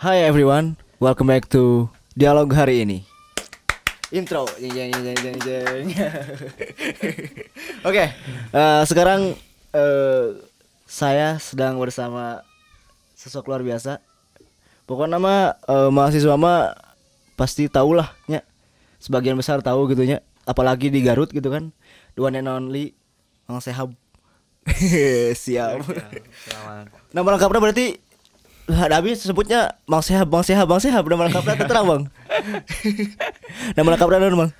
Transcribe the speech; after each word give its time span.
Hi 0.00 0.24
everyone, 0.24 0.80
welcome 0.96 1.28
back 1.28 1.44
to 1.52 1.92
dialog 2.16 2.48
hari 2.56 2.88
ini. 2.88 3.04
Intro. 4.08 4.48
Jeng, 4.56 4.72
jeng, 4.72 4.96
jeng, 4.96 5.18
jeng, 5.20 5.38
jeng. 5.44 5.86
Oke, 7.88 8.08
eh, 8.48 8.82
sekarang 8.88 9.36
eh, 9.76 10.24
saya 10.88 11.36
sedang 11.36 11.76
bersama 11.76 12.40
sosok 13.12 13.52
luar 13.52 13.60
biasa. 13.60 14.00
Pokoknya 14.88 15.20
nama 15.20 15.52
eh, 15.68 15.92
mahasiswa 15.92 16.32
mah 16.32 16.80
pasti 17.36 17.68
tahu 17.68 17.92
lah, 17.92 18.16
nya. 18.24 18.40
Sebagian 19.04 19.36
besar 19.36 19.60
tahu 19.60 19.84
gitu 19.92 20.08
nya. 20.08 20.24
Apalagi 20.48 20.88
di 20.88 21.04
Garut 21.04 21.28
gitu 21.28 21.52
kan. 21.52 21.76
The 22.16 22.24
one 22.24 22.40
and 22.40 22.48
only 22.48 22.96
Mang 23.44 23.60
Sehab. 23.60 23.92
Siap. 25.44 25.84
Nama 27.12 27.28
lengkapnya 27.36 27.60
berarti 27.60 28.00
habis 28.72 29.22
sebutnya 29.22 29.74
Bang 29.84 30.02
Sehab, 30.02 30.28
Bang 30.30 30.44
Sehab, 30.46 30.66
Bang 30.66 30.82
Sehab. 30.82 31.04
Nama 31.06 31.28
lengkapnya 31.28 31.66
terang 31.66 31.86
bang. 31.86 32.02
Nama 33.76 33.88
lengkapnya 33.94 34.18
apa 34.18 34.36
bang? 34.36 34.52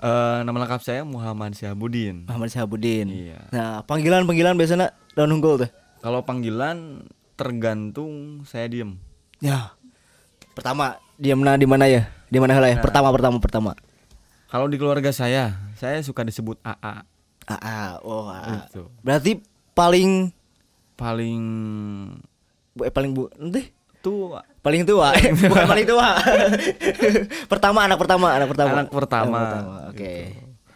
Eh, 0.00 0.38
nama 0.48 0.56
lengkap 0.64 0.80
saya 0.80 1.04
Muhammad 1.04 1.52
Syahabudin. 1.52 2.24
Muhammad 2.24 2.48
Syahabudin. 2.48 3.06
Iya. 3.12 3.38
Nah 3.52 3.84
panggilan 3.84 4.24
panggilan 4.24 4.56
biasanya 4.56 4.96
daun 5.12 5.28
unggul 5.28 5.60
tuh. 5.60 5.68
Kalau 6.00 6.24
panggilan 6.24 7.04
tergantung 7.36 8.40
saya 8.48 8.64
diem. 8.64 8.96
Ya. 9.44 9.76
Pertama 10.56 10.96
diamna 11.20 11.60
di 11.60 11.68
mana 11.68 11.84
ya? 11.84 12.08
Di 12.32 12.40
mana 12.40 12.56
lah 12.56 12.72
ya? 12.72 12.80
Pertama 12.80 13.12
pertama 13.12 13.36
pertama. 13.44 13.72
Kalau 14.48 14.72
di 14.72 14.80
keluarga 14.80 15.12
saya, 15.12 15.60
saya 15.76 16.00
suka 16.00 16.24
disebut 16.24 16.56
AA. 16.64 17.04
AA. 17.44 18.00
Oh 18.00 18.32
AA. 18.32 18.72
Itu. 18.72 18.88
Berarti 19.04 19.44
paling 19.76 20.32
Paling 21.00 21.44
eh, 22.76 22.88
paling 22.88 23.10
bu 23.10 23.26
nanti 23.32 23.70
tua. 23.98 24.40
paling 24.60 24.82
tua 24.82 25.12
Eh, 25.18 25.32
bukan 25.32 25.66
paling 25.66 25.84
tua 25.84 26.08
pertama 27.52 27.78
anak 27.82 27.98
pertama 27.98 28.26
anak 28.30 28.48
pertama 28.48 28.72
Anak 28.76 28.90
pertama. 28.90 29.40
oke 29.88 30.14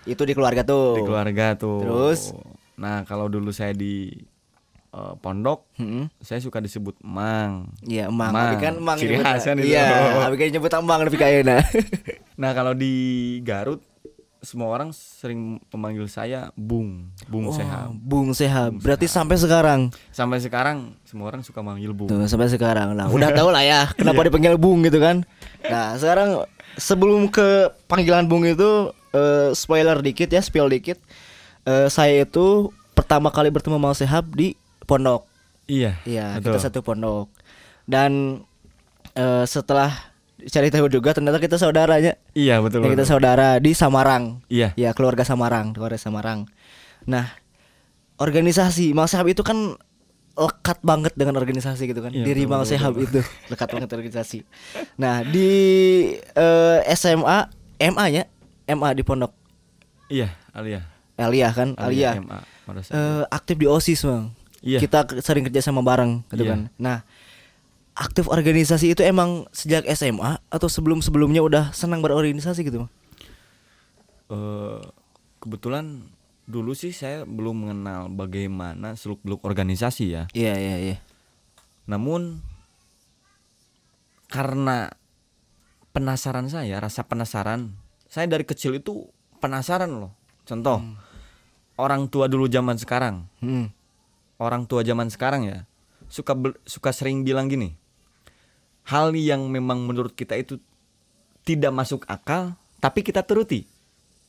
itu 0.05 0.23
di 0.23 0.33
keluarga 0.33 0.61
tuh 0.63 0.95
Di 0.95 1.03
keluarga 1.03 1.47
tuh. 1.55 1.81
Terus? 1.81 2.21
Nah, 2.75 3.03
kalau 3.03 3.25
dulu 3.27 3.49
saya 3.49 3.71
di 3.71 4.11
eh, 4.91 5.15
pondok, 5.17 5.65
Mm-mm. 5.77 6.11
saya 6.19 6.39
suka 6.39 6.59
disebut 6.59 6.99
Mang. 7.01 7.73
Iya, 7.81 8.07
emang. 8.07 8.29
Mang. 8.29 8.51
Tapi 8.51 8.57
kan 8.59 8.75
emang 8.77 8.97
Ciri 8.97 9.17
nyebutnya- 9.17 9.33
khas 9.33 9.43
kan 9.43 9.57
itu. 9.57 9.67
Iya, 9.71 9.87
tapi 10.21 10.35
kan 10.35 10.47
nyebut 10.51 10.73
emang 10.75 11.01
lebih 11.03 11.19
kaya 11.19 11.39
nah. 11.41 11.63
Nah, 12.43 12.51
kalau 12.53 12.75
di 12.75 12.93
Garut 13.41 13.81
semua 14.45 14.69
orang 14.71 14.93
sering 14.93 15.59
memanggil 15.73 16.07
saya 16.07 16.53
Bung, 16.55 17.11
Bung 17.27 17.51
Sehab. 17.51 17.97
Bung 17.97 18.31
Sehab. 18.37 18.77
Berarti 18.79 19.09
sampai 19.09 19.41
sekarang. 19.41 19.91
Sampai 20.13 20.39
sekarang 20.39 20.95
semua 21.09 21.33
orang 21.33 21.41
suka 21.43 21.65
manggil 21.65 21.97
Bung. 21.97 22.07
Tuh, 22.07 22.23
sampai 22.29 22.53
sekarang. 22.53 22.95
Nah, 22.95 23.09
udah 23.11 23.33
tahu 23.39 23.49
lah 23.51 23.65
ya 23.65 23.91
kenapa 23.97 24.23
dipanggil 24.29 24.61
Bung 24.61 24.85
gitu 24.85 25.01
kan. 25.01 25.25
Nah, 25.67 25.97
sekarang 25.97 26.45
sebelum 26.77 27.33
ke 27.33 27.73
panggilan 27.89 28.29
Bung 28.29 28.45
itu 28.47 28.93
eh, 29.17 29.51
spoiler 29.57 29.99
dikit 30.05 30.31
ya, 30.31 30.45
spill 30.45 30.71
dikit. 30.71 31.01
Eh, 31.65 31.89
saya 31.89 32.23
itu 32.23 32.71
pertama 32.93 33.33
kali 33.33 33.51
bertemu 33.51 33.81
Mang 33.81 33.97
Sehab 33.97 34.29
di 34.37 34.55
pondok. 34.85 35.27
Iya. 35.67 35.97
Iya, 36.05 36.39
betul. 36.39 36.55
kita 36.55 36.59
satu 36.71 36.81
pondok. 36.85 37.33
Dan 37.89 38.45
eh, 39.17 39.45
setelah 39.49 40.14
cari 40.51 40.69
tahu 40.69 40.87
juga 40.89 41.13
ternyata 41.15 41.39
kita 41.39 41.57
saudaranya. 41.57 42.17
Iya, 42.37 42.61
betul. 42.61 42.85
Ya, 42.85 42.93
kita 42.93 43.05
betul. 43.05 43.13
saudara 43.17 43.49
di 43.61 43.73
Samarang. 43.73 44.45
Iya. 44.49 44.73
Ya, 44.77 44.91
keluarga 44.93 45.25
Samarang, 45.25 45.73
keluarga 45.73 45.97
Samarang. 45.97 46.49
Nah, 47.05 47.33
organisasi 48.17 48.93
Mang 48.93 49.09
Sehab 49.11 49.29
itu 49.29 49.43
kan 49.43 49.77
lekat 50.35 50.83
banget 50.83 51.15
dengan 51.15 51.39
organisasi 51.39 51.87
gitu 51.87 52.03
kan. 52.03 52.11
Iya, 52.11 52.27
Diri 52.27 52.45
Mang 52.45 52.67
Sehab 52.67 52.99
itu 52.99 53.23
lekat 53.53 53.71
banget 53.71 53.91
organisasi. 53.91 54.43
Nah, 54.99 55.23
di 55.23 55.51
eh, 56.19 56.79
SMA, 56.99 57.39
MA-nya, 57.79 58.27
MA 58.71 58.91
di 58.95 59.03
Pondok 59.07 59.33
Iya, 60.11 60.37
Alia. 60.53 60.85
Alia 61.17 61.49
kan, 61.55 61.73
Alia. 61.81 62.19
MA. 62.21 62.45
Madrasah. 62.69 62.93
Eh, 62.93 63.23
aktif 63.33 63.57
di 63.57 63.67
OSIS, 63.69 64.05
Bang. 64.05 64.37
Iya. 64.65 64.79
Kita 64.81 65.05
sering 65.21 65.45
kerja 65.49 65.61
sama 65.65 65.81
bareng 65.85 66.25
gitu 66.33 66.45
Iya. 66.45 66.51
kan. 66.53 66.61
Nah, 66.77 66.99
aktif 67.95 68.27
organisasi 68.27 68.95
itu 68.95 69.03
emang 69.07 69.47
sejak 69.55 69.87
SMA 69.95 70.43
atau 70.51 70.67
sebelum-sebelumnya 70.67 71.41
udah 71.41 71.65
senang 71.71 72.03
berorganisasi 72.03 72.67
gitu? 72.67 72.91
Eh, 74.31 74.81
kebetulan 75.39 76.11
dulu 76.45 76.75
sih 76.77 76.91
saya 76.91 77.23
belum 77.25 77.65
mengenal 77.67 78.11
bagaimana 78.13 78.99
seluk-beluk 78.99 79.47
organisasi 79.47 80.05
ya. 80.11 80.23
Iya, 80.35 80.55
iya, 80.59 80.77
iya. 80.93 80.97
Namun 81.87 82.43
karena 84.29 84.91
penasaran 85.95 86.51
saya, 86.51 86.83
rasa 86.83 87.07
penasaran, 87.07 87.79
saya 88.11 88.27
dari 88.27 88.43
kecil 88.43 88.75
itu 88.75 89.07
penasaran 89.39 89.89
loh. 89.95 90.13
Contoh, 90.43 90.83
orang 91.79 92.11
tua 92.11 92.27
dulu 92.27 92.51
zaman 92.51 92.75
sekarang, 92.75 93.31
Hmm. 93.39 93.71
orang 94.43 94.67
tua 94.67 94.83
zaman 94.83 95.07
sekarang 95.09 95.47
ya 95.47 95.59
suka 96.09 96.37
suka 96.67 96.91
sering 96.93 97.23
bilang 97.25 97.49
gini. 97.49 97.77
Hal 98.85 99.17
yang 99.17 99.49
memang 99.49 99.81
menurut 99.85 100.13
kita 100.13 100.37
itu 100.37 100.61
tidak 101.41 101.73
masuk 101.73 102.05
akal, 102.05 102.53
tapi 102.79 103.01
kita 103.01 103.25
turuti. 103.25 103.65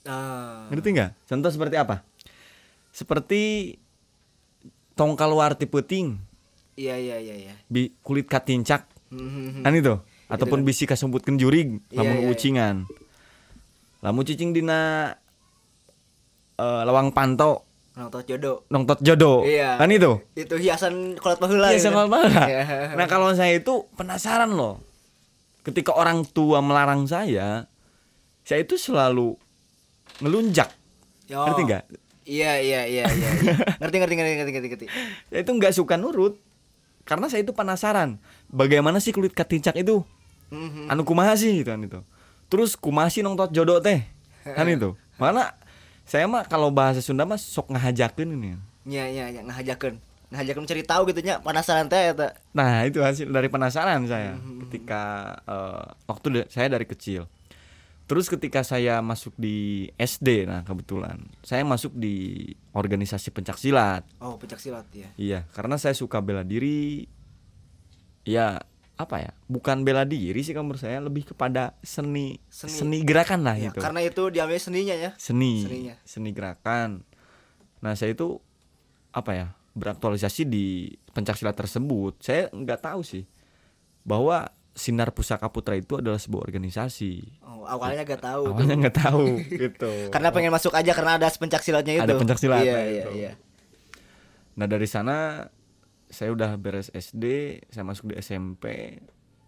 Ah. 0.08 0.68
Ngerti 0.72 0.96
nggak? 0.96 1.12
Contoh 1.28 1.52
seperti 1.52 1.76
apa? 1.76 2.04
Seperti 2.92 3.76
tongkal 4.96 5.36
warti 5.36 5.68
puting, 5.68 6.16
Iya 6.76 6.96
iya 6.96 7.18
iya 7.20 7.36
iya. 7.36 7.54
bi 7.68 7.92
kulit 8.00 8.28
katincak, 8.28 8.88
Mhm. 9.12 9.64
kan 9.64 9.76
itu? 9.76 9.96
Ataupun 10.28 10.64
bisi 10.64 10.84
kasumputkeun 10.84 11.36
jurig, 11.36 11.80
Iya, 11.92 12.00
lamun 12.02 12.16
iya, 12.16 12.24
iya. 12.24 12.32
ucingan. 12.32 12.76
Lamun 14.00 14.24
cicing 14.24 14.52
dina 14.52 15.12
eh, 16.56 16.82
lawang 16.88 17.12
panto 17.12 17.68
Nonton 17.96 18.22
jodoh. 18.28 18.58
nongtot 18.68 19.00
jodoh. 19.00 19.48
Iya. 19.48 19.80
Kan 19.80 19.88
itu? 19.88 20.20
Itu 20.36 20.60
hiasan 20.60 21.16
kolot. 21.16 21.40
Iya, 21.40 21.80
gitu. 21.80 21.88
sama 21.88 22.12
banget. 22.12 22.36
Iya. 22.36 22.64
Nah, 22.94 23.08
kalau 23.08 23.32
saya 23.32 23.56
itu 23.56 23.88
penasaran 23.96 24.52
loh. 24.52 24.84
Ketika 25.64 25.96
orang 25.96 26.28
tua 26.28 26.60
melarang 26.60 27.08
saya, 27.08 27.66
saya 28.44 28.60
itu 28.62 28.76
selalu 28.76 29.40
ngelunjak. 30.20 30.70
Yo. 31.26 31.42
Ngerti 31.42 31.62
nggak? 31.64 31.84
Iya 32.26 32.58
iya 32.58 32.82
iya 32.84 33.06
iya. 33.06 33.30
iya. 33.38 33.54
ngerti 33.80 33.96
ngerti 33.98 34.14
ngerti 34.14 34.34
ngerti 34.36 34.52
ngerti 34.52 34.68
ngerti. 34.68 34.86
saya 35.30 35.42
itu 35.42 35.52
nggak 35.54 35.74
suka 35.74 35.94
nurut 35.94 36.42
karena 37.06 37.30
saya 37.30 37.46
itu 37.46 37.54
penasaran 37.54 38.18
bagaimana 38.48 38.98
sih 38.98 39.14
kulit 39.14 39.30
katincak 39.32 39.78
itu 39.78 40.02
Mhm. 40.46 40.90
anu 40.90 41.02
kumaha 41.02 41.34
sih 41.34 41.54
gitu 41.58 41.70
kan 41.70 41.82
itu 41.82 42.02
terus 42.48 42.74
kumaha 42.74 43.10
sih 43.10 43.22
nongtot 43.22 43.50
jodoh 43.50 43.78
teh 43.78 44.06
kan 44.44 44.66
itu 44.72 44.94
mana 45.18 45.54
saya 46.06 46.26
mah 46.26 46.46
kalau 46.46 46.70
bahasa 46.70 47.02
Sunda 47.02 47.26
mah 47.26 47.36
sok 47.36 47.74
ngahajakeun 47.74 48.30
ini 48.32 48.56
Iya 48.86 49.10
iya 49.10 49.26
iya 49.34 49.42
ngahajakeun. 49.42 49.98
Ngahajakeun 50.30 50.66
cari 50.66 50.84
tahu 50.86 51.02
gitu 51.10 51.22
nya 51.22 51.42
penasaran 51.42 51.86
teh 51.86 52.14
eta. 52.14 52.38
nah 52.54 52.86
itu 52.86 53.02
hasil 53.02 53.26
dari 53.28 53.50
penasaran 53.50 54.06
saya 54.06 54.38
ketika 54.66 55.02
eh, 55.46 55.86
waktu 56.06 56.46
saya 56.50 56.70
dari 56.70 56.86
kecil 56.86 57.26
terus 58.06 58.30
ketika 58.30 58.62
saya 58.62 59.02
masuk 59.02 59.34
di 59.34 59.90
SD 59.98 60.46
nah 60.46 60.62
kebetulan 60.62 61.26
saya 61.42 61.66
masuk 61.66 61.90
di 61.98 62.46
organisasi 62.70 63.34
pencak 63.34 63.58
silat 63.58 64.06
Oh, 64.22 64.38
pencak 64.38 64.62
silat 64.62 64.86
ya. 64.94 65.10
Iya, 65.18 65.40
karena 65.58 65.82
saya 65.82 65.98
suka 65.98 66.22
bela 66.22 66.46
diri. 66.46 67.10
Ya, 68.26 68.62
apa 68.96 69.16
ya? 69.20 69.32
Bukan 69.46 69.84
bela 69.84 70.04
diri 70.04 70.40
sih 70.40 70.52
kalau 70.52 70.72
menurut 70.72 70.80
saya, 70.80 71.00
lebih 71.00 71.28
kepada 71.28 71.76
seni 71.80 72.40
Seni. 72.48 72.72
seni, 72.72 72.98
gerakan 73.04 73.44
lah 73.44 73.56
Ya, 73.56 73.70
gitu. 73.70 73.80
karena 73.80 74.00
itu 74.00 74.24
diambil 74.30 74.56
seninya 74.56 74.96
ya. 74.96 75.12
Seni, 75.16 75.64
seninya. 75.64 75.96
seni 76.04 76.30
gerakan. 76.32 77.04
Nah, 77.80 77.94
saya 77.94 78.12
itu 78.12 78.40
apa 79.12 79.32
ya? 79.32 79.48
Beraktualisasi 79.76 80.48
di 80.48 80.66
pencak 81.12 81.36
silat 81.36 81.54
tersebut. 81.54 82.16
Saya 82.20 82.48
nggak 82.50 82.80
tahu 82.82 83.04
sih 83.04 83.28
bahwa 84.02 84.48
Sinar 84.72 85.12
Pusaka 85.12 85.48
Putra 85.48 85.76
itu 85.76 86.00
adalah 86.00 86.20
sebuah 86.20 86.44
organisasi. 86.44 87.40
Oh, 87.48 87.64
awalnya 87.64 88.04
gak 88.04 88.20
tahu. 88.20 88.44
Awalnya 88.52 88.76
nggak 88.78 88.98
tahu 89.02 89.24
gitu. 89.64 89.92
Karena 90.12 90.36
pengen 90.36 90.52
masuk 90.52 90.72
aja 90.72 90.92
karena 90.92 91.16
ada 91.16 91.32
pencak 91.32 91.64
silatnya 91.64 92.00
itu. 92.00 92.04
Ada 92.04 92.16
pencak 92.16 92.40
silat, 92.40 92.60
Iya 92.60 92.80
iya 92.84 93.04
itu. 93.04 93.12
iya. 93.16 93.32
Nah 94.56 94.68
dari 94.68 94.84
sana 94.84 95.48
saya 96.16 96.32
udah 96.32 96.56
beres 96.56 96.88
SD, 96.90 97.24
saya 97.68 97.84
masuk 97.84 98.10
di 98.10 98.16
SMP, 98.18 98.96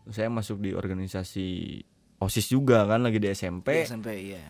saya 0.06 0.28
masuk 0.28 0.60
di 0.60 0.76
organisasi 0.76 1.80
OSIS 2.20 2.52
juga 2.52 2.84
kan 2.84 3.00
lagi 3.00 3.18
di 3.18 3.32
SMP. 3.32 3.72
Di 3.72 3.88
SMP 3.88 4.10
iya. 4.28 4.44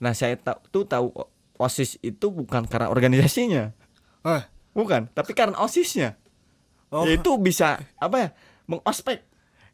Nah 0.00 0.16
saya 0.16 0.40
ta- 0.40 0.56
tuh 0.64 0.88
tahu 0.88 1.12
OSIS 1.54 2.00
itu 2.00 2.32
bukan 2.32 2.64
karena 2.64 2.88
organisasinya, 2.88 3.76
Hah? 4.22 4.48
bukan, 4.72 5.10
tapi 5.12 5.34
karena 5.34 5.58
OSISnya. 5.58 6.16
Oh. 6.88 7.04
Yaitu 7.04 7.36
bisa 7.36 7.76
apa 7.98 8.16
ya 8.16 8.28
mengospek. 8.64 9.20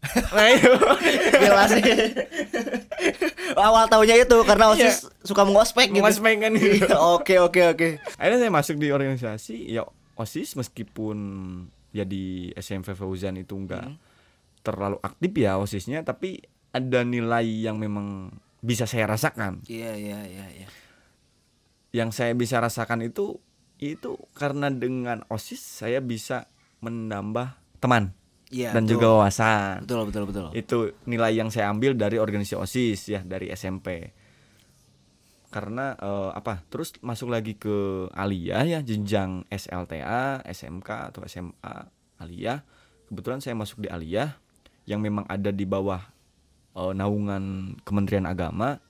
nah 0.36 0.48
itu. 0.50 0.68
Gila 1.38 1.64
sih. 1.70 1.80
Awal 3.54 3.86
tahunya 3.86 4.16
itu 4.20 4.36
karena 4.42 4.66
Iya. 4.68 4.90
OSIS 4.90 4.96
suka 5.22 5.46
mengospek 5.46 5.88
gitu. 5.88 6.02
Mengospek 6.02 6.34
kan 6.40 6.52
gitu. 6.52 6.84
Iya, 6.84 6.98
Oke 7.14 7.38
oke 7.38 7.60
oke. 7.70 7.88
Akhirnya 8.18 8.38
saya 8.40 8.52
masuk 8.52 8.76
di 8.76 8.90
organisasi 8.90 9.70
ya 9.70 9.86
OSIS 10.14 10.54
meskipun 10.54 11.18
ya 11.90 12.02
di 12.02 12.50
SMP 12.58 12.94
Fauzan 12.94 13.38
itu 13.38 13.54
enggak 13.54 13.86
terlalu 14.64 14.98
aktif 15.04 15.30
ya 15.36 15.60
osisnya 15.60 16.02
tapi 16.02 16.40
ada 16.74 17.06
nilai 17.06 17.44
yang 17.44 17.78
memang 17.78 18.32
bisa 18.58 18.88
saya 18.88 19.06
rasakan 19.06 19.62
Iya 19.68 19.92
iya 19.94 20.18
iya 20.26 20.46
iya. 20.50 20.68
yang 21.94 22.10
saya 22.10 22.34
bisa 22.34 22.58
rasakan 22.58 23.04
itu 23.06 23.38
itu 23.78 24.16
karena 24.34 24.72
dengan 24.72 25.22
osis 25.28 25.60
saya 25.60 26.00
bisa 26.00 26.48
menambah 26.80 27.54
teman 27.78 28.10
Iya. 28.54 28.70
dan 28.70 28.86
betul. 28.86 28.92
juga 28.98 29.06
wawasan 29.18 29.82
betul 29.82 30.02
betul 30.08 30.24
betul. 30.30 30.46
itu 30.54 30.78
nilai 31.10 31.34
yang 31.34 31.50
saya 31.50 31.74
ambil 31.74 31.98
dari 31.98 32.22
organisasi 32.22 32.54
osis 32.54 33.00
ya 33.10 33.20
dari 33.26 33.50
SMP 33.50 34.14
karena 35.54 35.94
eh, 36.02 36.30
apa 36.34 36.66
terus 36.66 36.98
masuk 36.98 37.30
lagi 37.30 37.54
ke 37.54 38.10
Alia 38.10 38.66
ya 38.66 38.82
jenjang 38.82 39.46
SLTA 39.46 40.42
SMK 40.42 41.14
atau 41.14 41.22
SMA 41.30 41.74
Alia 42.18 42.66
kebetulan 43.06 43.38
saya 43.38 43.54
masuk 43.54 43.86
di 43.86 43.88
Alia 43.88 44.34
yang 44.90 44.98
memang 44.98 45.22
ada 45.30 45.54
di 45.54 45.62
bawah 45.62 46.02
eh, 46.74 46.92
naungan 46.92 47.76
Kementerian 47.86 48.26
Agama. 48.26 48.82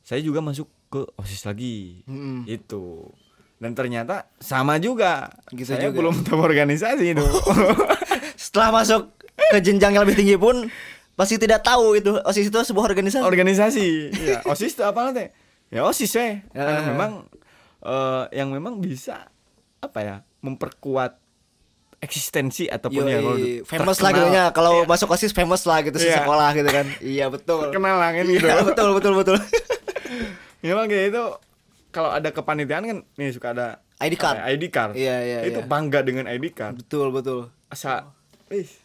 Saya 0.00 0.24
juga 0.24 0.40
masuk 0.40 0.64
ke 0.88 1.04
osis 1.20 1.44
lagi. 1.44 2.00
Mm-mm. 2.08 2.48
itu. 2.48 3.12
Dan 3.60 3.76
ternyata 3.76 4.32
sama 4.40 4.80
juga. 4.80 5.28
Gitu 5.52 5.68
saya 5.68 5.92
juga. 5.92 6.00
belum 6.00 6.24
tahu 6.24 6.40
organisasi 6.40 7.12
itu. 7.12 7.26
Setelah 8.48 8.80
masuk 8.80 9.12
ke 9.36 9.58
jenjang 9.60 9.92
yang 9.92 10.08
lebih 10.08 10.16
tinggi 10.16 10.40
pun 10.40 10.72
pasti 11.18 11.34
tidak 11.34 11.66
tahu 11.66 11.98
itu 11.98 12.14
OSIS 12.22 12.46
itu 12.46 12.58
sebuah 12.62 12.86
organisasi. 12.88 13.20
organisasi 13.20 13.88
ya 14.30 14.38
osis 14.46 14.70
itu 14.72 14.82
apa 14.82 15.10
teh 15.10 15.28
ya 15.68 15.82
osis 15.82 16.14
Ya. 16.14 16.38
memang 16.86 17.26
eh, 17.82 18.24
yang 18.32 18.54
memang 18.54 18.78
bisa 18.78 19.26
apa 19.78 19.98
ya 19.98 20.16
memperkuat 20.38 21.18
eksistensi 21.98 22.70
ataupun 22.70 23.02
ya 23.04 23.18
Yoi, 23.18 23.66
famous 23.66 23.98
lah 23.98 24.14
terkenal. 24.14 24.30
gitu 24.30 24.36
nya 24.38 24.44
kalau 24.54 24.86
masuk 24.86 25.10
OSIS 25.10 25.34
famous 25.34 25.66
lah 25.66 25.82
gitu 25.82 25.98
Iya. 25.98 26.22
sekolah 26.22 26.54
gitu 26.54 26.70
kan. 26.70 26.86
iya 27.02 27.26
betul. 27.26 27.74
lah 27.74 28.10
kan 28.14 28.24
gitu 28.24 28.46
Iya, 28.46 28.62
betul 28.62 28.88
betul 28.94 29.12
betul. 29.18 29.36
memang 30.62 30.86
kayak 30.86 31.10
itu 31.10 31.22
kalau 31.90 32.14
ada 32.14 32.30
kepanitiaan 32.30 32.84
kan 32.86 32.98
nih 33.18 33.34
suka 33.34 33.50
ada 33.50 33.66
ID 33.98 34.14
card. 34.14 34.38
ya, 34.38 34.44
ID 34.46 34.64
card 34.70 34.92
Iya, 34.94 35.16
iya, 35.20 35.38
itu 35.42 35.58
iya. 35.58 35.66
bangga 35.66 36.06
dengan 36.06 36.30
ID 36.30 36.54
card 36.54 36.78
betul 36.78 37.10
betul. 37.10 37.50
asa 37.66 38.14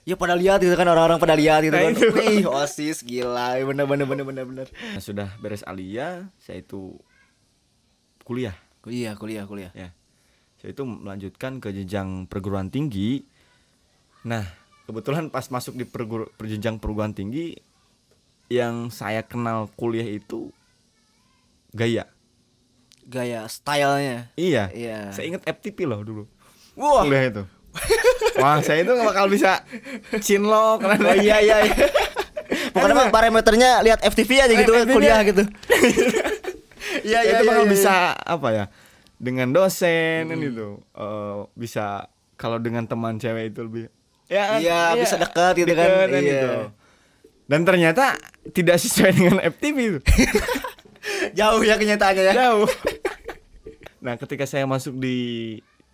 Ya 0.03 0.13
pada 0.13 0.33
lihat 0.33 0.59
gitu 0.59 0.73
kan 0.73 0.85
orang-orang 0.85 1.17
pada 1.17 1.33
lihat 1.33 1.61
gitu 1.61 1.71
Nah, 1.71 1.83
kan. 1.85 1.93
Wih, 2.13 2.43
OSIS 2.45 2.99
gila. 3.01 3.55
Bener 3.57 3.85
bener 3.85 4.03
bener 4.03 4.23
bener 4.23 4.43
bener. 4.43 4.67
nah, 4.67 4.99
sudah 4.99 5.29
beres 5.37 5.63
alia 5.63 6.27
saya 6.37 6.59
itu 6.59 6.99
kuliah 8.21 8.55
Kuliah, 8.79 9.15
kuliah, 9.15 9.43
kuliah. 9.43 9.71
ya 9.73 9.95
saya 10.55 10.71
itu 10.71 10.83
melanjutkan 10.83 11.59
ke 11.59 11.71
jenjang 11.71 12.23
perguruan 12.25 12.67
tinggi 12.67 13.23
nah 14.21 14.43
kebetulan 14.83 15.27
pas 15.27 15.43
masuk 15.45 15.73
di 15.73 15.83
perguru, 15.83 16.27
perjenjang 16.33 16.75
perguruan 16.77 17.11
tinggi 17.11 17.55
yang 18.47 18.87
saya 18.87 19.19
kenal 19.21 19.67
kuliah 19.73 20.03
itu 20.05 20.51
gaya 21.69 22.07
Gaya 23.03 23.43
stylenya. 23.45 24.31
iya 24.35 24.71
Iya. 24.71 25.11
saya 25.11 25.27
ingat 25.29 25.43
FTP 25.43 25.83
loh 25.83 25.99
dulu 25.99 26.23
Wah. 26.73 27.03
kuliah 27.03 27.27
itu 27.29 27.43
wah 28.39 28.57
saya 28.61 28.85
itu 28.85 28.91
gak 28.93 29.07
bakal 29.07 29.25
bisa 29.29 29.65
cinlok 30.21 30.85
karena 30.85 31.09
Oh 31.13 31.15
iya 31.17 31.37
iya. 31.41 31.57
iya. 31.65 31.75
Pokoknya 32.73 32.93
mah 32.95 33.09
parameternya 33.09 33.81
lihat 33.81 33.99
FTV 34.05 34.31
aja 34.45 34.53
gitu 34.53 34.71
-nya. 34.71 34.85
kuliah 34.93 35.19
gitu. 35.25 35.43
Iya 37.01 37.19
iya 37.25 37.37
itu 37.37 37.43
iya, 37.43 37.49
bakal 37.49 37.65
iya, 37.65 37.71
bisa 37.73 37.93
apa 38.13 38.47
ya 38.53 38.65
dengan 39.17 39.49
dosen 39.55 40.29
kan 40.29 40.37
itu 40.37 40.77
eh, 40.79 41.35
bisa 41.55 42.11
kalau 42.37 42.59
dengan 42.59 42.85
teman 42.85 43.17
cewek 43.17 43.55
itu 43.55 43.61
lebih 43.65 43.83
ya 44.27 44.57
kan? 44.57 44.59
Iya, 44.59 44.81
bisa 44.99 45.15
dekat 45.15 45.53
gitu 45.63 45.73
kan. 45.73 45.87
deket 45.87 46.09
Iya. 46.11 46.21
gitu. 46.21 46.51
dan 47.43 47.61
ternyata 47.67 48.05
tidak 48.55 48.77
sesuai 48.79 49.11
dengan 49.19 49.37
FTV 49.43 49.77
itu 49.77 49.99
Jauh 51.35 51.59
ya 51.59 51.75
kenyataannya 51.75 52.23
ya. 52.31 52.33
jauh 52.33 52.69
nah 54.03 54.19
ketika 54.19 54.43
saya 54.43 54.67
masuk 54.67 54.99
di 54.99 55.15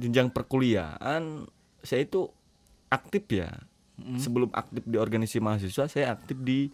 jenjang 0.02 0.34
perkuliahan 0.34 1.46
saya 1.84 2.06
itu 2.06 2.30
aktif 2.90 3.26
ya. 3.30 3.50
Sebelum 4.00 4.48
aktif 4.56 4.88
di 4.88 4.96
organisasi 4.96 5.44
mahasiswa 5.44 5.86
saya 5.92 6.16
aktif 6.16 6.40
di 6.40 6.72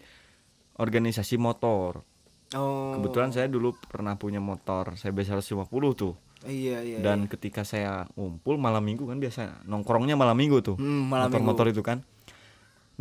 organisasi 0.77 1.41
motor. 1.41 2.05
Oh. 2.53 2.93
kebetulan 2.95 3.33
saya 3.33 3.49
dulu 3.49 3.73
pernah 3.73 4.15
punya 4.21 4.37
motor 4.37 4.93
saya 4.95 5.09
B150 5.11 5.65
tuh. 5.97 6.13
Iya 6.45 6.77
iya. 6.85 7.01
dan 7.01 7.25
ketika 7.25 7.65
saya 7.65 8.05
ngumpul 8.13 8.61
malam 8.61 8.85
minggu 8.85 9.01
kan 9.09 9.17
biasa 9.17 9.65
nongkrongnya 9.65 10.13
malam 10.13 10.37
minggu 10.37 10.61
tuh. 10.61 10.77
Hmm, 10.77 11.09
malam 11.09 11.33
motor-motor 11.33 11.73
itu 11.73 11.81
kan. 11.81 12.05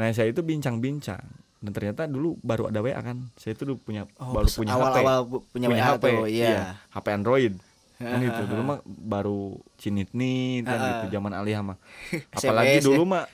Nah 0.01 0.09
saya 0.17 0.33
itu 0.33 0.41
bincang-bincang. 0.41 1.21
Dan 1.61 1.73
ternyata 1.77 2.09
dulu 2.09 2.41
baru 2.41 2.73
ada 2.73 2.81
WA 2.81 2.97
kan. 3.05 3.29
Saya 3.37 3.53
itu 3.53 3.69
dulu 3.69 3.85
punya 3.85 4.09
Oh, 4.17 4.33
baru 4.33 4.49
punya 4.49 4.73
awal-awal 4.73 5.21
HP 5.29 5.53
punya 5.53 5.67
WA 5.69 5.91
tuh, 6.01 6.25
iya. 6.25 6.81
HP 6.97 7.07
Android 7.13 7.53
kan 7.95 8.19
itu 8.19 8.43
dulu 8.45 8.63
mah 8.65 8.79
baru 8.85 9.41
cinit-nit 9.77 10.63
kan 10.63 10.77
gitu 10.77 11.15
zaman 11.15 11.31
alih 11.31 11.55
mah 11.63 11.79
apalagi 12.37 12.79
SMS, 12.79 12.85
dulu 12.85 13.03
mah 13.07 13.25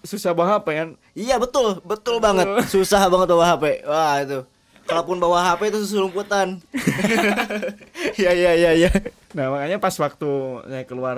susah 0.00 0.32
bawa 0.32 0.58
HP 0.58 0.66
kan 0.72 0.88
Iya 1.12 1.36
betul, 1.36 1.82
betul 1.82 2.16
banget. 2.18 2.46
Susah 2.66 3.04
banget 3.06 3.28
bawa 3.28 3.52
HP. 3.52 3.84
Wah 3.84 4.16
itu. 4.22 4.40
Kalaupun 4.84 5.18
bawa 5.18 5.44
HP 5.44 5.68
itu 5.68 5.84
selumputan. 5.84 6.56
Iya 8.16 8.32
iya 8.32 8.52
iya 8.54 8.70
iya. 8.74 8.90
Nah 9.34 9.52
makanya 9.52 9.76
pas 9.76 9.92
waktu 9.94 10.30
saya 10.64 10.84
keluar 10.84 11.16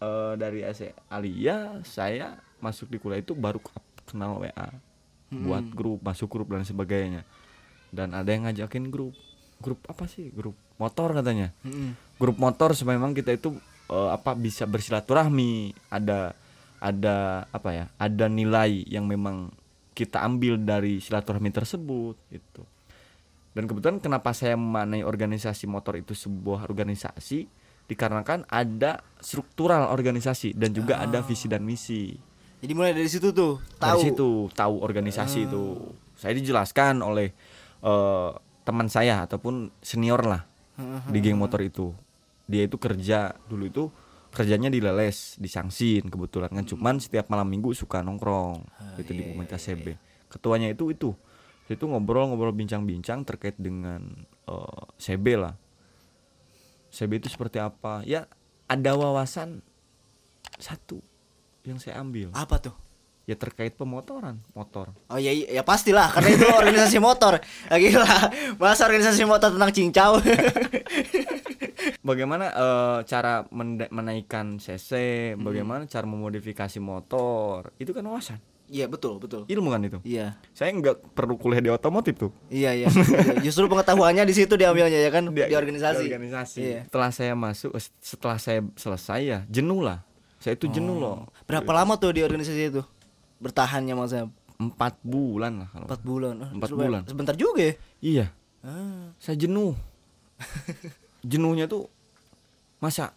eh, 0.00 0.32
dari 0.34 0.64
AC 0.64 0.90
Alia, 1.06 1.78
saya 1.82 2.36
masuk 2.58 2.88
di 2.88 2.98
kuliah 2.98 3.20
itu 3.20 3.32
baru 3.32 3.58
ke- 3.58 3.72
kenal 4.04 4.42
WA, 4.42 4.68
buat 5.30 5.64
grup, 5.70 6.02
masuk 6.02 6.28
grup 6.28 6.50
dan 6.50 6.62
sebagainya. 6.62 7.22
Dan 7.88 8.12
ada 8.12 8.26
yang 8.26 8.44
ngajakin 8.44 8.88
grup, 8.88 9.12
grup 9.62 9.86
apa 9.86 10.10
sih? 10.10 10.34
Grup 10.34 10.58
motor 10.76 11.14
katanya. 11.14 11.54
Grup 12.18 12.36
motor 12.36 12.74
supaya 12.74 12.98
memang 12.98 13.14
kita 13.14 13.30
itu 13.30 13.54
eh, 13.88 14.10
apa 14.10 14.34
bisa 14.34 14.66
bersilaturahmi, 14.66 15.70
ada 15.88 16.34
ada 16.82 17.46
apa 17.54 17.70
ya? 17.70 17.84
Ada 17.96 18.26
nilai 18.26 18.82
yang 18.90 19.06
memang 19.06 19.54
kita 19.94 20.18
ambil 20.26 20.58
dari 20.58 20.98
silaturahmi 20.98 21.54
tersebut 21.54 22.18
itu. 22.34 22.62
Dan 23.52 23.68
kebetulan 23.68 24.00
kenapa 24.00 24.32
saya 24.32 24.56
memaknai 24.56 25.04
organisasi 25.04 25.68
motor 25.68 26.00
itu 26.00 26.16
sebuah 26.16 26.64
organisasi 26.64 27.44
dikarenakan 27.84 28.48
ada 28.48 29.04
struktural 29.20 29.92
organisasi 29.92 30.56
dan 30.56 30.72
juga 30.72 30.98
ada 31.04 31.20
visi 31.20 31.46
dan 31.52 31.60
misi. 31.60 32.16
Jadi 32.62 32.72
mulai 32.72 32.94
dari 32.96 33.10
situ 33.10 33.34
tuh 33.34 33.58
Dari 33.76 33.92
tahu. 33.92 34.00
situ 34.00 34.28
tahu 34.56 34.74
organisasi 34.80 35.50
itu. 35.50 35.76
Saya 36.16 36.32
dijelaskan 36.32 37.04
oleh 37.04 37.28
eh, 37.84 38.30
teman 38.62 38.86
saya 38.86 39.26
ataupun 39.26 39.70
senior 39.82 40.22
lah 40.22 40.42
di 41.10 41.18
geng 41.22 41.38
motor 41.38 41.62
itu. 41.62 41.92
Dia 42.46 42.66
itu 42.66 42.76
kerja 42.78 43.34
dulu 43.46 43.64
itu 43.66 43.84
kerjanya 44.32 44.72
di 44.72 44.80
leles, 44.80 45.36
di 45.36 45.46
Sangsin 45.46 46.08
kebetulan 46.08 46.48
kan 46.48 46.64
cuman 46.64 46.96
setiap 46.96 47.28
malam 47.28 47.44
minggu 47.52 47.76
suka 47.76 48.00
nongkrong 48.00 48.64
gitu 48.98 49.12
di 49.12 49.22
komunitas 49.28 49.60
CB. 49.68 49.94
Ketuanya 50.32 50.72
itu 50.72 50.88
itu 50.88 51.12
itu 51.70 51.84
ngobrol-ngobrol 51.88 52.52
bincang-bincang 52.52 53.24
terkait 53.24 53.56
dengan 53.56 54.02
eh, 54.48 54.82
CB 54.98 55.26
lah. 55.36 55.54
CB 56.92 57.24
itu 57.24 57.28
seperti 57.32 57.60
apa? 57.60 58.04
Ya 58.04 58.28
ada 58.68 58.92
wawasan 58.96 59.64
satu 60.56 61.00
yang 61.62 61.78
saya 61.78 62.00
ambil 62.02 62.32
Apa 62.34 62.58
tuh? 62.58 62.74
Ya 63.22 63.34
terkait 63.34 63.72
pemotoran 63.72 64.42
motor 64.50 64.90
Oh 65.06 65.16
iya, 65.16 65.30
iya 65.30 65.46
ya 65.52 65.62
pastilah 65.62 66.10
karena 66.10 66.28
itu 66.32 66.46
organisasi 66.60 66.98
motor. 66.98 67.38
Ya, 67.70 67.76
gila. 67.78 68.08
Masa 68.58 68.84
organisasi 68.84 69.22
motor 69.22 69.54
tentang 69.54 69.70
cincau. 69.70 70.18
bagaimana 72.02 72.50
eh, 72.50 72.98
cara 73.04 73.46
menaikkan 73.88 74.58
cc 74.58 74.90
bagaimana 75.36 75.86
cara 75.86 76.06
memodifikasi 76.06 76.78
motor 76.78 77.70
itu 77.78 77.90
kan 77.90 78.04
wawasan 78.04 78.38
Iya 78.72 78.88
betul 78.88 79.20
betul. 79.20 79.44
ilmu 79.52 79.68
kan 79.68 79.84
itu 79.84 79.98
Iya. 80.00 80.40
saya 80.56 80.72
nggak 80.72 81.12
perlu 81.12 81.36
kuliah 81.36 81.60
di 81.60 81.68
otomotif 81.68 82.16
tuh 82.16 82.32
Iya 82.48 82.72
iya. 82.72 82.88
Justru 83.44 83.68
pengetahuannya 83.68 84.24
di 84.24 84.32
situ 84.32 84.56
diambilnya 84.56 84.96
ya 84.96 85.12
kan 85.12 85.28
di, 85.28 85.44
organisasi. 85.44 86.08
di 86.08 86.14
organisasi. 86.14 86.60
Iya. 86.62 86.80
setelah 86.88 87.10
saya 87.12 87.32
masuk 87.36 87.70
eh, 87.76 87.84
setelah 88.00 88.38
saya 88.40 88.64
selesai 88.72 89.20
ya 89.20 89.38
jenuh 89.44 89.84
lah 89.84 90.00
saya 90.40 90.56
itu 90.56 90.72
jenuh 90.72 90.96
loh 90.96 91.28
Berapa 91.44 91.68
lama 91.68 92.00
tuh 92.00 92.16
di 92.16 92.24
organisasi 92.24 92.72
itu? 92.72 92.82
Bertahannya 93.42 93.92
maksudnya 93.92 94.26
empat 94.54 94.94
bulan 95.02 95.52
lah 95.58 95.68
kalau 95.68 95.86
empat 95.86 96.00
bulan. 96.02 96.34
Oh, 96.38 96.50
Empat 96.52 96.68
sebentar- 96.68 96.86
bulan. 96.86 97.02
Sebentar 97.04 97.34
juga 97.34 97.62
ya. 97.62 97.74
iya 98.00 98.26
Ah. 98.62 99.10
saya 99.18 99.34
jenuh 99.36 99.74
jenuhnya 101.24 101.66
tuh 101.66 101.90
masa 102.78 103.10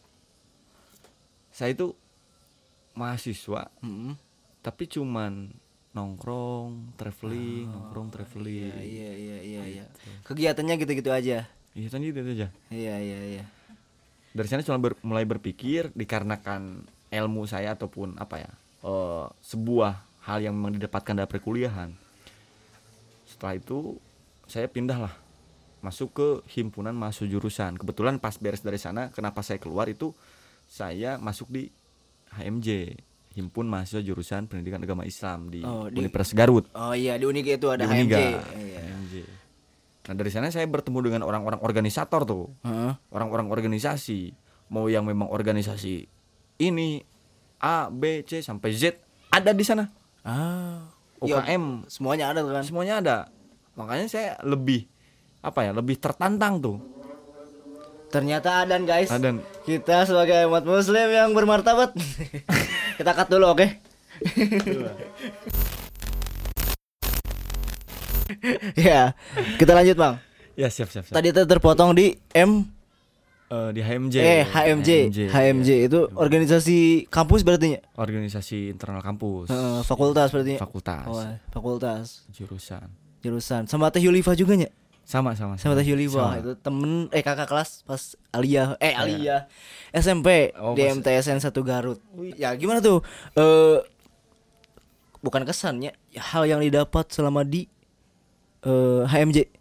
saya 1.50 1.72
itu 1.72 1.94
mahasiswa 2.94 3.70
Mm-mm. 3.80 4.18
tapi 4.60 4.84
cuman 4.86 5.54
nongkrong 5.94 6.98
traveling 6.98 7.68
nongkrong 7.68 8.10
traveling 8.10 8.74
Iya 8.76 9.12
iya 9.14 9.38
iya 9.40 9.62
iya. 9.66 9.86
Kegiatannya 10.24 10.76
gitu-gitu 10.78 11.10
aja. 11.10 11.46
iya 11.72 11.88
kan 11.88 12.02
gitu 12.02 12.20
aja 12.20 12.48
Iya 12.70 12.96
iya 12.98 13.20
iya. 13.32 13.44
dari 14.32 14.48
sana 14.48 14.62
cuma 14.62 14.78
ber- 14.78 15.00
mulai 15.02 15.24
berpikir 15.24 15.92
dikarenakan 15.92 16.84
ilmu 17.08 17.46
saya 17.46 17.74
ataupun 17.74 18.18
apa 18.18 18.36
ya 18.40 18.52
eh, 18.82 19.26
sebuah 19.42 20.05
hal 20.26 20.42
yang 20.42 20.54
memang 20.54 20.74
didapatkan 20.74 21.14
dari 21.16 21.30
perkuliahan. 21.30 21.90
Setelah 23.26 23.56
itu 23.56 23.98
saya 24.46 24.66
pindah 24.66 24.98
lah 25.00 25.14
masuk 25.80 26.10
ke 26.12 26.28
himpunan 26.52 26.92
mahasiswa 26.92 27.30
jurusan. 27.30 27.78
Kebetulan 27.78 28.18
pas 28.18 28.34
beres 28.36 28.60
dari 28.60 28.78
sana 28.78 29.10
kenapa 29.10 29.40
saya 29.40 29.58
keluar 29.58 29.86
itu 29.86 30.14
saya 30.66 31.18
masuk 31.18 31.48
di 31.48 31.70
HMJ 32.32 32.98
himpun 33.32 33.68
mahasiswa 33.68 34.02
jurusan 34.02 34.48
pendidikan 34.48 34.80
agama 34.80 35.04
Islam 35.04 35.48
di, 35.48 35.62
Oh, 35.62 35.86
di- 35.86 36.00
Universitas 36.00 36.34
Garut. 36.34 36.66
Oh 36.72 36.92
iya 36.92 37.14
di 37.16 37.26
Uniga 37.26 37.52
itu 37.52 37.68
ada 37.68 37.84
di 37.84 37.92
HMJ. 37.92 38.02
Uniga 38.02 38.20
Iya. 38.56 38.82
HMJ. 38.82 39.16
nah 40.06 40.14
dari 40.14 40.30
sana 40.30 40.50
saya 40.50 40.66
bertemu 40.66 41.00
dengan 41.04 41.22
orang-orang 41.24 41.60
organisator 41.60 42.22
tuh. 42.24 42.50
Orang-orang 43.10 43.50
organisasi. 43.50 44.34
Mau 44.66 44.86
yang 44.86 45.06
memang 45.06 45.30
organisasi 45.30 46.10
ini 46.58 46.98
A 47.60 47.86
B 47.88 48.22
C 48.22 48.40
sampai 48.40 48.74
Z 48.74 48.98
ada 49.30 49.52
di 49.52 49.62
sana 49.62 49.86
Ah. 50.26 50.90
Ya, 51.24 51.40
UKM 51.40 51.88
semuanya 51.88 52.34
ada 52.34 52.42
kan. 52.44 52.66
semuanya 52.66 53.00
ada 53.00 53.18
makanya 53.78 54.06
saya 54.12 54.36
lebih 54.44 54.86
apa 55.42 55.64
ya 55.64 55.72
lebih 55.74 55.98
tertantang 56.02 56.60
tuh 56.60 56.78
Ternyata 58.06 58.64
adan 58.64 58.88
guys. 58.88 59.12
Adan. 59.12 59.44
Kita 59.68 60.08
sebagai 60.08 60.48
umat 60.48 60.64
muslim 60.64 61.12
yang 61.12 61.36
bermartabat. 61.36 61.92
Kita 63.02 63.12
cut 63.12 63.28
dulu 63.28 63.52
oke. 63.52 63.68
ya, 68.80 69.12
kita 69.60 69.76
lanjut 69.76 70.00
bang. 70.00 70.16
ya 70.56 70.72
siap 70.72 70.88
siap, 70.88 71.04
siap. 71.04 71.20
Tadi 71.20 71.36
terpotong 71.36 71.92
di 71.92 72.16
M 72.32 72.64
Eh, 73.46 73.70
di 73.72 73.80
HMJ 73.80 74.16
eh 74.18 74.42
HMJ 74.44 74.90
HMJ 75.30 75.70
itu 75.86 76.10
organisasi 76.12 76.78
kampus 77.08 77.42
berarti 77.42 77.78
ya? 77.78 77.82
organisasi 77.94 78.72
internal 78.72 79.00
kampus. 79.00 79.48
Heeh, 79.48 79.80
fakultas 79.82 80.34
berarti. 80.34 80.58
fakultas. 80.58 81.06
Oh, 81.06 81.22
fakultas. 81.52 82.26
Jurusan. 82.32 82.90
Jurusan. 83.22 83.66
Sama 83.66 83.90
Teh 83.90 84.02
Yulifa 84.02 84.34
juga 84.34 84.54
nya? 84.56 84.74
sama 85.04 85.38
sama 85.38 85.54
Sama 85.56 85.78
Teh 85.78 85.86
Yulifa. 85.86 86.18
Sama. 86.18 86.42
itu 86.42 86.52
temen 86.58 87.06
eh 87.12 87.22
kakak 87.22 87.46
kelas 87.46 87.86
pas 87.86 88.02
Alia 88.32 88.74
eh 88.76 88.90
Alia 88.92 89.46
SMP 89.92 90.50
Oh, 90.58 90.74
di 90.74 90.82
pas- 90.82 90.98
MTSN 90.98 91.38
1 91.38 91.54
Garut. 91.62 92.02
Ya 92.34 92.50
gimana 92.52 92.82
tuh? 92.82 93.06
Eh 93.36 93.78
bukan 95.22 95.42
kesannya 95.42 95.94
hal 96.16 96.46
yang 96.46 96.58
didapat 96.60 97.06
selama 97.08 97.42
di 97.42 97.70
eh 98.62 99.06
HMJ. 99.06 99.54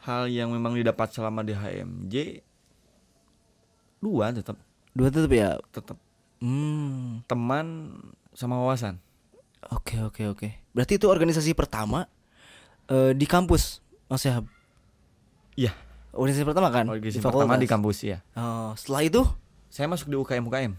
hal 0.00 0.26
yang 0.26 0.48
memang 0.48 0.72
didapat 0.72 1.08
selama 1.10 1.40
di 1.40 1.52
HMJ 1.52 2.40
dua 4.02 4.34
tetap 4.34 4.58
Dua 4.92 5.08
tetap 5.08 5.30
ya. 5.30 5.56
tetap 5.70 5.96
Hmm. 6.36 7.22
teman 7.24 7.94
sama 8.34 8.58
wawasan 8.58 8.98
Oke 9.70 9.94
oke 9.96 10.26
oke. 10.26 10.48
Berarti 10.74 10.98
itu 10.98 11.06
organisasi 11.06 11.54
pertama 11.54 12.10
eh 12.84 13.14
di 13.14 13.24
kampus 13.24 13.78
Mas 14.10 14.20
Syahab. 14.20 14.44
iya 15.54 15.70
Organisasi 16.10 16.42
pertama 16.42 16.68
kan? 16.68 16.90
organisasi 16.90 17.22
Di 17.22 17.24
pertama 17.24 17.54
di 17.54 17.64
kampus 17.64 18.02
ya 18.02 18.18
Oh, 18.34 18.74
setelah 18.74 19.06
itu 19.06 19.22
saya 19.70 19.86
masuk 19.86 20.10
di 20.10 20.18
UKM 20.18 20.42
UKM 20.42 20.72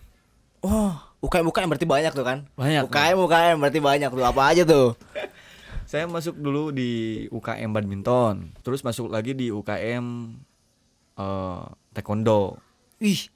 Wah, 0.62 1.15
UKM 1.20 1.44
UKM 1.46 1.68
berarti 1.68 1.88
banyak 1.88 2.12
tuh 2.12 2.24
kan? 2.24 2.44
Banyak. 2.53 2.88
UKM 2.88 3.18
UKM 3.18 3.56
berarti 3.58 3.80
banyak 3.80 4.10
tuh. 4.12 4.24
Apa 4.24 4.51
aja 4.51 4.63
tuh? 4.63 4.96
saya 5.89 6.03
masuk 6.06 6.36
dulu 6.36 6.72
di 6.72 6.92
UKM 7.30 7.70
badminton 7.70 8.51
terus 8.60 8.82
masuk 8.82 9.08
lagi 9.08 9.32
di 9.32 9.48
UKM 9.48 10.06
eh, 11.15 11.63
taekwondo 11.94 12.58
Ih. 13.00 13.30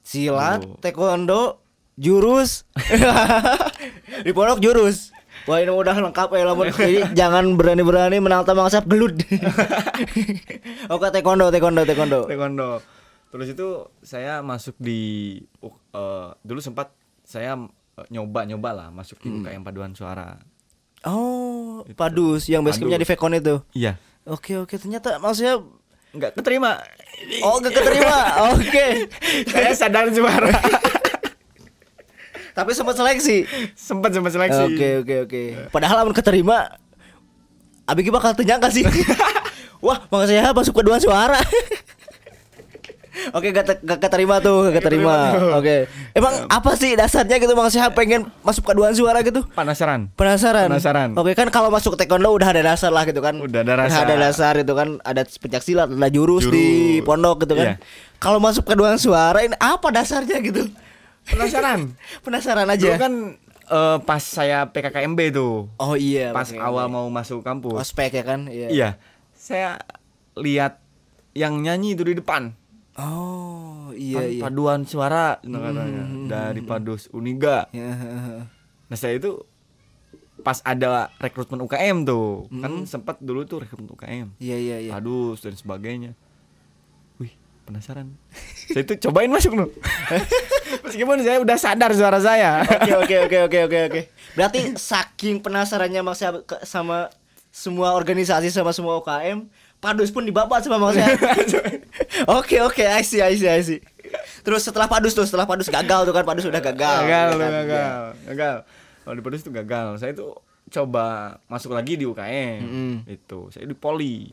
Silat, 0.00 0.64
taekwondo, 0.78 1.60
jurus. 1.94 2.64
di 4.24 4.30
pondok 4.30 4.58
jurus. 4.58 5.10
Wah 5.42 5.58
ini 5.58 5.68
udah 5.68 5.94
lengkap 5.98 6.28
ya 6.30 6.44
lamun. 6.44 6.68
Jadi 6.68 7.02
jangan 7.18 7.54
berani-berani 7.54 8.18
menang 8.18 8.42
tamang 8.42 8.66
asap 8.66 8.86
gelut. 8.86 9.14
Oke 10.92 11.06
taekwondo, 11.08 11.48
taekwondo, 11.48 11.82
taekwondo. 11.82 12.20
taekwondo 12.24 12.70
terus 13.28 13.48
itu 13.48 13.68
saya 13.98 14.44
masuk 14.44 14.76
di 14.76 15.00
U- 15.58 15.72
eh, 15.90 16.28
dulu 16.38 16.60
sempat 16.60 16.92
saya 17.24 17.56
eh, 17.96 18.06
nyoba 18.10 18.44
nyoba 18.44 18.70
lah 18.70 18.88
masuk 18.90 19.16
di 19.18 19.32
UKM 19.32 19.62
paduan 19.62 19.92
suara 19.92 20.36
Oh, 21.02 21.80
padus 21.96 22.46
yang 22.46 22.60
basecampnya 22.60 22.94
di. 22.94 23.08
Vekon 23.08 23.34
itu. 23.34 23.56
iya 23.72 23.96
Oke 24.22 24.54
oke 24.54 24.76
ternyata 24.76 25.16
maksudnya 25.16 25.58
nggak 26.12 26.36
keterima 26.36 26.80
oh 27.40 27.56
gak 27.62 27.72
keterima. 27.72 28.18
Oke. 28.52 28.86
saya 29.48 29.72
sadar 29.72 30.10
juara 30.10 30.52
Tapi 32.52 32.76
sempat 32.76 33.00
seleksi. 33.00 33.48
sempat 33.72 34.12
sempat 34.12 34.36
seleksi 34.36 34.76
Oke 34.76 34.88
oke 35.00 35.14
oke. 35.24 35.42
Padahal 35.72 36.04
amun 36.04 36.12
keterima 36.12 36.76
Abi 37.88 38.06
ki 38.06 38.12
bakal 38.14 38.36
nyangka 38.38 38.70
sih. 38.70 38.84
Wah, 39.86 39.98
makasih 40.06 40.38
ya 40.38 40.54
masuk 40.54 40.78
kedua 40.78 41.02
suara. 41.02 41.42
Oke, 43.32 43.52
gak, 43.52 43.78
gak 43.78 44.00
keterima 44.00 44.40
tuh, 44.40 44.66
gak 44.66 44.80
keterima. 44.80 45.36
Oke. 45.54 45.84
Emang 46.12 46.48
apa 46.48 46.72
sih 46.74 46.92
dasarnya 46.92 47.36
gitu 47.36 47.52
Bang 47.52 47.68
Syahab 47.68 47.92
pengen 47.92 48.24
masuk 48.40 48.64
keduaan 48.64 48.92
suara 48.92 49.20
gitu? 49.20 49.44
penasaran 49.52 50.08
Penasaran. 50.12 50.68
Penasaran. 50.68 51.08
Oke, 51.14 51.32
kan 51.32 51.48
kalau 51.48 51.68
masuk 51.68 51.94
taekwondo 51.94 52.32
udah 52.32 52.48
ada 52.48 52.62
dasar 52.64 52.88
lah 52.88 53.04
gitu 53.04 53.20
kan. 53.20 53.36
Udah 53.36 53.60
ada 53.60 53.84
dasar. 53.84 54.02
ada 54.02 54.14
dasar 54.16 54.52
itu 54.56 54.72
kan, 54.72 54.88
ada 55.00 55.22
pencak 55.22 55.60
silat, 55.60 55.88
ada 55.88 56.08
jurus, 56.08 56.48
di 56.48 56.66
Jurus. 56.98 57.04
pondok 57.04 57.44
gitu 57.44 57.54
kan. 57.54 57.76
Iya. 57.76 57.84
Kalau 58.16 58.38
masuk 58.38 58.64
keduaan 58.64 58.96
suara 58.96 59.40
ini 59.40 59.56
apa 59.56 59.88
dasarnya 59.88 60.40
gitu? 60.40 60.68
penasaran 61.22 61.94
Penasaran 62.26 62.66
dulu 62.66 62.74
aja. 62.74 62.98
kan 62.98 63.12
eh, 63.68 63.98
pas 64.02 64.18
saya 64.18 64.66
PKKMB 64.66 65.20
tuh 65.30 65.70
Oh 65.76 65.94
iya, 65.94 66.34
pas 66.34 66.50
oke, 66.50 66.58
awal 66.58 66.88
mau 66.88 67.06
masuk 67.06 67.42
kampus 67.42 67.78
ospek 67.78 68.10
ya 68.10 68.24
kan? 68.24 68.50
Iya. 68.50 68.68
iya 68.68 68.88
saya 69.32 69.78
lihat 70.32 70.78
yang 71.32 71.58
nyanyi 71.58 71.94
itu 71.94 72.02
di 72.02 72.14
depan 72.14 72.54
Oh, 72.94 73.88
iya 73.94 74.20
Kan 74.20 74.28
iya. 74.28 74.42
paduan 74.42 74.80
suara 74.84 75.40
nah, 75.42 75.60
katanya 75.62 76.04
dari 76.28 76.60
Padus 76.60 77.08
Uniga. 77.08 77.64
Ya, 77.70 77.88
Nah 78.86 78.96
saya 78.96 79.16
itu 79.16 79.40
pas 80.42 80.58
ada 80.60 81.08
rekrutmen 81.16 81.62
UKM 81.62 82.02
tuh 82.02 82.50
kan 82.52 82.82
sempat 82.82 83.16
dulu 83.18 83.46
tuh 83.46 83.62
rekrutmen 83.62 83.88
UKM 83.88 84.26
Iya 84.36 84.56
iya 84.58 84.76
iya. 84.82 84.92
Padus 84.92 85.40
dan 85.40 85.54
sebagainya. 85.54 86.12
Wih 87.16 87.32
penasaran. 87.64 88.12
saya 88.66 88.82
itu 88.82 89.00
cobain 89.00 89.30
masuk 89.30 89.54
loh. 89.54 89.70
Meskipun 90.84 91.20
saya 91.20 91.38
udah 91.38 91.56
sadar 91.56 91.92
suara 91.92 92.18
saya. 92.18 92.60
Oke 92.66 92.92
oke 92.92 93.16
oke 93.24 93.38
oke 93.42 93.58
oke 93.62 93.78
oke. 93.86 94.00
Berarti 94.34 94.74
saking 94.74 95.40
penasarannya 95.40 96.00
ke- 96.42 96.64
sama 96.64 97.08
semua 97.48 97.92
organisasi 97.92 98.48
sama 98.48 98.72
semua 98.72 98.96
UKM, 98.98 99.44
Padus 99.82 100.14
pun 100.14 100.22
dibabat 100.22 100.62
sama 100.62 100.78
Mas 100.78 100.94
Syahab. 100.94 101.18
Oke 102.38 102.62
oke, 102.62 102.86
I 102.86 103.02
see 103.02 103.18
I 103.18 103.34
see 103.34 103.50
I 103.50 103.58
see. 103.66 103.82
Terus 104.46 104.62
setelah 104.62 104.86
Padus 104.86 105.10
tuh, 105.10 105.26
setelah 105.26 105.42
Padus 105.42 105.66
gagal 105.66 106.06
tuh 106.06 106.14
kan 106.14 106.22
Padus 106.22 106.46
udah 106.46 106.62
gagal. 106.62 107.02
gagal, 107.02 107.28
ya 107.34 107.38
kan? 107.42 107.50
gagal, 107.50 108.02
gagal. 108.30 108.56
Kalau 109.02 109.14
di 109.18 109.22
Padus 109.26 109.42
itu 109.42 109.50
gagal. 109.50 109.98
Saya 109.98 110.14
itu 110.14 110.30
coba 110.70 111.36
masuk 111.50 111.74
lagi 111.74 111.98
di 111.98 112.06
UKM. 112.06 112.62
Mm-mm. 112.62 112.94
Itu 113.10 113.50
saya 113.50 113.66
di 113.66 113.74
Poli. 113.74 114.30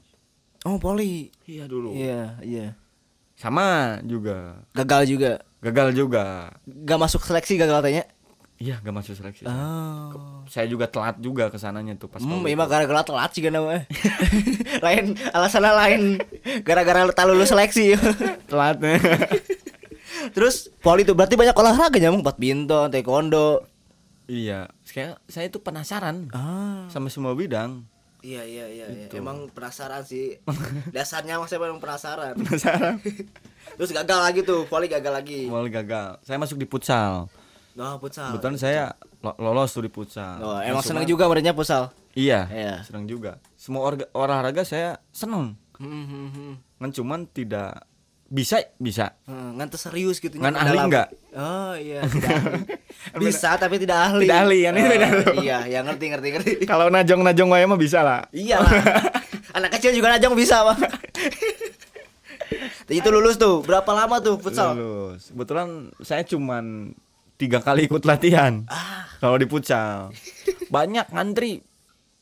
Oh, 0.68 0.78
poli. 0.78 1.32
Iya 1.48 1.66
dulu. 1.66 1.96
Iya, 1.96 2.38
iya. 2.46 2.76
Sama 3.40 3.98
juga. 4.04 4.62
Gagal 4.76 5.08
juga. 5.08 5.42
Gagal 5.64 5.96
juga. 5.96 6.52
Gak 6.68 7.00
masuk 7.00 7.24
seleksi 7.24 7.56
gagal 7.56 7.80
katanya. 7.80 8.04
Iya, 8.60 8.76
gak 8.78 8.92
masuk 8.92 9.16
seleksi. 9.16 9.48
Oh. 9.48 10.44
Saya 10.46 10.68
juga 10.68 10.84
telat 10.84 11.16
juga 11.18 11.48
ke 11.48 11.56
sananya 11.56 11.96
tuh 11.96 12.06
pas 12.06 12.20
Hmm, 12.20 12.44
Poli 12.44 12.52
emang 12.52 12.68
itu. 12.68 12.76
gara-gara 12.76 13.02
telat 13.02 13.32
sih 13.32 13.40
kan 13.40 13.56
namanya. 13.56 13.88
lain 14.86 15.06
alasannya 15.32 15.72
lain 15.74 16.02
gara-gara 16.62 17.08
tak 17.08 17.26
lulus 17.26 17.48
seleksi. 17.48 17.96
telatnya. 18.52 19.00
Terus 20.36 20.68
poli 20.78 21.02
itu 21.02 21.16
berarti 21.16 21.34
banyak 21.34 21.56
olahraga 21.56 21.96
nyamuk 21.98 22.22
badminton, 22.22 22.92
taekwondo. 22.92 23.64
iya, 24.28 24.68
saya 24.84 25.18
saya 25.26 25.48
itu 25.48 25.58
penasaran 25.58 26.28
Ah. 26.30 26.86
sama 26.88 27.08
semua 27.08 27.32
bidang. 27.34 27.88
Iya 28.20 28.44
iya 28.44 28.66
iya, 28.68 28.86
iya. 28.92 29.06
Itu. 29.08 29.16
emang 29.16 29.48
penasaran 29.48 30.04
sih. 30.04 30.36
Dasarnya 30.92 31.40
mas 31.40 31.50
emang 31.50 31.80
penasaran. 31.80 32.36
Penasaran. 32.36 33.00
Terus 33.74 33.90
gagal 33.90 34.20
lagi 34.20 34.44
tuh, 34.44 34.68
poli 34.68 34.86
gagal 34.86 35.14
lagi. 35.16 35.48
Awal 35.48 35.72
gagal. 35.72 36.20
Saya 36.22 36.36
masuk 36.36 36.60
di 36.60 36.68
futsal. 36.68 37.32
Oh, 37.80 37.96
futsal. 37.98 38.36
Kebetulan 38.36 38.56
saya 38.56 38.84
lo- 39.18 39.40
lolos 39.40 39.72
tuh 39.72 39.80
di 39.80 39.88
futsal. 39.88 40.36
Oh, 40.38 40.60
emang 40.60 40.84
seneng 40.84 41.04
juga 41.04 41.26
merenya 41.26 41.52
futsal. 41.52 41.96
Iya, 42.12 42.46
Iya. 42.46 42.74
senang 42.84 43.06
juga. 43.06 43.40
Semua 43.56 43.86
orga- 43.86 44.12
olahraga 44.12 44.62
saya 44.62 45.00
seneng. 45.10 45.56
Hmm, 45.76 45.88
hmm, 46.06 46.28
hmm. 46.30 46.54
Kan 46.78 46.92
cuman 46.92 47.24
tidak 47.26 47.88
bisa 48.26 48.60
bisa. 48.76 49.16
Hmm, 49.24 49.56
ngantes 49.56 49.80
serius 49.82 50.20
gitu 50.20 50.38
Ngan 50.38 50.54
ahli 50.54 50.78
nggak? 50.78 51.08
Oh 51.34 51.74
iya, 51.74 52.04
tidak 52.04 52.30
ahli. 52.30 52.60
Bisa 53.24 53.56
tapi 53.56 53.80
tidak 53.80 53.98
ahli. 54.04 54.28
Tidak 54.28 54.38
ahli, 54.38 54.60
kan 54.62 54.74
ini 54.76 54.84
Oh, 54.84 54.92
beda. 54.92 55.08
Iya, 55.40 55.58
ya 55.66 55.80
ngerti 55.82 56.06
ngerti 56.10 56.28
ngerti. 56.30 56.52
Kalau 56.70 56.92
najong-najong 56.92 57.50
wae 57.50 57.64
mah 57.64 57.80
bisa 57.80 58.04
lah. 58.04 58.28
Iya 58.30 58.60
lah. 58.60 58.72
Anak 59.58 59.72
kecil 59.74 59.96
juga 59.96 60.14
najong 60.14 60.36
bisa, 60.36 60.62
Bang. 60.62 60.78
Itu 62.88 63.08
lulus 63.08 63.38
tuh. 63.38 63.62
Berapa 63.62 63.88
lama 63.94 64.18
tuh 64.20 64.38
futsal? 64.38 64.74
Lulus. 64.74 65.30
Kebetulan 65.30 65.70
saya 66.00 66.22
cuman 66.24 66.94
tiga 67.40 67.64
kali 67.64 67.88
ikut 67.88 68.04
latihan. 68.04 68.68
Ah, 68.68 69.08
Kalau 69.18 69.40
di 69.40 69.48
futsal 69.48 70.12
banyak 70.68 71.08
ngantri. 71.10 71.64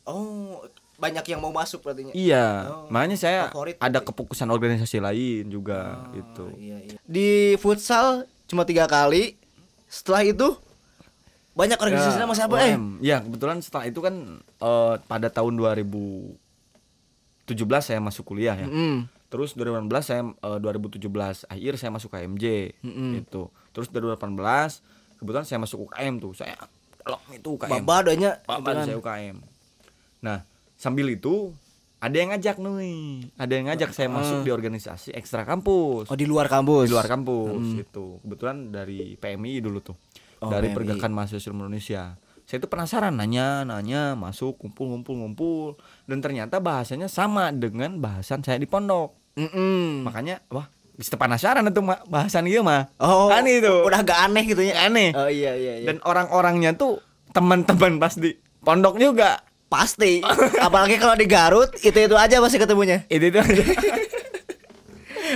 Oh, 0.05 0.61
banyak 0.97 1.25
yang 1.27 1.41
mau 1.41 1.51
masuk 1.51 1.83
berarti. 1.83 2.09
Iya, 2.13 2.69
Oh, 2.69 2.87
makanya 2.87 3.17
saya 3.17 3.39
favorit 3.49 3.77
ada 3.77 3.99
kefokusan 3.99 4.47
organisasi 4.47 4.97
lain 4.97 5.49
juga 5.49 6.05
itu. 6.13 6.45
Iya, 6.55 6.77
iya. 6.79 6.97
Di 7.01 7.29
futsal 7.57 8.23
cuma 8.45 8.63
tiga 8.63 8.85
kali. 8.85 9.35
Setelah 9.87 10.23
itu 10.23 10.57
banyak 11.53 11.77
organisasinya 11.77 12.23
Ya, 12.23 12.29
masih 12.29 12.43
apa 12.45 12.55
eh? 12.61 12.75
Ya, 13.01 13.17
kebetulan 13.19 13.57
setelah 13.59 13.85
itu 13.89 13.99
kan 13.99 14.15
eh, 14.41 14.95
pada 15.05 15.27
tahun 15.27 15.57
2017 15.57 16.37
saya 17.81 17.99
masuk 17.99 18.33
kuliah 18.33 18.55
ya. 18.55 18.67
Mm. 18.67 19.07
Terus 19.27 19.53
2018 19.53 19.89
saya 20.01 20.21
eh, 20.23 20.59
2017 20.61 21.03
akhir 21.45 21.71
saya 21.77 21.91
masuk 21.91 22.09
KMJ 22.09 22.45
Mm-mm. 22.81 23.11
gitu. 23.21 23.49
Terus 23.73 23.87
2018 23.91 24.96
kebetulan 25.17 25.45
saya 25.45 25.59
masuk 25.59 25.89
UKM 25.89 26.13
tuh. 26.21 26.31
Saya 26.37 26.55
kalau 27.03 27.19
itu 27.33 27.49
UKM. 27.57 27.71
Baba 27.81 27.95
adanya 28.05 28.39
Pak 28.45 28.57
gitu 28.61 28.69
kan. 28.71 28.85
saya 28.85 28.97
UKM. 28.99 29.37
Nah, 30.23 30.37
sambil 30.77 31.07
itu 31.11 31.51
ada 31.97 32.13
yang 32.13 32.29
ngajak 32.29 32.61
nih. 32.61 33.33
Ada 33.41 33.53
yang 33.57 33.65
ngajak 33.73 33.89
saya 33.93 34.07
masuk 34.13 34.45
di 34.45 34.51
organisasi 34.53 35.17
ekstra 35.17 35.41
kampus. 35.43 36.13
Oh, 36.13 36.17
di 36.17 36.29
luar 36.29 36.45
kampus. 36.45 36.85
Di 36.85 36.93
luar 36.93 37.09
kampus 37.09 37.65
itu. 37.73 38.21
Kebetulan 38.21 38.69
dari 38.69 39.17
PMI 39.17 39.53
dulu 39.65 39.81
tuh. 39.81 39.97
Oh, 40.45 40.53
dari 40.53 40.69
PMI. 40.69 40.77
Pergerakan 40.77 41.11
Mahasiswa 41.17 41.49
Indonesia. 41.49 42.03
Saya 42.47 42.63
itu 42.63 42.69
penasaran 42.71 43.11
nanya, 43.11 43.67
nanya, 43.67 44.15
masuk, 44.15 44.55
kumpul, 44.55 44.87
ngumpul, 44.87 45.19
ngumpul 45.19 45.75
dan 46.07 46.23
ternyata 46.23 46.63
bahasanya 46.63 47.11
sama 47.11 47.51
dengan 47.51 47.99
bahasan 47.99 48.39
saya 48.39 48.55
di 48.55 48.63
pondok. 48.63 49.11
Mm-mm. 49.35 50.07
Makanya 50.07 50.39
wah, 50.47 50.71
bisa 50.97 51.13
penasaran 51.13 51.61
itu 51.69 51.81
bahasan 52.09 52.49
ieu 52.49 52.65
mah. 52.65 52.89
Oh, 52.97 53.29
Aneh 53.29 53.61
itu. 53.61 53.69
Udah 53.85 54.01
agak 54.01 54.17
aneh 54.17 54.43
gitu 54.49 54.65
ya. 54.65 54.89
Aneh. 54.89 55.13
Oh 55.13 55.29
iya 55.29 55.53
iya 55.53 55.73
iya. 55.79 55.85
Dan 55.85 56.01
orang-orangnya 56.01 56.73
tuh 56.73 56.97
teman-teman 57.31 58.01
pas 58.01 58.17
di 58.17 58.33
pondok 58.65 58.97
juga. 58.97 59.45
pasti 59.67 60.23
apalagi 60.63 60.95
kalau 60.95 61.19
di 61.19 61.27
Garut 61.27 61.67
itu 61.83 61.91
itu 61.91 62.15
aja 62.15 62.39
pasti 62.39 62.55
ketemunya. 62.55 63.03
Itu 63.11 63.27
itu 63.27 63.39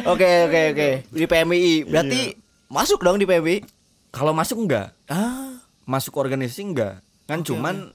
Oke 0.08 0.48
oke 0.48 0.62
oke. 0.72 0.90
Di 1.12 1.26
PMI. 1.28 1.84
Berarti 1.84 2.40
masuk 2.72 3.04
dong 3.04 3.20
di 3.20 3.28
PMI. 3.28 3.60
Kalau 4.16 4.32
masuk 4.32 4.64
enggak? 4.64 4.96
Ah. 5.12 5.60
Masuk 5.84 6.16
organisasi 6.16 6.64
enggak? 6.64 7.04
Kan 7.28 7.44
cuman 7.44 7.92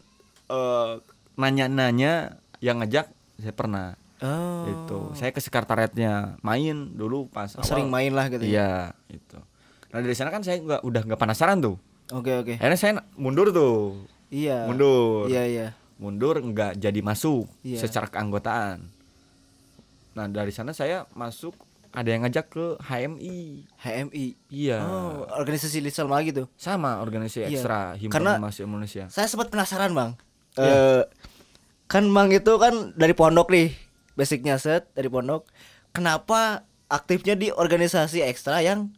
eh, 0.53 0.93
nanya-nanya 1.41 2.37
yang 2.61 2.85
ngajak 2.85 3.09
saya 3.41 3.53
pernah 3.57 3.97
Oh. 4.19 4.65
itu. 4.65 4.99
Saya 5.13 5.29
ke 5.29 5.41
sekretariatnya 5.41 6.41
main 6.41 6.93
dulu 6.93 7.29
pas 7.29 7.53
awal. 7.53 7.67
Sering 7.67 7.89
main 7.89 8.13
lah 8.13 8.33
gitu. 8.33 8.43
ya. 8.43 8.49
Iya, 8.49 8.71
itu. 9.13 9.39
Nah, 9.93 10.01
dari 10.01 10.17
sana 10.17 10.33
kan 10.33 10.41
saya 10.41 10.57
enggak 10.57 10.81
udah 10.81 11.03
enggak 11.05 11.21
penasaran 11.21 11.61
tuh. 11.61 11.77
Oke 12.11 12.33
oke. 12.33 12.55
Akhirnya 12.57 12.79
saya 12.79 12.93
mundur 13.15 13.53
tuh. 13.53 14.05
Iya. 14.29 14.65
Mundur. 14.67 15.29
Iya 15.29 15.43
iya. 15.45 15.67
Mundur 15.97 16.37
enggak 16.39 16.77
jadi 16.77 17.01
masuk 17.01 17.49
Iya. 17.61 17.81
secara 17.81 18.07
keanggotaan. 18.07 18.89
Nah, 20.13 20.27
dari 20.29 20.49
sana 20.49 20.73
saya 20.73 21.05
masuk 21.13 21.53
ada 21.93 22.09
yang 22.09 22.25
ngajak 22.25 22.49
ke 22.49 22.67
HMI. 22.79 23.65
HMI. 23.81 24.27
Iya. 24.49 24.79
Oh, 24.81 25.25
organisasi 25.33 25.81
Lisel 25.81 26.09
lagi 26.09 26.33
tuh. 26.33 26.49
Sama 26.55 27.01
organisasi 27.01 27.45
Iya. 27.45 27.49
ekstra 27.51 27.81
Himpunan 27.97 28.37
Mahasiswa 28.37 28.65
Indonesia. 28.65 29.05
Saya 29.09 29.29
sempat 29.29 29.49
penasaran, 29.49 29.93
Bang. 29.93 30.17
Iya. 30.57 30.69
Eh 30.69 31.03
kan 31.87 32.05
Bang 32.11 32.29
itu 32.29 32.53
kan 32.57 32.93
dari 32.93 33.13
pondok 33.13 33.49
nih. 33.49 33.73
Basicnya 34.17 34.57
set 34.57 34.89
dari 34.97 35.07
pondok. 35.07 35.47
Kenapa 35.93 36.65
aktifnya 36.89 37.37
di 37.37 37.53
organisasi 37.53 38.25
ekstra 38.25 38.65
yang 38.65 38.91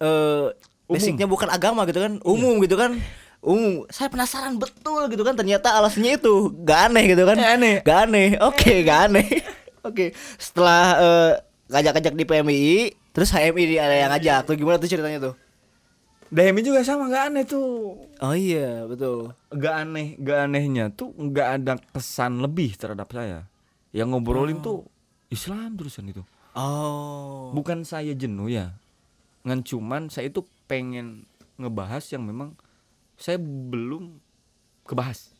eh 0.00 0.52
basicnya 0.86 1.26
bukan 1.26 1.48
agama 1.48 1.84
gitu 1.84 2.00
kan, 2.00 2.18
umum 2.24 2.58
gitu 2.64 2.74
kan. 2.74 2.96
Umum. 3.44 3.86
Saya 3.92 4.10
penasaran 4.10 4.58
betul 4.58 5.06
gitu 5.12 5.22
kan 5.22 5.36
ternyata 5.36 5.76
alasannya 5.76 6.18
itu 6.18 6.50
gak 6.64 6.90
aneh 6.90 7.04
gitu 7.14 7.22
kan. 7.22 7.36
Eh, 7.38 7.48
aneh. 7.54 7.74
Gak 7.84 7.98
aneh. 8.10 8.28
Oke, 8.42 8.82
gak 8.82 9.12
aneh. 9.12 9.28
Oke. 9.86 10.16
Setelah 10.34 10.84
eh, 10.98 11.32
ngajak-ngajak 11.70 12.14
di 12.16 12.24
PMI, 12.26 12.64
terus 13.14 13.30
HMI 13.30 13.62
di- 13.68 13.78
ada 13.78 13.94
yang 13.94 14.10
ngajak. 14.10 14.50
Tuh 14.50 14.54
gimana 14.58 14.80
tuh 14.82 14.90
ceritanya 14.90 15.20
tuh? 15.30 15.34
DMI 16.26 16.58
juga 16.58 16.82
sama 16.82 17.06
nggak 17.06 17.24
aneh 17.30 17.44
tuh. 17.46 18.02
Oh 18.18 18.34
iya, 18.34 18.82
betul. 18.82 19.30
Nggak 19.54 19.74
aneh, 19.78 20.08
nggak 20.18 20.38
anehnya 20.42 20.84
tuh 20.90 21.14
nggak 21.14 21.48
ada 21.62 21.72
kesan 21.94 22.42
lebih 22.42 22.74
terhadap 22.74 23.06
saya. 23.14 23.46
Yang 23.96 24.08
ngobrolin 24.12 24.60
tuh 24.60 24.84
Islam 25.32 25.80
terusan 25.80 26.12
itu. 26.12 26.20
Oh. 26.52 27.48
Bukan 27.56 27.88
saya 27.88 28.12
jenuh 28.12 28.52
ya. 28.52 28.76
Ngan 29.48 29.64
cuman 29.64 30.12
saya 30.12 30.28
itu 30.28 30.44
pengen 30.68 31.24
ngebahas 31.56 32.04
yang 32.12 32.28
memang 32.28 32.52
saya 33.16 33.40
belum 33.40 34.20
kebahas. 34.84 35.32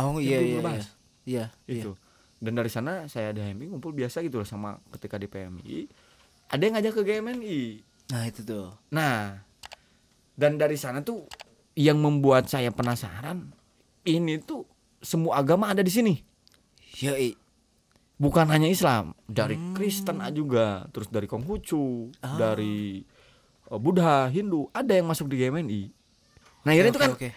Oh 0.00 0.16
Yang 0.16 0.24
iya 0.24 0.36
belum 0.40 0.48
iya. 0.48 0.56
ngebahas. 0.56 0.86
Iya. 1.28 1.44
Iya. 1.68 1.82
itu. 1.84 1.92
Dan 2.40 2.56
dari 2.56 2.72
sana 2.72 3.04
saya 3.12 3.36
di 3.36 3.44
HMI 3.44 3.68
ngumpul 3.68 3.92
biasa 3.92 4.24
gitu 4.24 4.40
loh 4.40 4.48
sama 4.48 4.80
ketika 4.96 5.20
di 5.20 5.28
PMI. 5.28 5.84
Ada 6.48 6.62
yang 6.64 6.74
ngajak 6.80 6.92
ke 6.96 7.02
GMNI. 7.04 7.60
Nah, 8.10 8.22
itu 8.26 8.40
tuh. 8.42 8.72
Nah, 8.90 9.44
dan 10.34 10.56
dari 10.56 10.80
sana 10.80 11.04
tuh 11.04 11.28
yang 11.76 12.00
membuat 12.00 12.48
saya 12.48 12.72
penasaran 12.72 13.52
ini 14.08 14.40
tuh 14.40 14.64
semua 15.04 15.38
agama 15.44 15.68
ada 15.68 15.84
di 15.84 15.92
sini. 15.92 16.16
Yoi. 17.04 17.49
Bukan 18.20 18.52
hanya 18.52 18.68
Islam, 18.68 19.16
dari 19.24 19.56
Hmm. 19.56 19.72
Kristen 19.72 20.20
juga, 20.30 20.84
terus 20.92 21.08
dari 21.08 21.24
Konghucu, 21.24 22.12
Ah. 22.20 22.36
dari 22.36 23.00
uh, 23.72 23.80
Buddha, 23.80 24.28
Hindu, 24.28 24.68
ada 24.70 24.92
yang 24.92 25.08
masuk 25.08 25.32
di 25.32 25.40
GMNI. 25.40 25.82
Nah, 26.60 26.76
akhirnya 26.76 26.92
itu 26.92 27.00
Oke, 27.00 27.06
kan 27.08 27.12
oke. 27.16 27.28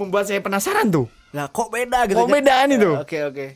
membuat 0.00 0.24
saya 0.24 0.40
penasaran 0.40 0.88
tuh. 0.88 1.12
Lah 1.36 1.52
kok 1.52 1.68
beda 1.68 2.08
gitu? 2.08 2.16
Kok 2.16 2.26
Nya? 2.26 2.34
bedaan 2.40 2.68
itu? 2.72 2.90
Oke 2.96 3.18
oke. 3.20 3.46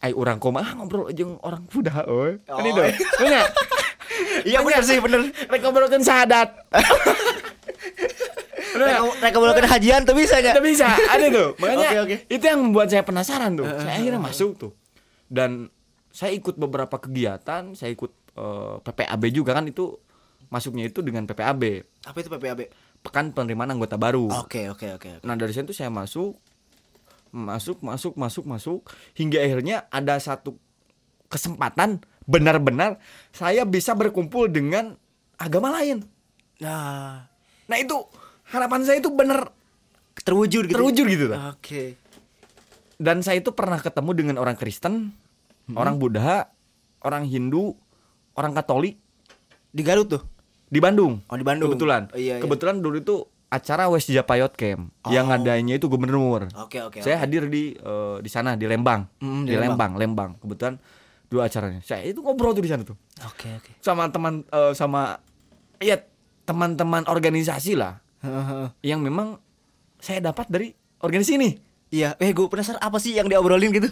Ay 0.00 0.12
orang 0.16 0.40
koma 0.40 0.64
ah, 0.64 0.72
ngobrol 0.72 1.12
aja 1.12 1.24
orang 1.44 1.68
Buddha, 1.68 2.08
oi. 2.08 2.40
Kan 2.48 2.56
Oh. 2.56 2.64
itu. 2.64 2.82
Bener. 3.20 3.44
Iya 4.44 4.62
benar 4.62 4.82
sih 4.86 4.98
benar. 5.02 5.26
Rek 5.26 5.62
syahadat. 6.00 6.48
Mereka 8.74 9.36
boleh 9.38 9.54
hajian 9.66 10.02
tuh 10.06 10.14
bisa 10.14 10.38
nya. 10.38 10.54
Tidak 10.54 10.64
bisa, 10.64 10.86
ada 11.06 11.26
tuh. 11.30 11.48
Makanya 11.58 11.88
Oke, 11.90 11.98
oke. 12.02 12.16
itu 12.30 12.44
yang 12.44 12.60
membuat 12.62 12.90
saya 12.90 13.02
penasaran 13.02 13.54
tuh. 13.54 13.66
Saya 13.66 13.98
akhirnya 13.98 14.20
masuk 14.22 14.50
tuh. 14.58 14.72
Dan 15.26 15.70
saya 16.14 16.30
ikut 16.30 16.54
beberapa 16.54 16.94
kegiatan, 17.02 17.74
saya 17.74 17.90
ikut 17.90 18.12
eh, 18.38 18.74
PPAB 18.78 19.22
juga 19.34 19.58
kan 19.58 19.66
itu 19.66 19.98
masuknya 20.46 20.86
itu 20.86 21.02
dengan 21.02 21.26
PPAB, 21.26 21.82
Apa 22.06 22.16
itu 22.22 22.30
PPAB? 22.30 22.60
Pekan 23.02 23.34
Penerimaan 23.34 23.74
Anggota 23.74 23.98
Baru. 23.98 24.30
Oke 24.30 24.70
oke 24.70 24.94
oke. 24.94 25.10
Nah, 25.26 25.34
dari 25.34 25.50
situ 25.50 25.74
saya 25.74 25.90
masuk 25.90 26.38
masuk 27.34 27.82
masuk 27.82 28.14
masuk 28.14 28.44
masuk 28.46 28.80
hingga 29.18 29.42
akhirnya 29.42 29.90
ada 29.90 30.14
satu 30.22 30.54
kesempatan 31.26 31.98
benar-benar 32.30 33.02
saya 33.34 33.66
bisa 33.66 33.98
berkumpul 33.98 34.46
dengan 34.46 34.94
agama 35.34 35.74
lain. 35.74 36.06
Nah, 36.62 37.34
Nah, 37.64 37.76
itu 37.80 37.96
harapan 38.52 38.84
saya 38.84 39.00
itu 39.00 39.08
benar 39.08 39.48
terwujud 40.20 40.68
gitu. 40.68 40.76
terwujud 40.76 41.06
gitu. 41.08 41.26
Oke. 41.32 41.96
Dan 43.00 43.24
saya 43.24 43.40
itu 43.40 43.50
pernah 43.56 43.80
ketemu 43.80 44.10
dengan 44.14 44.36
orang 44.38 44.54
Kristen, 44.54 45.16
orang 45.72 45.96
Buddha, 45.96 46.52
orang 47.00 47.24
Hindu, 47.24 47.72
orang 48.32 48.52
Katolik 48.52 49.00
Di 49.70 49.80
Garut 49.80 50.06
tuh. 50.06 50.22
di 50.64 50.78
Bandung. 50.78 51.22
Oh, 51.26 51.34
di 51.34 51.42
Bandung. 51.42 51.70
Kebetulan. 51.70 52.10
Oh, 52.10 52.18
iya, 52.18 52.36
iya. 52.36 52.42
Kebetulan 52.42 52.78
dulu 52.78 52.98
itu 52.98 53.16
acara 53.46 53.86
West 53.86 54.10
Japayot 54.10 54.50
Camp 54.52 54.90
yang 55.08 55.30
Oh. 55.30 55.36
adanya 55.38 55.74
itu 55.74 55.86
gubernur. 55.86 56.50
Oke 56.58 56.82
oke. 56.82 56.98
saya 56.98 57.16
oke. 57.16 57.22
hadir 57.22 57.46
di 57.46 57.72
eh, 57.72 58.16
di 58.18 58.26
sana 58.26 58.58
di 58.58 58.66
Lembang. 58.66 59.06
Mm, 59.22 59.42
di 59.46 59.50
di 59.50 59.56
Lembang. 59.56 59.94
Lembang, 59.94 60.30
Kebetulan 60.38 60.74
dua 61.26 61.46
acaranya. 61.46 61.78
Saya 61.80 62.02
itu 62.02 62.18
ngobrol 62.18 62.50
tuh 62.50 62.60
di 62.60 62.70
sana 62.70 62.82
tuh 62.82 62.98
Oke 63.22 63.46
oke. 63.54 63.78
sama 63.78 64.10
teman 64.10 64.42
eh, 64.44 64.72
sama 64.74 65.22
ya 65.78 66.02
teman-teman 66.42 67.06
organisasi 67.06 67.78
lah 67.78 68.02
yang 68.82 68.98
memang 68.98 69.38
saya 69.98 70.18
dapat 70.20 70.50
dari 70.50 70.68
organisasi 70.98 71.32
ini. 71.38 71.50
Iya, 71.88 72.18
eh 72.18 72.34
gue 72.34 72.46
penasaran 72.50 72.82
apa 72.82 72.98
sih 72.98 73.14
yang 73.14 73.30
diobrolin 73.30 73.70
gitu? 73.70 73.86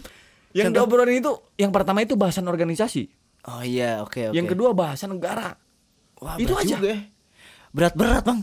Yang 0.53 0.73
Contoh? 0.73 0.85
diobrolin 0.85 1.17
itu 1.17 1.33
yang 1.57 1.73
pertama 1.73 2.05
itu 2.05 2.15
bahasan 2.17 2.45
organisasi. 2.49 3.09
Oh 3.49 3.65
iya, 3.65 4.05
oke 4.05 4.31
oke. 4.31 4.37
Yang 4.37 4.55
kedua 4.55 4.71
bahasa 4.77 5.09
negara. 5.09 5.57
Wah, 6.23 6.39
itu 6.39 6.55
aja. 6.55 6.79
juga 6.79 6.95
ya. 6.95 7.01
Berat-berat, 7.73 8.23
Bang. 8.23 8.41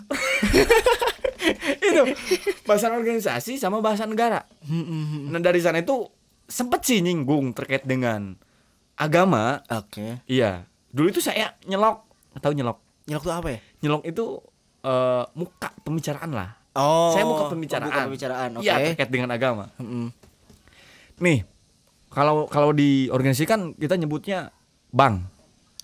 itu 1.89 2.01
bahasan 2.65 2.97
organisasi 2.97 3.55
sama 3.61 3.79
bahasa 3.79 4.03
negara. 4.09 4.43
Nah 4.67 5.39
dari 5.39 5.61
sana 5.61 5.79
itu 5.79 6.09
sempet 6.49 6.81
sih 6.83 6.99
nyinggung 6.99 7.53
terkait 7.53 7.85
dengan 7.85 8.35
agama. 8.97 9.61
Oke. 9.69 10.25
Iya. 10.25 10.65
Dulu 10.89 11.07
itu 11.13 11.21
saya 11.21 11.55
nyelok, 11.69 12.03
tahu 12.41 12.57
nyelok? 12.57 12.81
Nyelok 13.05 13.23
tuh 13.23 13.33
apa 13.37 13.49
ya? 13.53 13.59
Nyelok 13.85 14.03
itu 14.09 14.25
eh, 14.83 15.23
muka 15.37 15.69
pembicaraan 15.85 16.33
lah. 16.33 16.49
Oh. 16.79 17.11
saya 17.11 17.25
muka 17.25 17.49
oh, 17.49 17.51
pembicaraan. 17.51 17.89
buka 17.89 18.01
pembicaraan. 18.09 18.49
Oke. 18.59 18.65
Iya 18.65 18.75
terkait 18.93 19.09
dengan 19.09 19.29
agama. 19.33 19.69
Mm-mm. 19.81 20.13
Nih, 21.19 21.43
kalau 22.09 22.45
kalau 22.45 22.69
di 22.69 23.07
organisasi 23.07 23.45
kan 23.45 23.73
kita 23.73 23.95
nyebutnya 23.95 24.49
bang. 24.89 25.23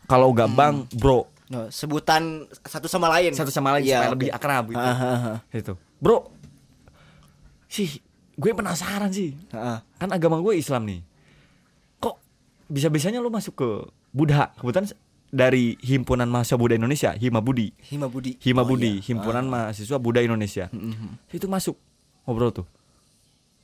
Kalau 0.06 0.30
nggak 0.30 0.50
Hmm. 0.50 0.58
bang, 0.58 0.76
bro. 0.94 1.26
No, 1.46 1.70
sebutan 1.70 2.46
satu 2.60 2.86
sama 2.86 3.10
lain. 3.10 3.34
Satu 3.34 3.50
sama 3.50 3.74
lain 3.74 3.86
Iya, 3.86 4.02
supaya 4.02 4.14
lebih 4.14 4.30
akrab 4.30 4.64
gitu. 4.68 4.82
Ah, 4.82 4.94
ah, 4.94 5.26
ah. 5.34 5.38
Itu. 5.50 5.78
Bro. 5.98 6.34
sih 7.66 8.00
gue 8.36 8.52
penasaran 8.52 9.12
sih 9.12 9.36
kan 9.52 10.10
agama 10.10 10.40
gue 10.40 10.56
Islam 10.56 10.88
nih 10.88 11.02
kok 11.98 12.16
bisa 12.68 12.88
bisanya 12.88 13.20
lu 13.20 13.28
masuk 13.28 13.52
ke 13.52 13.70
Buddha 14.12 14.56
kebetulan 14.56 14.88
dari 15.28 15.76
himpunan 15.84 16.24
mahasiswa 16.24 16.56
Buddha 16.56 16.76
Indonesia 16.76 17.12
Hima 17.12 17.44
Budi 17.44 17.76
Hima 17.84 18.08
Budi. 18.08 18.40
Hima 18.40 18.64
Oh, 18.64 18.66
Budi 18.66 19.00
iya. 19.00 19.04
himpunan 19.04 19.44
mahasiswa 19.46 19.98
Buddha 20.00 20.24
Indonesia 20.24 20.72
Mhm. 20.72 21.20
itu 21.32 21.48
masuk 21.48 21.76
ngobrol 22.24 22.56
tuh 22.56 22.68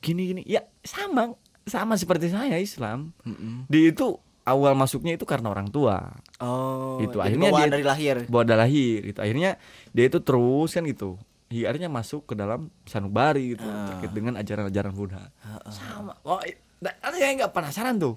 gini 0.04 0.28
gini 0.28 0.42
ya 0.44 0.60
sama 0.84 1.32
sama 1.64 1.94
seperti 1.94 2.28
saya 2.28 2.56
Islam. 2.56 3.14
Mhm. 3.22 3.66
di 3.66 3.88
itu 3.88 4.16
awal 4.42 4.74
masuknya 4.74 5.14
itu 5.14 5.22
karena 5.22 5.48
orang 5.48 5.68
tua. 5.68 6.10
Oh, 6.38 6.98
Itu, 6.98 7.22
akhirnya 7.22 7.48
bawaan 7.48 7.70
dia- 7.70 7.74
dari 7.78 7.86
lahir. 7.86 8.16
buat 8.26 8.42
dah 8.42 8.58
lahir 8.58 9.06
gitu. 9.06 9.18
Akhirnya 9.18 9.54
dia 9.90 10.04
itu 10.06 10.18
terus 10.18 10.70
kan 10.70 10.82
gitu 10.82 11.14
akhirnya 11.52 11.86
masuk 11.86 12.24
ke 12.24 12.34
dalam 12.34 12.72
sanubari 12.82 13.52
gitu 13.52 13.62
Ah. 13.62 13.92
terkait 13.92 14.10
dengan 14.10 14.34
ajaran-ajaran 14.34 14.88
Buddha. 14.90 15.28
Sama. 15.68 16.16
Oh 16.24 16.40
da- 16.80 16.96
saya 17.12 17.28
nggak 17.36 17.52
penasaran 17.52 18.00
tuh. 18.00 18.16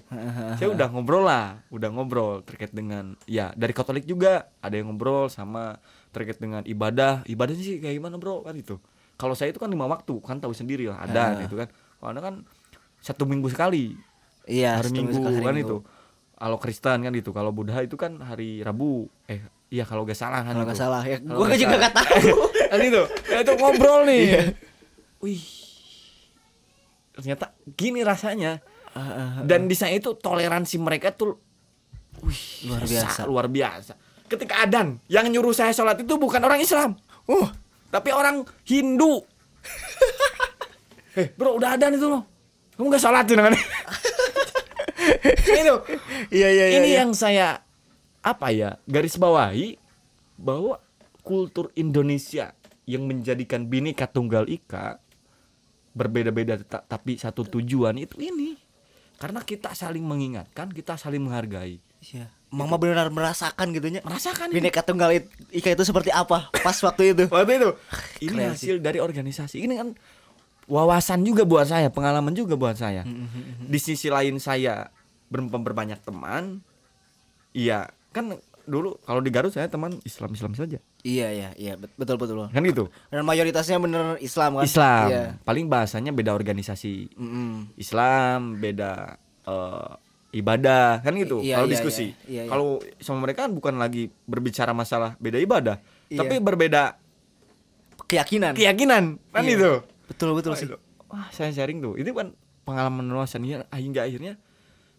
Saya 0.56 0.72
udah 0.72 0.88
ngobrol 0.88 1.22
lah 1.22 1.60
udah 1.68 1.88
ngobrol 1.92 2.40
terkait 2.42 2.72
dengan 2.72 3.12
ya 3.24 3.52
dari 3.52 3.70
Katolik 3.70 4.02
juga 4.02 4.48
ada 4.58 4.72
yang 4.72 4.88
ngobrol 4.88 5.28
sama 5.28 5.76
terkait 6.10 6.40
dengan 6.40 6.64
ibadah. 6.64 7.22
Ibadahnya 7.22 7.60
sih 7.60 7.76
kayak 7.76 7.94
gimana 7.94 8.16
bro? 8.16 8.40
Kan 8.40 8.56
itu 8.56 8.80
kalau 9.14 9.36
saya 9.36 9.52
itu 9.52 9.60
kan 9.60 9.68
lima 9.68 9.84
waktu 9.84 10.16
kan 10.18 10.40
tahu 10.40 10.50
sendiri 10.50 10.88
lah 10.88 11.04
ada 11.04 11.36
gitu 11.44 11.54
kan. 11.54 11.68
Kalau 12.00 12.08
anda 12.08 12.24
kan 12.24 12.34
satu 13.06 13.22
minggu 13.22 13.46
sekali. 13.46 13.94
Iya, 14.46 14.82
hari 14.82 14.90
minggu 14.90 15.14
sekali 15.14 15.38
hari 15.38 15.46
kan 15.46 15.54
Minggu. 15.54 15.68
itu 15.70 15.76
kalau 16.36 16.56
Kristen 16.58 16.98
kan 17.00 17.12
gitu 17.14 17.30
kalau 17.30 17.54
Buddha 17.54 17.78
itu 17.80 17.94
kan 17.94 18.18
hari 18.18 18.62
Rabu. 18.62 19.06
Eh 19.26 19.42
iya 19.70 19.82
kalau 19.82 20.02
gak 20.02 20.14
salah 20.14 20.42
kan 20.42 20.54
Kalau 20.54 20.66
nggak 20.66 20.78
salah 20.78 21.02
ya, 21.02 21.18
Kalau 21.18 21.38
gue 21.38 21.46
nggak 21.46 21.60
juga 21.62 21.76
nggak 21.78 21.94
tahu. 21.94 22.30
kan 22.74 22.80
itu. 22.82 23.02
Ya 23.30 23.38
itu 23.40 23.52
ngobrol 23.54 24.00
nih. 24.04 24.22
Iya. 24.22 24.42
wih. 25.22 25.42
Ternyata 27.12 27.46
gini 27.72 28.02
rasanya. 28.02 28.58
Ah, 28.96 29.44
dan 29.44 29.68
di 29.68 29.76
sana 29.76 29.92
itu 29.92 30.16
toleransi 30.16 30.80
mereka 30.80 31.12
tuh 31.12 31.36
wih 32.24 32.64
Luar 32.64 32.82
biasa. 32.82 33.20
luar 33.28 33.46
biasa. 33.46 33.92
Ketika 34.26 34.64
adan 34.64 34.96
yang 35.06 35.28
nyuruh 35.28 35.52
saya 35.52 35.70
sholat 35.70 36.00
itu 36.00 36.16
bukan 36.16 36.40
orang 36.40 36.58
Islam. 36.58 36.96
Uh, 37.28 37.46
tapi 37.88 38.10
orang 38.10 38.42
Hindu. 38.64 39.20
Eh 41.16 41.32
bro 41.32 41.56
udah 41.56 41.80
adan 41.80 41.96
itu 41.96 42.12
loh 42.12 42.28
kamu 42.76 42.86
gak 42.88 43.02
sholat 43.02 43.24
tuh 43.24 43.34
namanya 43.34 43.60
itu 45.46 45.74
iya 46.30 46.48
iya 46.48 46.64
iya. 46.66 46.76
ini 46.76 46.88
iya. 46.90 46.98
yang 47.02 47.12
saya 47.12 47.60
apa 48.20 48.50
ya 48.50 48.76
garis 48.84 49.16
bawahi 49.16 49.78
bahwa 50.36 50.78
kultur 51.22 51.72
Indonesia 51.74 52.52
yang 52.84 53.04
menjadikan 53.04 53.66
bineka 53.66 54.06
tunggal 54.06 54.46
ika 54.46 55.00
berbeda-beda 55.90 56.60
tapi 56.62 57.16
satu 57.16 57.42
tujuan 57.48 57.96
itu 57.96 58.20
ini 58.20 58.54
karena 59.16 59.40
kita 59.40 59.72
saling 59.72 60.04
mengingatkan 60.04 60.68
kita 60.70 60.94
saling 60.94 61.22
menghargai 61.22 61.80
Iya. 62.04 62.28
Mama 62.54 62.78
benar 62.78 63.10
merasakan 63.10 63.74
gitunya. 63.74 63.98
merasakan 64.04 64.52
ini 64.52 64.62
Bineka 64.62 64.84
Tunggal 64.84 65.16
I- 65.16 65.26
Ika 65.50 65.74
itu 65.74 65.82
seperti 65.82 66.14
apa 66.14 66.52
pas 66.54 66.76
waktu 66.78 67.10
itu? 67.10 67.24
waktu 67.26 67.58
itu 67.58 67.70
ini 68.30 68.36
Keren 68.38 68.52
hasil 68.54 68.74
dari 68.78 68.98
organisasi 69.02 69.66
ini 69.66 69.74
kan 69.74 69.88
wawasan 70.66 71.22
juga 71.22 71.42
buat 71.42 71.64
saya 71.64 71.88
pengalaman 71.88 72.32
juga 72.32 72.54
buat 72.54 72.74
saya 72.74 73.06
di 73.60 73.78
sisi 73.78 74.06
lain 74.06 74.36
saya 74.36 74.90
ber- 75.26 75.46
berbanyak 75.46 75.98
teman 76.00 76.60
iya 77.50 77.86
kan 78.10 78.34
dulu 78.62 78.98
kalau 79.00 79.20
di 79.20 79.30
Garut 79.30 79.50
saya 79.50 79.66
teman 79.66 79.94
Islam 80.02 80.30
Islam 80.30 80.52
saja 80.52 80.78
Iya 81.00 81.30
iya 81.30 81.50
iya 81.54 81.72
bet- 81.76 81.94
betul 81.94 82.18
betul. 82.18 82.50
kan 82.50 82.58
gitu 82.60 82.90
Dan 83.06 83.22
mayoritasnya 83.22 83.78
bener 83.78 84.18
Islam 84.18 84.58
kan? 84.58 84.66
Islam 84.66 85.06
Iya. 85.06 85.24
paling 85.40 85.66
bahasanya 85.66 86.10
beda 86.10 86.34
organisasi 86.34 87.14
Mm-mm. 87.14 87.70
Islam 87.76 88.58
beda 88.58 89.14
eh, 89.46 89.90
ibadah 90.34 90.98
kan 90.98 91.14
gitu 91.14 91.38
Iya, 91.40 91.56
kalau 91.56 91.68
iya, 91.68 91.74
diskusi 91.78 92.06
iya, 92.10 92.18
iya, 92.26 92.42
iya. 92.42 92.50
kalau 92.50 92.66
sama 92.98 93.22
mereka 93.22 93.46
kan 93.46 93.54
bukan 93.54 93.78
lagi 93.78 94.10
berbicara 94.24 94.74
masalah 94.74 95.14
beda 95.16 95.38
ibadah 95.38 95.78
Iya. 96.10 96.18
tapi 96.20 96.34
berbeda 96.36 96.98
Keyakinan. 98.04 98.54
keyakinan 98.54 99.04
kan 99.30 99.42
Iya. 99.42 99.54
itu 99.56 99.72
Betul 100.06 100.34
betul 100.34 100.54
sih. 100.54 100.70
Wah, 101.06 101.30
saya 101.30 101.54
sharing 101.54 101.78
tuh. 101.82 101.94
Itu 101.98 102.10
kan 102.14 102.34
pengalaman 102.66 103.06
luasan 103.06 103.46
ya, 103.46 103.62
hingga 103.70 104.06
akhirnya 104.06 104.38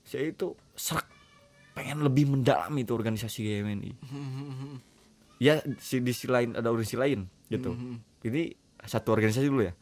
saya 0.07 0.31
itu 0.31 0.55
serak 0.79 1.03
pengen 1.75 2.01
lebih 2.01 2.31
mendalami 2.31 2.87
itu 2.87 2.95
organisasi 2.95 3.43
GMNI. 3.43 3.91
Ya 5.37 5.61
si 5.77 6.01
di 6.01 6.15
sisi 6.15 6.31
lain 6.31 6.57
ada 6.57 6.71
organisasi 6.73 6.97
lain 6.97 7.27
gitu. 7.51 7.75
Ini 8.23 8.55
satu 8.87 9.13
organisasi 9.13 9.51
dulu 9.51 9.67
ya. 9.67 9.75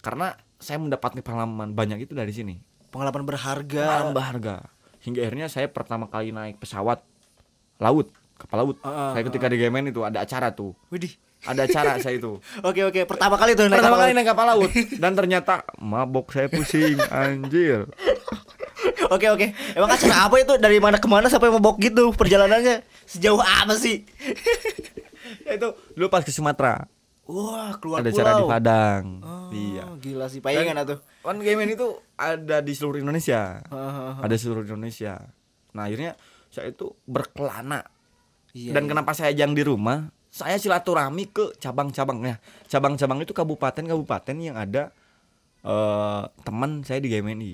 Karena 0.00 0.32
saya 0.62 0.78
mendapatkan 0.78 1.20
pengalaman 1.20 1.74
banyak 1.74 2.06
itu 2.06 2.14
dari 2.14 2.30
sini. 2.30 2.62
Pengalaman 2.94 3.26
berharga. 3.26 3.82
Pengalaman 3.84 4.14
berharga. 4.14 4.56
Hingga 5.02 5.20
akhirnya 5.26 5.46
saya 5.50 5.66
pertama 5.66 6.06
kali 6.06 6.30
naik 6.30 6.62
pesawat 6.62 7.02
laut, 7.82 8.14
kapal 8.38 8.62
laut. 8.62 8.76
Ah, 8.86 9.10
ah, 9.10 9.12
saya 9.18 9.26
ketika 9.26 9.50
di 9.50 9.58
GMN 9.58 9.90
itu 9.90 10.06
ada 10.06 10.22
acara 10.22 10.54
tuh. 10.54 10.78
Widih. 10.94 11.18
Ada 11.42 11.66
acara 11.66 11.98
saya 11.98 12.14
itu. 12.16 12.38
Oke 12.68 12.86
oke, 12.86 13.02
pertama 13.02 13.34
kali 13.34 13.58
tuh 13.58 13.66
naik 13.66 13.82
Pertama 13.82 13.98
kali 13.98 14.14
naik 14.14 14.28
kapal 14.30 14.46
laut 14.46 14.70
dan 15.02 15.12
ternyata 15.18 15.66
mabok 15.76 16.30
saya 16.30 16.46
pusing 16.46 16.98
anjir. 17.10 17.90
Oke 19.14 19.28
oke. 19.28 19.52
Emang 19.76 19.92
acara 19.92 20.26
apa 20.26 20.40
itu 20.40 20.56
dari 20.56 20.80
mana 20.80 20.96
ke 20.96 21.04
mana 21.06 21.28
sampai 21.28 21.52
mabok 21.52 21.76
gitu 21.78 22.10
perjalanannya? 22.16 22.80
Sejauh 23.04 23.38
apa 23.38 23.76
sih? 23.76 24.02
Ya 25.44 25.54
itu 25.54 25.68
dulu 25.92 26.08
pas 26.08 26.24
ke 26.24 26.32
Sumatera 26.32 26.88
Wah, 27.22 27.78
keluar 27.78 28.02
ada 28.02 28.10
pulau. 28.10 28.18
acara 28.18 28.30
di 28.34 28.44
Padang. 28.50 29.04
Oh, 29.22 29.48
Iya. 29.54 29.84
Gila 30.02 30.26
sih, 30.26 30.42
payangan 30.42 30.82
atuh. 30.82 30.98
Kan 31.22 31.38
Gamen 31.38 31.70
itu 31.70 32.02
ada 32.18 32.58
di 32.58 32.72
seluruh 32.74 32.98
Indonesia. 32.98 33.62
Ada 34.18 34.34
seluruh 34.34 34.66
Indonesia. 34.66 35.30
Nah, 35.70 35.86
akhirnya 35.86 36.18
saya 36.50 36.74
itu 36.74 36.90
berkelana. 37.06 37.86
Iya, 38.52 38.74
Dan 38.74 38.84
iya. 38.84 38.90
kenapa 38.90 39.14
saya 39.14 39.30
jang 39.32 39.54
di 39.54 39.62
rumah? 39.62 40.10
Saya 40.32 40.56
silaturahmi 40.56 41.28
ke 41.28 41.52
cabang-cabangnya. 41.60 42.40
Cabang-cabang 42.64 43.20
itu 43.20 43.36
kabupaten-kabupaten 43.36 44.36
yang 44.40 44.56
ada 44.56 44.88
eh 45.62 46.22
teman 46.42 46.80
saya 46.82 46.98
di 46.98 47.12
GMNI. 47.12 47.52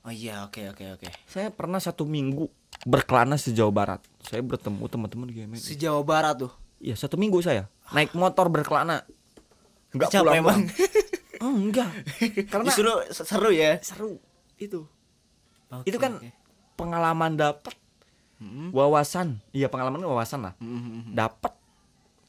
Oh 0.00 0.12
iya, 0.12 0.44
oke 0.44 0.68
oke 0.70 0.84
oke. 1.00 1.08
Saya 1.24 1.48
pernah 1.48 1.80
satu 1.80 2.04
minggu 2.04 2.44
berkelana 2.84 3.40
sejauh 3.40 3.72
barat. 3.72 4.00
Saya 4.20 4.44
bertemu 4.44 4.84
teman-teman 4.86 5.26
di 5.28 5.40
GMNI. 5.40 5.60
Si 5.60 5.74
Jawa 5.74 6.04
Barat 6.04 6.36
tuh. 6.38 6.52
Iya 6.76 6.96
satu 6.96 7.16
minggu 7.16 7.40
saya 7.40 7.68
naik 7.90 8.12
motor 8.12 8.48
berkelana. 8.48 9.04
Enggak 9.90 10.12
Capek 10.12 10.22
pulang 10.28 10.36
emang. 10.38 10.60
Oh, 11.40 11.56
enggak. 11.56 11.88
Karena 12.52 12.68
Justru 12.68 12.92
seru 13.16 13.48
ya. 13.48 13.80
seru 13.80 14.20
itu. 14.60 14.84
Oke, 15.72 15.88
itu 15.88 15.96
kan 15.96 16.20
oke. 16.20 16.28
pengalaman 16.76 17.32
dapat 17.32 17.72
Mm-mm. 18.36 18.76
wawasan. 18.76 19.40
Iya 19.48 19.72
pengalaman 19.72 20.04
wawasan 20.04 20.44
lah. 20.44 20.52
Mm-mm. 20.60 21.16
Dapat 21.16 21.56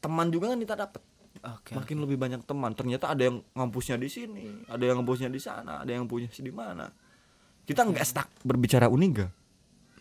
teman 0.02 0.28
juga 0.28 0.50
kan 0.50 0.58
kita 0.58 0.74
dapat. 0.74 1.02
Oke. 1.42 1.72
Makin 1.72 1.96
lebih 2.02 2.18
banyak 2.20 2.42
teman. 2.44 2.74
Ternyata 2.74 3.14
ada 3.14 3.22
yang 3.24 3.40
ngampusnya 3.56 3.96
di 3.96 4.10
sini, 4.10 4.66
ada 4.68 4.82
yang 4.82 5.00
ngampusnya 5.00 5.30
di 5.32 5.40
sana, 5.40 5.80
ada 5.80 5.90
yang 5.90 6.04
punya 6.04 6.28
di 6.28 6.52
mana. 6.52 6.90
Kita 7.62 7.86
nggak 7.86 8.04
stuck 8.04 8.28
berbicara 8.42 8.90
Uniga. 8.90 9.30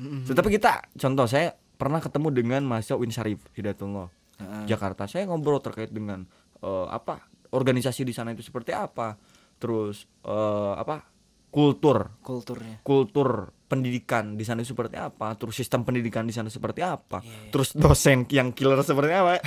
Mm-mm. 0.01 0.25
Tetapi 0.25 0.49
kita 0.49 0.81
contoh 0.97 1.29
saya 1.29 1.53
pernah 1.53 2.01
ketemu 2.01 2.27
dengan 2.33 2.61
mahasiswa 2.65 2.97
Win 2.97 3.13
Syarif 3.13 3.41
Hidayatullah 3.53 4.09
Heeh. 4.41 4.63
Jakarta. 4.65 5.05
Saya 5.05 5.29
ngobrol 5.29 5.61
terkait 5.61 5.93
dengan 5.93 6.25
eh, 6.59 6.87
apa 6.89 7.21
organisasi 7.53 8.01
di 8.05 8.13
sana 8.13 8.33
itu 8.33 8.41
seperti 8.41 8.73
apa, 8.73 9.17
terus 9.61 10.09
eh, 10.25 10.73
apa 10.77 11.05
kultur 11.53 12.17
Kulturnya. 12.23 12.79
kultur 12.81 13.51
pendidikan 13.71 14.35
di 14.35 14.43
sana 14.43 14.59
seperti 14.61 14.99
apa, 14.99 15.31
terus 15.33 15.55
sistem 15.55 15.87
pendidikan 15.87 16.27
di 16.27 16.35
sana 16.35 16.51
seperti 16.51 16.83
apa, 16.83 17.23
Iya, 17.23 17.31
iya. 17.31 17.49
terus 17.49 17.71
dosen 17.71 18.27
yang 18.27 18.51
killer 18.51 18.83
seperti 18.83 19.13
apa. 19.15 19.39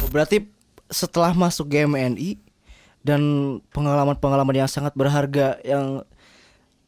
Oh, 0.00 0.08
Berarti 0.08 0.48
setelah 0.90 1.30
masuk 1.30 1.70
GMNI 1.70 2.40
dan 3.00 3.20
pengalaman-pengalaman 3.70 4.56
yang 4.56 4.68
sangat 4.68 4.92
berharga 4.92 5.60
yang 5.62 6.02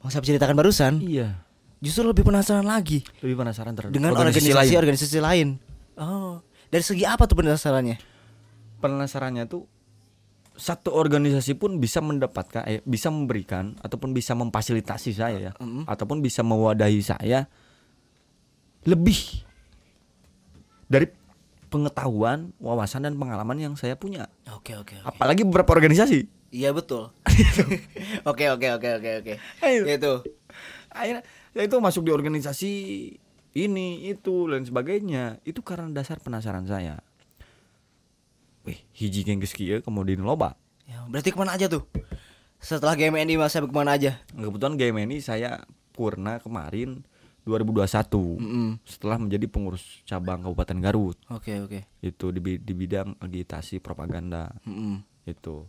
saya 0.03 0.19
ceritakan 0.19 0.59
barusan, 0.59 0.99
iya, 0.99 1.39
justru 1.79 2.03
lebih 2.03 2.27
penasaran 2.27 2.67
lagi 2.67 3.07
lebih 3.23 3.39
penasaran 3.39 3.71
terhadap 3.71 3.95
dengan 3.95 4.19
organisasi 4.19 4.51
lain. 4.51 4.75
organisasi-organisasi 4.75 5.19
lain. 5.23 5.49
Oh, 5.95 6.43
dari 6.69 6.83
segi 6.83 7.07
apa 7.07 7.31
tuh 7.31 7.39
penasarannya? 7.39 7.97
Penasarannya 8.83 9.45
tuh 9.47 9.63
satu 10.53 10.93
organisasi 10.93 11.57
pun 11.57 11.81
bisa 11.81 12.05
mendapatkan, 12.05 12.63
eh, 12.69 12.81
bisa 12.85 13.09
memberikan 13.09 13.77
ataupun 13.81 14.13
bisa 14.13 14.37
memfasilitasi 14.37 15.11
saya 15.17 15.39
ya, 15.39 15.53
Mm-mm. 15.57 15.89
ataupun 15.89 16.21
bisa 16.21 16.45
mewadahi 16.45 17.01
saya 17.01 17.49
lebih 18.85 19.47
dari 20.91 21.09
pengetahuan, 21.73 22.53
wawasan 22.61 23.09
dan 23.09 23.17
pengalaman 23.17 23.57
yang 23.57 23.75
saya 23.81 23.97
punya. 23.97 24.29
Oke 24.53 24.77
oke. 24.77 25.01
Apalagi 25.09 25.49
beberapa 25.49 25.73
organisasi. 25.73 26.29
Iya 26.53 26.77
betul. 26.77 27.09
Oke 28.29 28.45
oke 28.53 28.69
oke 28.77 28.89
oke 29.01 29.11
oke. 29.25 29.35
Itu. 29.89 30.13
Akhirnya 30.93 31.25
saya 31.57 31.65
itu 31.65 31.77
masuk 31.81 32.05
di 32.05 32.13
organisasi 32.13 32.73
ini 33.57 34.13
itu 34.13 34.53
dan 34.53 34.61
sebagainya 34.61 35.41
itu 35.49 35.65
karena 35.65 35.89
dasar 35.89 36.21
penasaran 36.21 36.69
saya. 36.69 37.01
Wih 38.63 38.79
hiji 38.93 39.23
geng 39.23 39.39
geus 39.39 39.53
kieu 39.53 39.81
kemudian 39.81 40.21
loba 40.21 40.55
Ya, 40.83 41.01
berarti 41.07 41.31
ke 41.31 41.39
mana 41.39 41.55
aja 41.55 41.67
tuh? 41.67 41.87
Setelah 42.59 42.93
GMNI 42.93 43.35
Mas 43.35 43.55
Habib 43.55 43.71
ke 43.71 43.77
mana 43.77 43.95
aja? 43.95 44.19
kebetulan 44.29 44.75
game 44.75 44.99
ini 45.03 45.19
saya 45.19 45.63
purna 45.91 46.37
kemarin 46.37 47.01
2021 47.43 47.83
Mm-mm. 48.39 48.69
setelah 48.83 49.19
menjadi 49.19 49.47
pengurus 49.47 50.03
cabang 50.03 50.43
Kabupaten 50.43 50.79
Garut 50.79 51.19
Oke 51.27 51.59
oke. 51.59 51.83
itu 51.99 52.31
di, 52.31 52.39
di 52.55 52.73
bidang 52.73 53.19
agitasi 53.19 53.79
propaganda 53.79 54.51
Mm-mm. 54.63 55.03
itu 55.25 55.67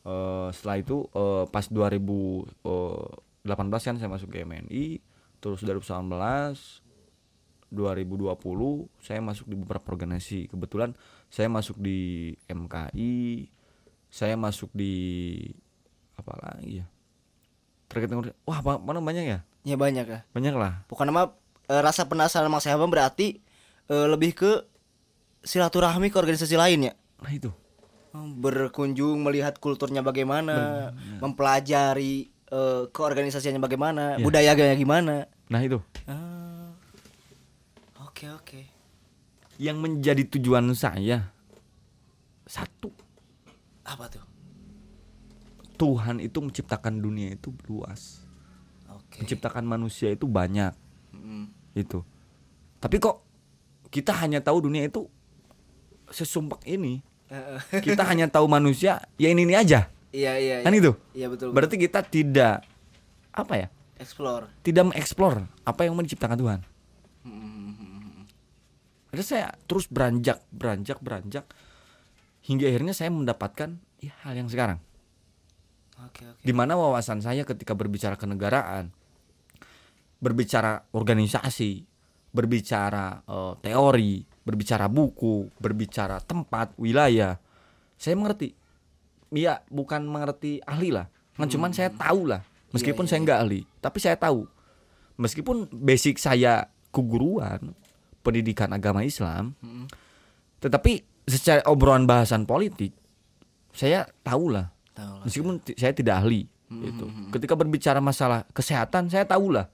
Eh, 0.00 0.48
setelah 0.52 0.76
itu 0.78 0.96
eh, 1.08 1.44
pas 1.48 1.64
2018 1.64 2.52
kan 3.80 3.96
saya 3.96 4.10
masuk 4.10 4.28
GMNI 4.28 5.00
terus 5.40 5.60
2019 5.60 6.83
2020 7.74 8.32
saya 8.98 9.18
masuk 9.18 9.44
di 9.44 9.54
beberapa 9.54 9.84
organisasi 9.84 10.46
kebetulan 10.46 10.94
saya 11.28 11.46
masuk 11.46 11.76
di 11.76 11.98
MKI 12.46 13.50
saya 14.08 14.34
masuk 14.34 14.70
di 14.70 15.34
apa 16.14 16.32
lagi 16.40 16.80
ya 16.80 16.86
terkait 17.86 18.06
dengan 18.06 18.30
wah 18.44 18.58
mana 18.76 18.98
banyak 18.98 19.26
ya 19.28 19.40
Ya 19.64 19.74
banyak 19.74 20.04
ya. 20.04 20.20
banyak 20.30 20.52
lah 20.52 20.84
Bukan 20.86 21.04
nama 21.04 21.32
eh, 21.66 21.80
rasa 21.80 22.04
penasaran 22.04 22.46
Mas 22.46 22.64
Habib 22.64 22.86
berarti 22.86 23.40
eh, 23.86 24.06
lebih 24.06 24.32
ke 24.32 24.52
silaturahmi 25.40 26.08
ke 26.08 26.16
organisasi 26.16 26.54
lain 26.54 26.88
ya. 26.88 26.94
nah 27.18 27.28
itu 27.28 27.48
Berkunjung 28.14 29.18
melihat 29.20 29.58
kulturnya 29.58 29.98
bagaimana, 29.98 30.92
mempelajari 31.18 32.30
eh, 32.46 32.82
keorganisasiannya 32.86 33.58
bagaimana, 33.58 34.04
Iya. 34.14 34.22
budayanya 34.22 34.76
gimana. 34.76 35.26
nah 35.44 35.58
itu 35.58 35.82
Ah. 36.04 36.53
Oke 38.14 38.30
oke. 38.30 38.60
yang 39.58 39.78
menjadi 39.78 40.22
tujuan 40.28 40.70
saya 40.70 41.34
satu 42.42 42.94
Apa 43.82 44.06
tuh? 44.06 44.22
Tuhan 45.74 46.18
itu 46.18 46.38
menciptakan 46.38 46.98
dunia 46.98 47.34
itu 47.34 47.50
luas 47.66 48.22
Oke. 48.86 49.18
menciptakan 49.18 49.66
manusia 49.66 50.08
itu 50.08 50.24
banyak 50.24 50.70
Mm. 51.10 51.50
itu 51.74 52.06
tapi 52.78 52.98
kok 52.98 53.18
kita 53.88 54.14
hanya 54.14 54.38
tahu 54.38 54.62
dunia 54.62 54.84
itu 54.84 55.10
sesumpak 56.06 56.62
ini 56.64 57.02
kita 57.80 58.02
hanya 58.04 58.26
tahu 58.26 58.46
manusia 58.46 59.02
ya 59.16 59.26
ini 59.26 59.42
ini 59.42 59.54
aja 59.54 59.90
Iya 60.10 60.32
iya. 60.36 60.56
kan 60.60 60.70
iya. 60.70 60.78
itu 60.78 60.92
Iya 61.12 61.26
betul. 61.26 61.50
berarti 61.50 61.74
kita 61.76 62.02
tidak 62.02 62.62
apa 63.30 63.54
ya 63.56 63.68
explore. 63.96 64.46
tidak 64.60 64.86
mengeksplor 64.86 65.34
apa 65.62 65.80
yang 65.82 65.94
mau 65.94 66.02
diciptakan 66.02 66.38
Tuhan 66.38 66.60
Mm. 67.24 67.53
Jadi 69.14 69.22
saya 69.22 69.54
terus 69.70 69.86
beranjak 69.86 70.42
beranjak 70.50 70.98
beranjak 70.98 71.46
hingga 72.42 72.66
akhirnya 72.66 72.90
saya 72.90 73.14
mendapatkan 73.14 73.78
ya, 74.02 74.12
hal 74.26 74.34
yang 74.34 74.50
sekarang 74.50 74.82
Oke 76.02 76.26
oke. 76.26 76.42
di 76.42 76.50
mana 76.50 76.74
wawasan 76.74 77.22
saya 77.22 77.46
ketika 77.46 77.78
berbicara 77.78 78.18
kenegaraan, 78.18 78.90
berbicara 80.18 80.82
organisasi, 80.90 81.86
berbicara 82.34 83.22
eh, 83.22 83.54
teori, 83.62 84.26
berbicara 84.42 84.90
buku, 84.90 85.48
berbicara 85.62 86.18
tempat, 86.18 86.74
wilayah, 86.74 87.38
saya 87.94 88.18
mengerti. 88.18 88.52
Iya, 89.30 89.62
bukan 89.70 90.06
mengerti 90.06 90.58
ahli 90.66 90.90
lah, 90.90 91.06
kan 91.38 91.46
cuman 91.46 91.70
saya 91.70 91.90
tahu 91.94 92.26
lah. 92.26 92.42
Meskipun 92.74 93.06
Iya, 93.06 93.10
saya 93.14 93.20
nggak 93.22 93.40
ahli, 93.46 93.60
tapi 93.78 93.98
saya 94.02 94.18
tahu. 94.18 94.46
Meskipun 95.14 95.70
basic 95.70 96.18
saya 96.18 96.66
keguruan, 96.90 97.74
pendidikan 98.24 98.72
agama 98.72 99.02
Islam, 99.02 99.52
Mm. 99.58 99.86
tetapi 100.58 100.92
secara 101.22 101.60
obrolan 101.64 102.04
bahasan 102.04 102.42
politik, 102.42 102.96
saya 103.70 104.08
tahu 104.20 104.48
lah 104.48 104.72
Tahu 104.90 105.12
lah. 105.12 105.22
meskipun 105.22 105.54
ti- 105.58 105.76
saya 105.76 105.92
tidak 105.92 106.16
ahli 106.16 106.48
itu 106.66 107.04
ketika 107.30 107.54
berbicara 107.54 107.98
masalah 107.98 108.42
kesehatan 108.50 109.06
saya 109.06 109.22
tahu 109.22 109.50
lah 109.50 109.70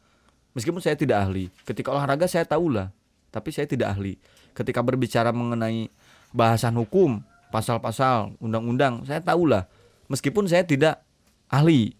meskipun 0.53 0.79
saya 0.79 0.93
tidak 0.95 1.23
ahli 1.23 1.49
ketika 1.63 1.89
olahraga 1.89 2.27
saya 2.27 2.45
tahu 2.45 2.69
lah 2.69 2.91
tapi 3.31 3.49
saya 3.49 3.65
tidak 3.65 3.95
ahli. 3.95 4.19
Ketika 4.51 4.83
berbicara 4.83 5.31
mengenai 5.31 5.87
bahasan 6.31 6.75
hukum 6.75 7.23
pasal-pasal 7.49 8.35
undang-undang 8.37 9.05
saya 9.05 9.23
tahu 9.23 9.47
lah 9.47 9.65
meskipun 10.07 10.45
saya 10.45 10.61
tidak 10.61 10.99
ahli 11.47 11.95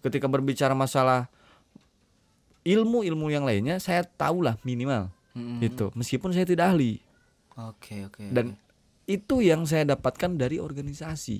ketika 0.00 0.24
berbicara 0.24 0.72
masalah 0.72 1.26
ilmu-ilmu 2.62 3.26
yang 3.28 3.42
lainnya 3.42 3.78
saya 3.78 4.04
tahu 4.04 4.40
lah 4.40 4.54
minimal 4.62 5.08
Mm. 5.38 5.62
itu 5.62 5.86
meskipun 5.94 6.30
saya 6.30 6.42
tidak 6.42 6.74
ahli 6.74 6.98
Oke 7.54 8.02
oke. 8.04 8.26
dan 8.28 8.58
itu 9.06 9.38
yang 9.38 9.62
saya 9.62 9.86
dapatkan 9.86 10.34
dari 10.34 10.58
organisasi 10.58 11.38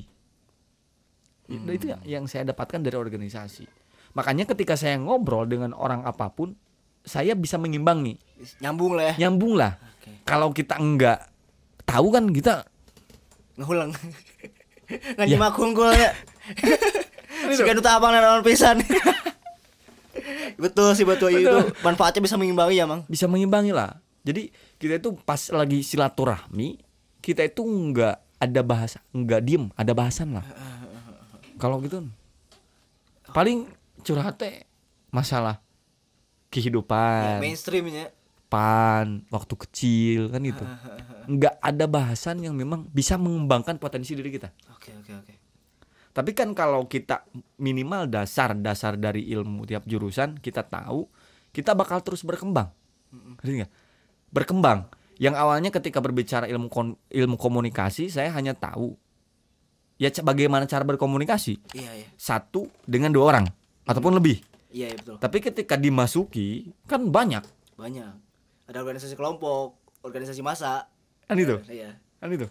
Itu- 1.49 1.73
itu 1.73 1.87
ya- 1.89 2.03
yang 2.07 2.25
saya 2.25 2.47
dapatkan 2.47 2.79
dari 2.79 2.95
organisasi 2.95 3.67
makanya 4.13 4.47
ketika 4.47 4.73
saya 4.73 4.95
ngobrol 4.97 5.45
dengan 5.45 5.75
orang 5.75 6.05
apa 6.05 6.31
pun 6.31 6.55
saya 7.03 7.35
bisa 7.35 7.57
mengimbangi 7.57 8.17
nyambung 8.59 8.95
lah 8.95 9.05
ya. 9.11 9.15
nyambung 9.27 9.55
lah 9.55 9.75
Oke. 9.99 10.23
kalau 10.23 10.53
kita 10.53 10.77
enggak 10.77 11.27
tahu 11.83 12.09
kan 12.09 12.31
kita 12.31 12.63
Ngulang. 13.57 13.91
Ya. 14.89 14.97
Nganyimak 15.21 15.53
unggul 15.53 15.93
ya. 15.93 16.17
Sekian 17.53 17.77
duta 17.77 18.01
abang 18.01 18.09
dan 18.09 18.25
lawan 18.25 18.41
pisan. 18.41 18.81
betul 20.57 20.93
sih 20.93 21.05
betul, 21.05 21.31
itu 21.31 21.59
manfaatnya 21.81 22.23
bisa 22.23 22.37
mengimbangi 22.37 22.77
ya 22.77 22.87
mang. 22.87 23.03
bisa 23.07 23.27
mengimbangi 23.27 23.73
lah. 23.73 23.99
Jadi 24.23 24.53
kita 24.77 24.99
itu 24.99 25.17
pas 25.25 25.41
lagi 25.49 25.81
silaturahmi 25.81 26.77
kita 27.19 27.43
itu 27.43 27.63
enggak 27.65 28.21
ada 28.37 28.61
bahasa 28.63 28.99
enggak 29.11 29.41
diem 29.43 29.71
ada 29.75 29.93
bahasan 29.93 30.37
lah. 30.37 30.45
Kalau 31.57 31.83
gitu 31.83 32.07
paling 33.31 33.69
curhatnya 34.03 34.65
masalah 35.11 35.61
Ya, 36.49 36.57
kehidupan 36.57 37.45
mainstreamnya. 37.45 38.09
pan 38.49 39.21
waktu 39.29 39.53
kecil 39.69 40.33
kan 40.33 40.41
itu 40.41 40.65
nggak 41.37 41.61
ada 41.61 41.85
bahasan 41.85 42.41
yang 42.41 42.57
memang 42.57 42.89
bisa 42.89 43.21
mengembangkan 43.21 43.77
potensi 43.77 44.17
diri 44.17 44.33
kita. 44.33 44.49
Oke 44.73 44.97
oke 44.97 45.13
oke. 45.13 45.35
Tapi 46.11 46.33
kan 46.33 46.53
kalau 46.53 46.85
kita 46.85 47.23
minimal 47.57 48.07
dasar-dasar 48.07 48.95
dari 48.95 49.29
ilmu 49.29 49.65
tiap 49.65 49.85
jurusan 49.85 50.37
kita 50.37 50.63
tahu 50.63 51.07
kita 51.51 51.73
bakal 51.73 52.01
terus 52.01 52.23
berkembang 52.23 52.71
ngerti 53.39 53.53
nggak 53.59 53.73
berkembang 54.29 54.89
yang 55.17 55.35
awalnya 55.35 55.69
ketika 55.69 55.99
berbicara 55.99 56.47
ilmu 56.47 56.69
kon- 56.69 56.99
ilmu 57.09 57.35
komunikasi 57.35 58.07
saya 58.07 58.31
hanya 58.31 58.53
tahu 58.53 58.95
ya 59.97 60.13
bagaimana 60.23 60.63
cara 60.65 60.85
berkomunikasi 60.85 61.59
Iya 61.73 61.93
iya. 61.97 62.09
satu 62.15 62.71
dengan 62.85 63.11
dua 63.11 63.25
orang 63.29 63.47
ataupun 63.85 64.15
lebih 64.15 64.39
Iya 64.69 64.93
iya 64.93 64.97
betul. 64.97 65.17
tapi 65.19 65.39
ketika 65.41 65.75
dimasuki 65.75 66.71
kan 66.85 67.09
banyak 67.09 67.43
Banyak. 67.75 68.11
Ada 68.67 68.83
organisasi 68.83 69.15
kelompok, 69.15 69.79
organisasi 70.03 70.43
masa. 70.43 70.91
kan 71.25 71.35
itu 71.35 71.57
Iya. 71.65 71.95
kan 72.19 72.29
itu 72.29 72.47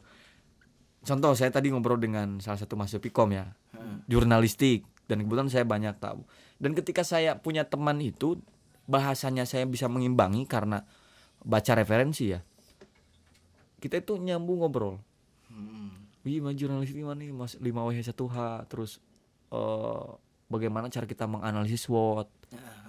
contoh 1.08 1.32
saya 1.34 1.48
tadi 1.50 1.72
ngobrol 1.72 1.98
dengan 1.98 2.44
salah 2.44 2.60
satu 2.60 2.76
mahasiswa 2.76 3.00
Pikom 3.00 3.32
ya. 3.32 3.56
Heeh. 3.72 4.04
jurnalistik. 4.12 4.84
Dan 5.08 5.24
kebetulan 5.24 5.48
saya 5.48 5.64
banyak 5.64 5.96
tahu. 6.04 6.28
Dan 6.60 6.76
ketika 6.76 7.00
saya 7.08 7.40
punya 7.40 7.64
teman 7.64 7.96
itu 8.04 8.44
bahasanya 8.92 9.48
saya 9.48 9.64
bisa 9.64 9.88
mengimbangi 9.88 10.44
karena 10.44 10.84
baca 11.48 11.72
referensi 11.80 12.36
ya. 12.36 12.44
Kita 13.80 14.04
itu 14.04 14.20
nyambung 14.20 14.60
ngobrol. 14.60 15.00
Hmm. 15.48 15.96
Wih, 16.28 16.44
mas 16.44 16.60
jurnalistik 16.60 17.00
mana 17.08 17.24
nih? 17.24 17.32
Mas 17.32 17.56
5 17.56 17.64
WH 17.64 18.12
1H 18.12 18.38
terus 18.68 19.00
eh 19.48 20.08
bagaimana 20.52 20.92
cara 20.92 21.08
kita 21.08 21.24
menganalisis 21.24 21.88
SWOT? 21.88 22.28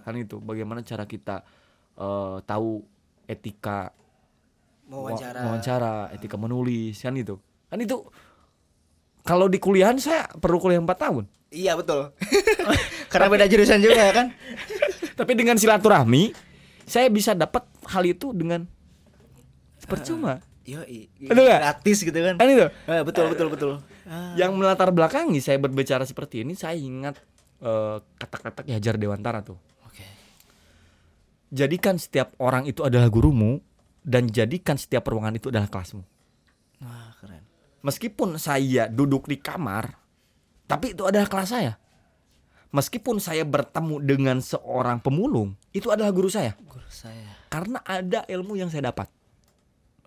Kan 0.02 0.18
itu 0.18 0.42
bagaimana 0.42 0.82
cara 0.82 1.06
kita 1.06 1.46
eh 1.94 2.36
tahu 2.42 2.82
etika 3.30 3.94
wawancara. 4.90 5.38
Wa- 5.38 5.54
wawancara, 5.54 5.94
etika 6.10 6.34
menulis 6.34 6.98
kan 6.98 7.14
itu. 7.14 7.38
Kan 7.68 7.78
itu 7.84 7.96
kalau 9.22 9.44
di 9.46 9.60
kuliahan 9.60 10.00
saya 10.00 10.24
perlu 10.40 10.56
kuliah 10.56 10.80
4 10.80 10.88
tahun. 10.88 11.24
Iya 11.48 11.76
betul. 11.76 12.12
Karena 13.12 13.26
beda 13.28 13.44
jurusan 13.48 13.80
juga 13.80 14.08
kan. 14.12 14.32
Tapi 15.18 15.32
dengan 15.36 15.56
silaturahmi 15.56 16.32
saya 16.88 17.12
bisa 17.12 17.36
dapat 17.36 17.68
hal 17.88 18.04
itu 18.08 18.32
dengan 18.32 18.64
percuma. 19.84 20.40
Yo, 20.68 20.84
Betul 21.16 21.48
nggak? 21.48 21.60
gratis 21.64 21.98
gitu 22.04 22.18
kan. 22.20 22.36
Kan 22.36 22.48
itu. 22.52 22.68
Eh, 22.68 23.00
betul 23.00 23.32
betul 23.32 23.48
betul. 23.48 23.70
Ah. 24.04 24.36
Yang 24.36 24.52
melatar 24.52 24.92
belakangi 24.92 25.40
saya 25.40 25.56
berbicara 25.56 26.04
seperti 26.04 26.44
ini 26.44 26.52
saya 26.52 26.76
ingat 26.76 27.16
eh, 27.64 27.96
kata-kata 28.20 28.68
Ki 28.68 28.76
Hajar 28.76 29.00
Dewantara 29.00 29.40
tuh. 29.40 29.56
Oke. 29.88 30.04
Jadikan 31.48 31.96
setiap 31.96 32.36
orang 32.36 32.68
itu 32.68 32.84
adalah 32.84 33.08
gurumu 33.08 33.64
dan 34.04 34.28
jadikan 34.28 34.76
setiap 34.76 35.08
ruangan 35.08 35.36
itu 35.40 35.48
adalah 35.48 35.72
kelasmu. 35.72 36.04
Meskipun 37.78 38.36
saya 38.36 38.90
duduk 38.90 39.30
di 39.30 39.38
kamar, 39.38 39.94
tapi 40.66 40.92
itu 40.98 41.06
adalah 41.06 41.30
kelas 41.30 41.50
saya. 41.50 41.72
Meskipun 42.68 43.16
saya 43.16 43.48
bertemu 43.48 43.96
dengan 44.04 44.36
seorang 44.44 45.00
pemulung, 45.00 45.56
itu 45.72 45.88
adalah 45.88 46.12
guru 46.12 46.28
saya. 46.28 46.52
Guru 46.68 46.84
saya. 46.90 47.38
Karena 47.48 47.80
ada 47.80 48.28
ilmu 48.28 48.60
yang 48.60 48.68
saya 48.68 48.92
dapat. 48.92 49.08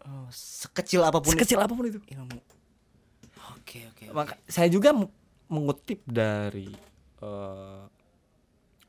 Oh, 0.02 0.30
sekecil 0.30 1.02
apa 1.02 1.22
pun 1.22 1.34
Sekecil 1.34 1.58
apa 1.58 1.74
pun 1.74 1.86
itu. 1.90 1.98
ilmu. 2.06 2.38
Oke 3.58 3.86
oke. 3.90 4.04
Maka 4.14 4.34
saya 4.46 4.70
juga 4.70 4.94
mengutip 5.50 6.02
dari 6.06 6.70
eh, 7.22 7.82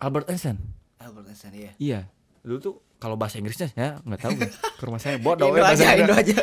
Albert 0.00 0.28
Einstein. 0.28 0.60
Albert 1.00 1.32
Einstein 1.32 1.54
ya. 1.56 1.72
Iya. 1.80 2.00
Dulu 2.44 2.56
tuh 2.60 2.76
kalau 3.02 3.18
bahasa 3.18 3.42
Inggrisnya 3.42 3.74
ya 3.74 3.98
nggak 4.06 4.20
tahu 4.22 4.32
ke 4.78 4.82
rumah 4.86 5.02
saya 5.02 5.18
bodoh 5.18 5.50
Indo 5.50 5.58
ya 5.58 5.62
bahasa 5.66 5.82
aja, 5.90 5.98
Indo 5.98 6.14
aja. 6.14 6.38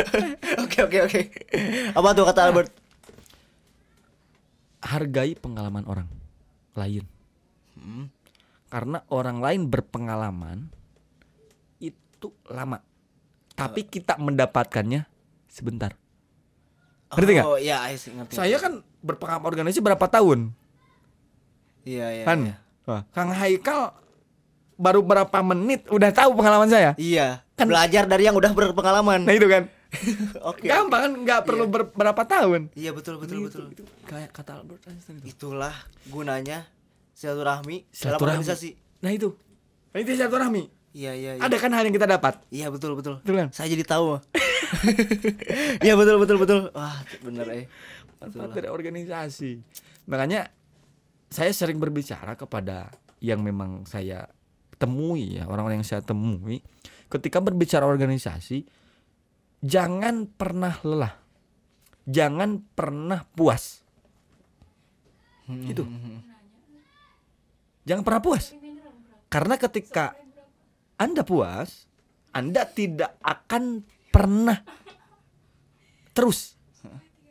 Oke 0.64 0.78
oke 0.86 0.98
oke. 1.06 1.20
Apa 1.94 2.08
tuh 2.14 2.26
kata 2.26 2.40
Albert? 2.50 2.70
Hargai 4.82 5.34
pengalaman 5.38 5.86
orang 5.86 6.06
lain. 6.74 7.06
Hmm. 7.78 8.10
Karena 8.70 9.02
orang 9.10 9.38
lain 9.38 9.70
berpengalaman 9.70 10.70
itu 11.78 12.30
lama. 12.50 12.82
Tapi 13.54 13.86
kita 13.86 14.18
mendapatkannya 14.18 15.06
sebentar. 15.46 15.94
Ngerti 17.14 17.30
nggak? 17.38 17.46
Oh 17.46 17.58
iya, 17.58 17.86
ngerti. 17.90 18.34
Saya 18.34 18.58
kan 18.58 18.82
berpengalaman 19.02 19.46
organisasi 19.54 19.78
berapa 19.82 20.06
tahun? 20.10 20.54
Iya 21.86 22.06
iya. 22.22 22.24
kan? 22.26 22.38
Iya. 22.50 22.56
Kang 23.14 23.30
Haikal 23.30 24.03
baru 24.74 25.00
berapa 25.00 25.38
menit 25.44 25.86
udah 25.86 26.10
tahu 26.10 26.34
pengalaman 26.34 26.66
saya. 26.66 26.92
Iya. 26.94 27.42
Belajar 27.54 28.04
dari 28.04 28.26
yang 28.26 28.34
udah 28.34 28.50
berpengalaman. 28.50 29.22
Nah 29.22 29.32
itu 29.32 29.46
kan. 29.46 29.70
Oke. 30.50 30.66
Gampang 30.66 31.00
kan 31.00 31.12
nggak 31.16 31.40
perlu 31.42 31.64
ber- 31.64 31.90
berapa 31.90 32.18
tahun. 32.20 32.74
Iya 32.74 32.90
betul 32.90 33.16
betul 33.16 33.38
Itu- 33.38 33.46
betul. 33.46 33.64
itu 33.70 33.82
kayak 34.04 34.30
kata 34.30 34.58
Albert 34.58 34.82
Einstein 34.86 35.22
itu. 35.22 35.30
Itulah 35.30 35.74
gunanya 36.04 36.66
silaturahmi 37.12 37.86
dalam 37.86 37.94
Silaturahmi. 37.94 38.42
organisasi. 38.42 38.70
Nah 39.00 39.10
itu. 39.10 39.38
Nah, 39.90 39.98
itu 39.98 40.10
silaturahmi. 40.12 40.62
Iya 40.90 41.12
iya. 41.14 41.30
iya. 41.38 41.42
Ada 41.42 41.56
kan 41.56 41.70
hal 41.70 41.86
yang 41.86 41.94
kita 41.94 42.06
dapat. 42.06 42.42
Iya 42.50 42.70
betul 42.70 42.94
betul. 42.94 43.22
Betul 43.22 43.36
kan? 43.36 43.48
Saya 43.50 43.70
jadi 43.70 43.82
tahu. 43.84 44.18
Iya 45.80 45.94
betul 45.94 46.16
betul 46.18 46.36
betul. 46.38 46.58
Wah 46.72 46.98
bener 47.20 47.46
eh. 47.52 47.64
Manfaat 48.18 48.50
dari 48.52 48.68
organisasi. 48.68 49.62
Makanya 50.06 50.50
saya 51.28 51.50
sering 51.50 51.78
berbicara 51.78 52.34
kepada 52.34 52.90
yang 53.18 53.40
memang 53.40 53.84
saya 53.84 54.26
temui 54.84 55.40
ya 55.40 55.48
orang-orang 55.48 55.80
yang 55.80 55.88
saya 55.88 56.04
temui 56.04 56.60
ketika 57.08 57.40
berbicara 57.40 57.88
organisasi 57.88 58.68
jangan 59.64 60.28
pernah 60.28 60.76
lelah. 60.84 61.16
Jangan 62.04 62.60
pernah 62.76 63.24
puas. 63.32 63.80
Itu. 65.48 65.88
Jangan 67.88 68.04
pernah 68.04 68.20
puas. 68.20 68.52
Karena 69.32 69.56
ketika 69.56 70.12
anda 71.00 71.24
puas 71.24 71.88
anda 72.34 72.68
tidak 72.68 73.16
akan 73.24 73.86
pernah 74.12 74.58
terus 76.12 76.58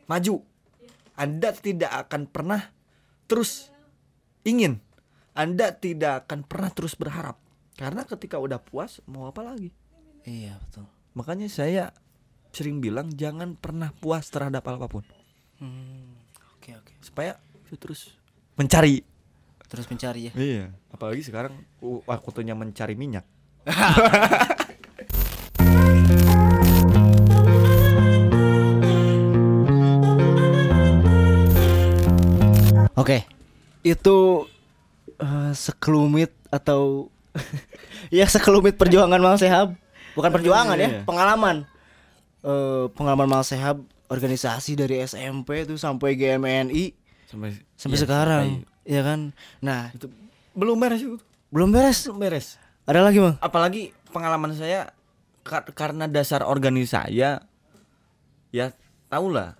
maju. 0.08 0.40
Anda 1.14 1.54
tidak 1.54 1.92
akan 2.08 2.26
pernah 2.26 2.74
terus 3.30 3.70
ingin. 4.42 4.82
Anda 5.36 5.76
tidak 5.76 6.26
akan 6.26 6.42
pernah 6.42 6.70
terus 6.74 6.98
berharap 6.98 7.43
karena 7.74 8.02
ketika 8.04 8.38
udah 8.38 8.58
puas 8.58 9.02
mau 9.04 9.26
apa 9.26 9.42
lagi 9.42 9.74
Iya 10.22 10.56
betul. 10.58 10.86
makanya 11.12 11.46
saya 11.46 11.92
sering 12.50 12.78
bilang 12.78 13.10
jangan 13.12 13.54
pernah 13.54 13.90
puas 13.92 14.26
terhadap 14.28 14.62
apa 14.64 14.86
pun 14.86 15.04
Hmm, 15.54 16.18
Oke 16.58 16.74
oke. 16.74 16.92
supaya 17.00 17.38
itu 17.62 17.76
terus 17.76 18.14
mencari 18.54 19.02
Terus 19.64 19.86
mencari 19.86 20.30
ya. 20.30 20.32
iya 20.34 20.64
apalagi 20.88 21.22
sekarang 21.22 21.54
uh, 21.80 21.98
waktunya 22.06 22.54
mencari 22.54 22.94
minyak 22.94 23.26
Oke. 32.94 33.26
Itu 33.82 34.46
eh, 35.18 35.52
sekelumit 35.52 36.32
atau 36.48 37.10
ya 38.10 38.24
sekelumit 38.24 38.74
perjuangan 38.74 39.18
Mang 39.18 39.36
Sehab. 39.36 39.74
Bukan 40.12 40.30
perjuangan 40.30 40.74
Iya. 40.74 40.86
ya, 40.86 40.90
pengalaman. 41.02 41.66
Eh, 42.40 42.86
pengalaman 42.92 43.26
Mang 43.26 43.42
Sehab 43.42 43.80
organisasi 44.06 44.74
dari 44.74 45.00
SMP 45.00 45.64
itu 45.64 45.74
sampai 45.74 46.12
GMNI 46.12 46.92
sampai 47.26 47.50
sampai 47.74 47.96
iya, 47.96 48.02
sekarang. 48.02 48.44
sampai- 48.60 48.72
Ya 48.84 49.00
kan? 49.00 49.32
Nah, 49.58 49.88
itu 49.90 50.12
belum 50.52 50.76
beres 50.76 51.00
itu 51.00 51.16
belum 51.48 51.72
beres. 51.72 52.04
belum 52.04 52.18
beres 52.20 52.46
Ada 52.84 53.00
lagi, 53.00 53.16
Bang? 53.16 53.40
apalagi 53.40 53.82
pengalaman 54.12 54.52
saya 54.52 54.92
kar- 55.40 55.72
karena 55.72 56.04
dasar 56.04 56.44
organisasi 56.44 57.16
saya 57.16 57.40
ya 58.50 58.70
tau 59.06 59.26
lah 59.26 59.56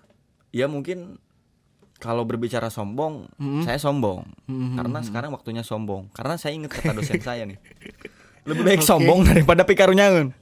ya 0.51 0.65
mungkin 0.65 1.17
kalau 2.05 2.21
berbicara 2.21 2.69
sombong 2.69 3.25
Mm-mm. 3.35 3.65
saya 3.65 3.75
sombong 3.75 4.21
Mm-mm. 4.45 4.77
karena 4.77 5.01
sekarang 5.01 5.33
waktunya 5.33 5.61
sombong 5.61 6.07
karena 6.13 6.37
saya 6.37 6.53
ingat 6.53 6.71
kata 6.71 6.93
dosen 6.93 7.17
saya 7.25 7.43
nih 7.43 7.57
lebih 8.45 8.61
baik 8.63 8.81
sombong 8.81 9.25
daripada 9.25 9.65
pikarunyangun 9.65 10.29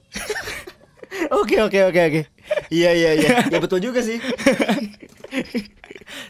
Oke, 1.24 1.56
oke, 1.56 1.80
oke, 1.84 2.00
oke. 2.04 2.22
Iya, 2.68 2.90
iya, 2.92 3.10
iya. 3.16 3.30
Ya 3.48 3.58
betul 3.58 3.80
juga 3.80 4.04
sih. 4.04 4.20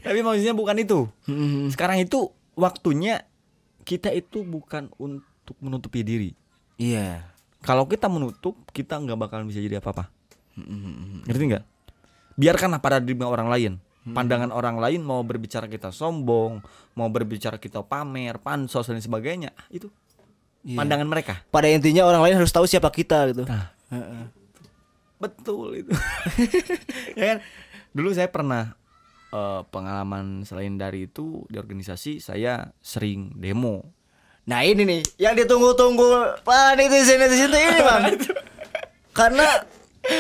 tapi 0.01 0.21
maksudnya 0.21 0.53
bukan 0.53 0.77
itu 0.79 1.09
Hmm. 1.27 1.69
sekarang 1.69 1.99
itu 1.99 2.31
waktunya 2.55 3.27
kita 3.83 4.09
itu 4.11 4.41
bukan 4.41 4.89
untuk 4.97 5.27
menutupi 5.59 6.01
diri 6.01 6.31
Iya. 6.77 7.27
kalau 7.61 7.85
kita 7.85 8.07
menutup 8.07 8.55
kita 8.71 8.97
nggak 8.97 9.19
bakalan 9.19 9.45
bisa 9.45 9.59
jadi 9.59 9.79
apa-apa 9.79 10.09
ngerti 11.27 11.43
nggak 11.49 11.65
biarkanlah 12.35 12.79
paradigma 12.79 13.27
orang 13.27 13.49
lain 13.49 13.73
pandangan 14.05 14.53
orang 14.53 14.77
lain 14.77 15.01
mau 15.01 15.25
berbicara 15.25 15.65
kita 15.65 15.89
sombong 15.89 16.61
mau 16.93 17.09
berbicara 17.09 17.57
kita 17.57 17.81
pamer 17.81 18.37
pansos 18.37 18.85
dan 18.85 19.01
sebagainya. 19.01 19.57
Itu 19.73 19.89
Iya. 20.65 20.81
pandangan 20.81 21.05
mereka. 21.05 21.35
Pada 21.53 21.69
intinya 21.69 22.09
orang 22.09 22.25
lain 22.25 22.41
harus 22.41 22.49
tahu 22.49 22.65
siapa 22.65 22.89
kita 22.89 23.29
gitu. 23.37 23.45
nah. 23.45 23.69
Betul 25.21 25.85
itu. 25.85 25.93
Ya 27.21 27.37
kan? 27.37 27.39
Dulu 27.93 28.11
saya 28.17 28.33
pernah 28.33 28.73
eh, 29.29 29.61
pengalaman 29.69 30.43
selain 30.49 30.75
dari 30.81 31.05
itu 31.07 31.45
di 31.53 31.61
organisasi 31.61 32.19
saya 32.19 32.73
sering 32.81 33.37
demo. 33.37 33.85
Nah 34.49 34.65
ini 34.65 34.85
nih 34.85 35.01
yang 35.21 35.37
ditunggu-tunggu 35.37 36.41
Pak 36.45 36.77
netizen 36.81 37.21
netizen 37.21 37.53
ini 37.53 37.81
bang. 37.85 38.03
Karena 39.19 39.47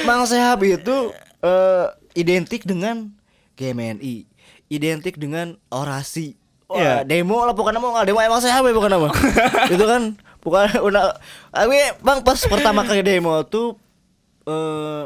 Mang 0.05 0.29
Sehab 0.29 0.61
itu 0.61 1.09
eh, 1.41 1.87
identik 2.15 2.69
dengan 2.69 3.11
GMNI, 3.55 4.27
identik 4.69 5.15
dengan 5.15 5.57
orasi. 5.69 6.35
Wah, 6.65 6.75
Iya. 6.75 6.95
demo 7.05 7.39
lah 7.41 7.53
bukan 7.53 7.71
nama 7.71 7.93
nggak 7.93 8.07
demo 8.07 8.19
emang 8.19 8.41
Sehab 8.41 8.63
ya 8.63 8.73
bukan 8.73 8.91
nama. 8.91 9.09
itu 9.75 9.85
kan 9.85 10.03
bukan 10.39 10.65
udah. 10.81 11.15
Tapi 11.49 11.77
bang 11.99 12.19
pas 12.21 12.41
pertama 12.41 12.83
kali 12.83 13.01
demo 13.01 13.43
tuh 13.43 13.77
eh 14.43 15.05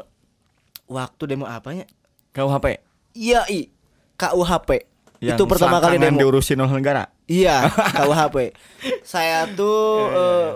waktu 0.86 1.22
demo 1.26 1.44
apanya? 1.44 1.84
KUHP 2.30 2.78
Iya 3.12 3.42
i 3.48 3.68
KUHP. 4.14 4.70
yang 5.18 5.34
itu 5.34 5.44
pertama 5.44 5.78
kali 5.78 5.98
demo. 5.98 6.14
diurusin 6.16 6.56
oleh 6.56 6.70
negara 6.72 7.10
Iya, 7.26 7.66
KUHP. 7.98 8.54
Saya 9.02 9.44
tuh 9.50 9.76
eh, 10.08 10.50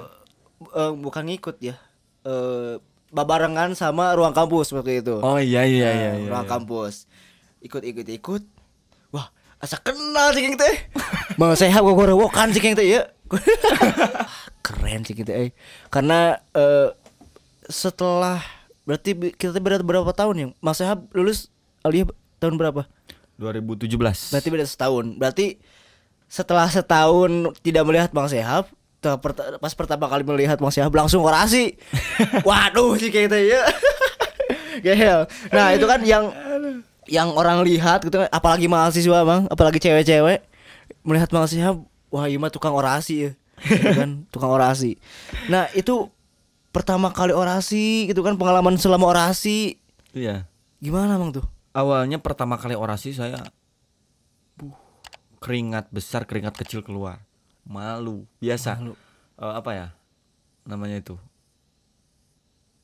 eh, 0.73 0.93
bukan 0.95 1.27
ngikut 1.27 1.59
ya. 1.59 1.77
Eh 2.23 2.79
babarengan 3.11 3.75
sama 3.75 4.15
ruang 4.15 4.33
kampus 4.33 4.73
waktu 4.73 5.05
itu. 5.05 5.19
oh 5.19 5.37
iya 5.37 5.63
iya 5.63 5.85
Nah, 5.85 5.93
iya, 5.93 6.11
iya, 6.17 6.29
ruang 6.31 6.47
iya. 6.47 6.53
kampus. 6.55 7.05
Ikut 7.63 7.83
ikut 7.87 8.07
ikut. 8.11 8.43
Wah, 9.15 9.31
asa 9.63 9.79
kenal 9.79 10.35
sih 10.35 10.51
teh. 10.59 10.75
Mau 11.41 11.55
sehat 11.55 11.81
gua 11.81 12.11
rewokan 12.11 12.51
sih 12.51 12.61
teh 12.61 12.87
ya. 12.87 13.07
Keren 14.67 15.07
sih 15.07 15.15
gitu 15.15 15.31
eh. 15.31 15.55
Karena 15.89 16.37
eh, 16.53 16.91
setelah 17.71 18.43
berarti 18.83 19.15
kita 19.39 19.63
berada 19.63 19.87
berapa 19.87 20.11
tahun 20.11 20.35
ya? 20.37 20.47
Mas 20.59 20.83
Sehab 20.83 21.07
lulus 21.15 21.49
Alia 21.87 22.07
tahun 22.43 22.59
berapa? 22.59 22.85
2017 23.39 23.89
Berarti 24.35 24.49
beda 24.51 24.67
setahun. 24.67 25.05
Berarti 25.17 25.47
setelah 26.27 26.67
setahun 26.67 27.55
tidak 27.63 27.83
melihat 27.87 28.11
Bang 28.11 28.31
Sehab, 28.31 28.71
pas 29.59 29.75
pertama 29.75 30.07
kali 30.07 30.23
melihat 30.23 30.59
Bang 30.59 30.71
Sehab 30.75 30.95
langsung 30.95 31.23
orasi. 31.23 31.77
Waduh 32.49 32.99
sih 32.99 33.11
kayak 33.11 33.31
gitu 33.31 33.39
ya. 33.55 33.63
Gehel. 34.83 35.29
Nah, 35.53 35.77
itu 35.77 35.85
kan 35.85 36.01
yang 36.03 36.33
yang 37.11 37.35
orang 37.35 37.63
lihat 37.67 38.05
gitu 38.07 38.23
kan, 38.23 38.29
apalagi 38.31 38.71
mahasiswa 38.71 39.19
Bang, 39.27 39.51
apalagi 39.51 39.83
cewek-cewek 39.83 40.43
melihat 41.03 41.29
Sehab, 41.51 41.83
wah 42.13 42.27
iya 42.31 42.39
mah 42.39 42.53
tukang 42.53 42.75
orasi 42.75 43.15
ya. 43.27 43.31
Gitu 43.63 43.91
kan, 43.95 44.11
tukang 44.35 44.51
orasi. 44.55 44.99
Nah, 45.51 45.67
itu 45.75 46.11
pertama 46.73 47.13
kali 47.13 47.37
orasi 47.37 48.09
gitu 48.09 48.25
kan 48.25 48.35
pengalaman 48.41 48.81
selama 48.81 49.13
orasi 49.13 49.77
iya 50.17 50.49
gimana 50.81 51.21
Bang 51.21 51.37
tuh? 51.37 51.45
awalnya 51.77 52.17
pertama 52.17 52.57
kali 52.57 52.73
orasi 52.73 53.13
saya 53.13 53.53
buh, 54.57 54.73
keringat 55.37 55.93
besar 55.93 56.25
keringat 56.25 56.57
kecil 56.57 56.81
keluar 56.81 57.21
malu 57.69 58.25
biasa 58.41 58.81
Malu. 58.81 58.97
Eh, 59.37 59.53
apa 59.53 59.71
ya 59.77 59.87
namanya 60.65 60.97
itu 60.97 61.21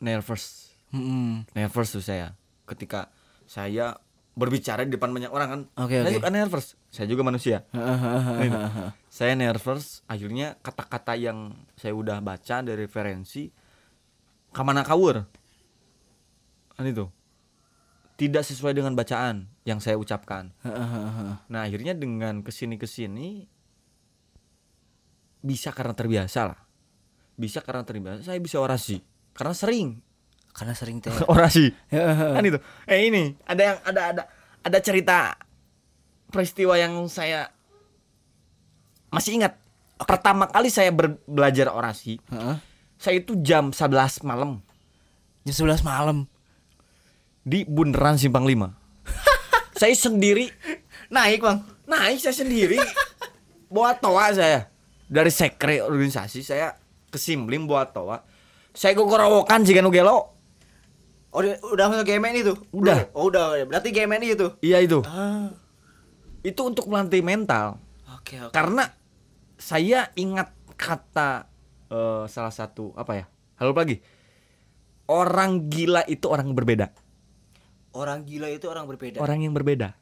nervous 0.04 0.68
Mm-mm. 0.92 1.48
nervous 1.56 1.88
tuh 1.88 2.04
saya 2.04 2.36
ketika 2.68 3.08
saya 3.48 3.96
berbicara 4.38 4.86
di 4.86 4.94
depan 4.94 5.10
banyak 5.10 5.34
orang 5.34 5.48
kan. 5.50 5.60
Oke, 5.82 5.98
saya 5.98 6.14
oke. 6.14 6.18
suka 6.22 6.30
nervous. 6.30 6.66
Saya 6.94 7.06
juga 7.10 7.26
manusia. 7.26 7.66
Nah, 7.74 8.38
itu. 8.46 8.58
saya 9.10 9.34
nervous, 9.34 10.06
akhirnya 10.06 10.54
kata-kata 10.62 11.18
yang 11.18 11.58
saya 11.74 11.90
udah 11.98 12.22
baca 12.22 12.62
dari 12.62 12.86
referensi 12.86 13.50
kamana 14.54 14.86
kawur. 14.86 15.26
Kan 16.78 16.86
itu. 16.86 17.10
Tidak 18.18 18.42
sesuai 18.42 18.78
dengan 18.78 18.94
bacaan 18.94 19.50
yang 19.66 19.82
saya 19.82 19.98
ucapkan. 19.98 20.54
Nah, 21.52 21.66
akhirnya 21.66 21.98
dengan 21.98 22.46
ke 22.46 22.54
sini 22.54 22.78
ke 22.78 22.86
sini 22.86 23.42
bisa 25.42 25.74
karena 25.74 25.98
terbiasa 25.98 26.54
lah. 26.54 26.60
Bisa 27.34 27.58
karena 27.58 27.82
terbiasa. 27.82 28.22
Saya 28.22 28.38
bisa 28.38 28.62
orasi 28.62 29.02
karena 29.34 29.54
sering 29.54 30.02
Karena 30.50 30.72
sering 30.72 30.98
teh. 30.98 31.10
orasi. 31.32 31.70
kan 31.88 32.42
itu. 32.42 32.58
Eh 32.84 33.06
ini 33.06 33.36
ada 33.42 33.62
yang 33.64 33.78
ada 33.82 34.02
ada 34.08 34.22
ada 34.60 34.78
cerita 34.78 35.38
peristiwa 36.28 36.74
yang 36.74 37.06
saya 37.06 37.48
masih 39.08 39.38
ingat. 39.38 39.56
Pertama 39.98 40.46
kali 40.46 40.68
saya 40.68 40.88
ber- 40.88 41.18
belajar 41.24 41.68
orasi, 41.68 42.22
Heeh. 42.24 42.56
saya 42.94 43.18
itu 43.18 43.34
jam 43.38 43.74
11 43.74 43.90
malam 44.22 44.62
Jam 45.42 45.66
11 45.66 45.82
malam. 45.82 46.30
di 47.42 47.64
Bundaran 47.64 48.14
Simpang 48.14 48.44
5. 48.44 48.70
saya 49.80 49.94
sendiri 49.96 50.52
Naik, 51.08 51.40
Bang. 51.40 51.64
naik 51.82 52.20
saya 52.20 52.36
sendiri 52.36 52.76
bawa 53.66 53.96
toa 53.96 54.28
saya 54.30 54.68
dari 55.08 55.32
sekre 55.32 55.80
organisasi 55.80 56.44
saya 56.44 56.76
ke 57.08 57.16
Simlim 57.16 57.64
bawa 57.64 57.88
toa. 57.88 58.20
Saya 58.70 58.92
gogorowokan 58.92 59.64
jika 59.64 59.80
nu 59.80 59.88
gelo. 59.88 60.37
Oh, 61.28 61.44
udah 61.44 61.92
masuk 61.92 62.08
GMN 62.08 62.34
itu? 62.40 62.54
Udah. 62.72 63.12
Oh, 63.12 63.28
udah. 63.28 63.60
Berarti 63.68 63.92
GMN 63.92 64.22
itu. 64.24 64.48
Iya 64.64 64.80
itu. 64.80 65.04
Ah. 65.04 65.52
Itu 66.40 66.64
untuk 66.64 66.88
melatih 66.88 67.20
mental. 67.20 67.76
Oke, 68.16 68.40
oke. 68.40 68.52
Karena 68.56 68.88
saya 69.60 70.08
ingat 70.16 70.56
kata 70.80 71.44
eh, 71.92 72.24
salah 72.32 72.54
satu 72.54 72.96
apa 72.96 73.12
ya? 73.12 73.24
Halo 73.60 73.76
lagi. 73.76 74.00
Orang 75.08 75.68
gila 75.68 76.04
itu 76.08 76.24
orang 76.32 76.56
berbeda. 76.56 76.96
Orang 77.92 78.24
gila 78.24 78.48
itu 78.48 78.64
orang 78.68 78.88
berbeda. 78.88 79.20
Orang 79.20 79.44
yang 79.44 79.52
berbeda. 79.52 79.92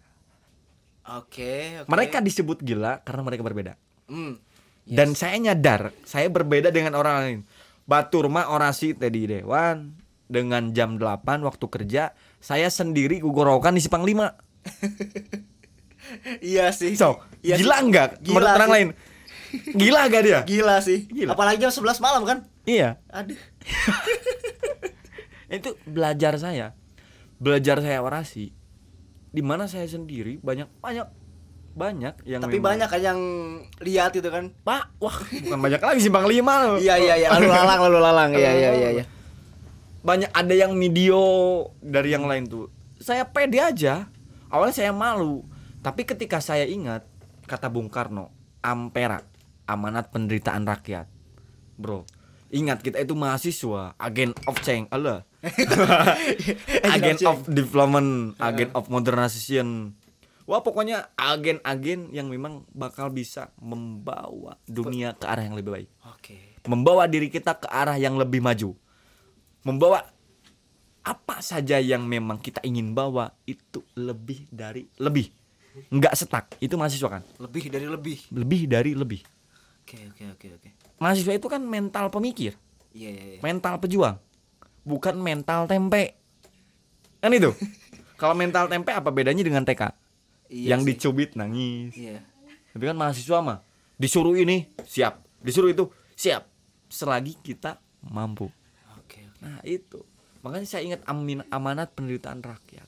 Oke, 1.06 1.82
oke. 1.82 1.90
Mereka 1.90 2.22
disebut 2.22 2.62
gila 2.62 3.02
karena 3.02 3.22
mereka 3.26 3.42
berbeda. 3.42 3.72
Hmm. 4.06 4.38
Dan 4.86 5.18
saya 5.18 5.34
nyadar 5.42 5.90
saya 6.06 6.30
berbeda 6.30 6.70
dengan 6.70 6.94
orang 6.94 7.14
lain. 7.18 7.38
Batur 7.86 8.30
mah 8.30 8.50
orasi 8.50 8.94
tadi 8.94 9.26
dewan 9.26 10.05
dengan 10.26 10.70
jam 10.70 10.94
8 10.94 11.06
waktu 11.40 11.66
kerja 11.66 12.02
saya 12.36 12.68
sendiri 12.68 13.18
gugorokan 13.18 13.72
di 13.72 13.80
Sipang 13.80 14.02
5. 14.02 14.14
Iya 16.38 16.70
sih. 16.70 16.94
So, 16.94 17.18
Iya 17.40 17.58
gila 17.58 17.76
sih. 17.76 17.84
enggak? 17.84 18.10
Gila 18.20 18.30
Menurut 18.32 18.50
orang 18.52 18.68
sih. 18.68 18.74
lain. 18.76 18.88
Gila 19.74 20.00
gak 20.06 20.22
dia? 20.22 20.38
Gila 20.44 20.76
sih. 20.78 20.98
Gila. 21.04 21.34
Apalagi 21.34 21.58
jam 21.58 21.72
11 21.72 21.98
malam 21.98 22.22
kan? 22.22 22.38
Iya. 22.62 23.02
Aduh. 23.08 23.34
itu 25.48 25.70
belajar 25.84 26.34
saya 26.36 26.74
belajar 27.36 27.78
saya 27.78 28.02
orasi 28.02 28.50
di 29.28 29.38
mana 29.40 29.66
saya 29.66 29.86
sendiri 29.86 30.38
banyak 30.38 30.66
banyak 30.76 31.06
banyak 31.72 32.14
yang 32.24 32.40
Tapi 32.40 32.56
memang- 32.56 32.66
banyak 32.74 32.88
kan 32.88 33.00
yang 33.00 33.20
lihat 33.78 34.10
itu 34.10 34.26
kan. 34.26 34.50
pak 34.60 34.90
wah 34.96 35.14
bukan 35.44 35.60
banyak 35.60 35.78
lagi 35.78 36.00
simpang 36.00 36.26
lima 36.26 36.66
loh 36.66 36.76
Iya 36.78 36.96
iya 36.96 37.14
iya, 37.16 37.28
lalu 37.30 37.46
lalang 37.46 37.80
lalu 37.80 37.98
lalang. 38.00 38.30
Iya 38.32 38.50
iya 38.52 38.70
iya 38.72 38.88
iya. 38.92 39.04
Banyak 40.02 40.30
ada 40.32 40.54
yang 40.54 40.74
video 40.76 41.20
dari 41.80 42.12
yang 42.12 42.28
lain 42.28 42.48
tuh. 42.48 42.66
Saya 43.00 43.24
pede 43.28 43.60
aja. 43.60 44.08
Awalnya 44.48 44.74
saya 44.74 44.92
malu. 44.94 45.44
Tapi 45.84 46.02
ketika 46.02 46.40
saya 46.40 46.64
ingat 46.66 47.06
kata 47.46 47.70
Bung 47.70 47.92
Karno 47.92 48.32
ampera 48.64 49.22
amanat 49.68 50.10
penderitaan 50.10 50.66
rakyat. 50.66 51.06
Bro 51.76 52.06
ingat 52.50 52.78
kita 52.82 53.02
itu 53.02 53.14
mahasiswa 53.18 53.98
agen 53.98 54.30
of 54.46 54.56
change 54.62 54.86
Allah 54.94 55.26
agen 56.94 57.18
of 57.26 57.46
development 57.46 58.38
agen 58.38 58.70
of 58.74 58.86
modernization. 58.90 59.94
Wah 60.46 60.62
pokoknya 60.62 61.10
agen-agen 61.18 62.14
yang 62.14 62.30
memang 62.30 62.62
bakal 62.70 63.10
bisa 63.10 63.50
membawa 63.58 64.54
dunia 64.70 65.10
ke 65.18 65.26
arah 65.26 65.42
yang 65.42 65.58
lebih 65.58 65.74
baik. 65.74 65.90
Oke. 66.06 66.38
membawa 66.66 67.06
diri 67.06 67.30
kita 67.30 67.62
ke 67.62 67.66
arah 67.70 67.94
yang 67.94 68.18
lebih 68.18 68.42
maju 68.42 68.74
membawa 69.66 70.06
apa 71.02 71.38
saja 71.38 71.76
yang 71.76 72.02
memang 72.02 72.38
kita 72.38 72.62
ingin 72.62 72.90
bawa 72.90 73.34
itu 73.42 73.82
lebih 73.94 74.46
dari 74.48 74.86
lebih 74.96 75.30
nggak 75.88 76.14
setak 76.14 76.54
itu 76.56 76.74
mahasiswa 76.74 77.08
kan 77.10 77.22
Lebih 77.36 77.68
dari 77.68 77.86
lebih. 77.86 78.18
lebih 78.30 78.60
dari 78.64 78.90
lebih 78.92 79.20
Oke 79.82 79.98
oke 80.04 80.24
oke 80.32 80.46
oke. 80.56 80.68
mahasiswa 80.96 81.30
itu 81.32 81.46
kan 81.46 81.60
mental 81.60 82.08
pemikir 82.08 82.54
Iya 82.90 83.10
iya 83.12 83.24
iya. 83.28 83.40
mental 83.40 83.76
pejuang 83.76 84.16
bukan 84.82 85.14
mental 85.14 85.66
tempe 85.66 86.16
kan 87.18 87.30
itu 87.30 87.50
kalau 88.20 88.32
mental 88.32 88.66
tempe 88.66 88.90
apa 88.90 89.10
bedanya 89.10 89.42
dengan 89.42 89.62
TK 89.62 89.92
Iya 90.48 90.74
yang 90.74 90.80
sih. 90.80 90.94
dicubit 90.94 91.34
nangis 91.34 91.92
Iya. 91.92 92.22
tapi 92.70 92.84
kan 92.84 92.96
mahasiswa 92.96 93.38
mah 93.38 93.58
disuruh 93.94 94.34
ini 94.34 94.66
siap 94.82 95.22
disuruh 95.38 95.68
itu 95.68 95.86
siap 96.12 96.48
selagi 96.86 97.36
kita 97.36 97.76
mampu. 98.02 98.48
Nah 99.40 99.60
itu 99.62 100.00
makanya 100.40 100.68
saya 100.68 100.82
ingat 100.86 101.02
amin, 101.04 101.42
amanat 101.50 101.92
penderitaan 101.92 102.40
rakyat 102.40 102.86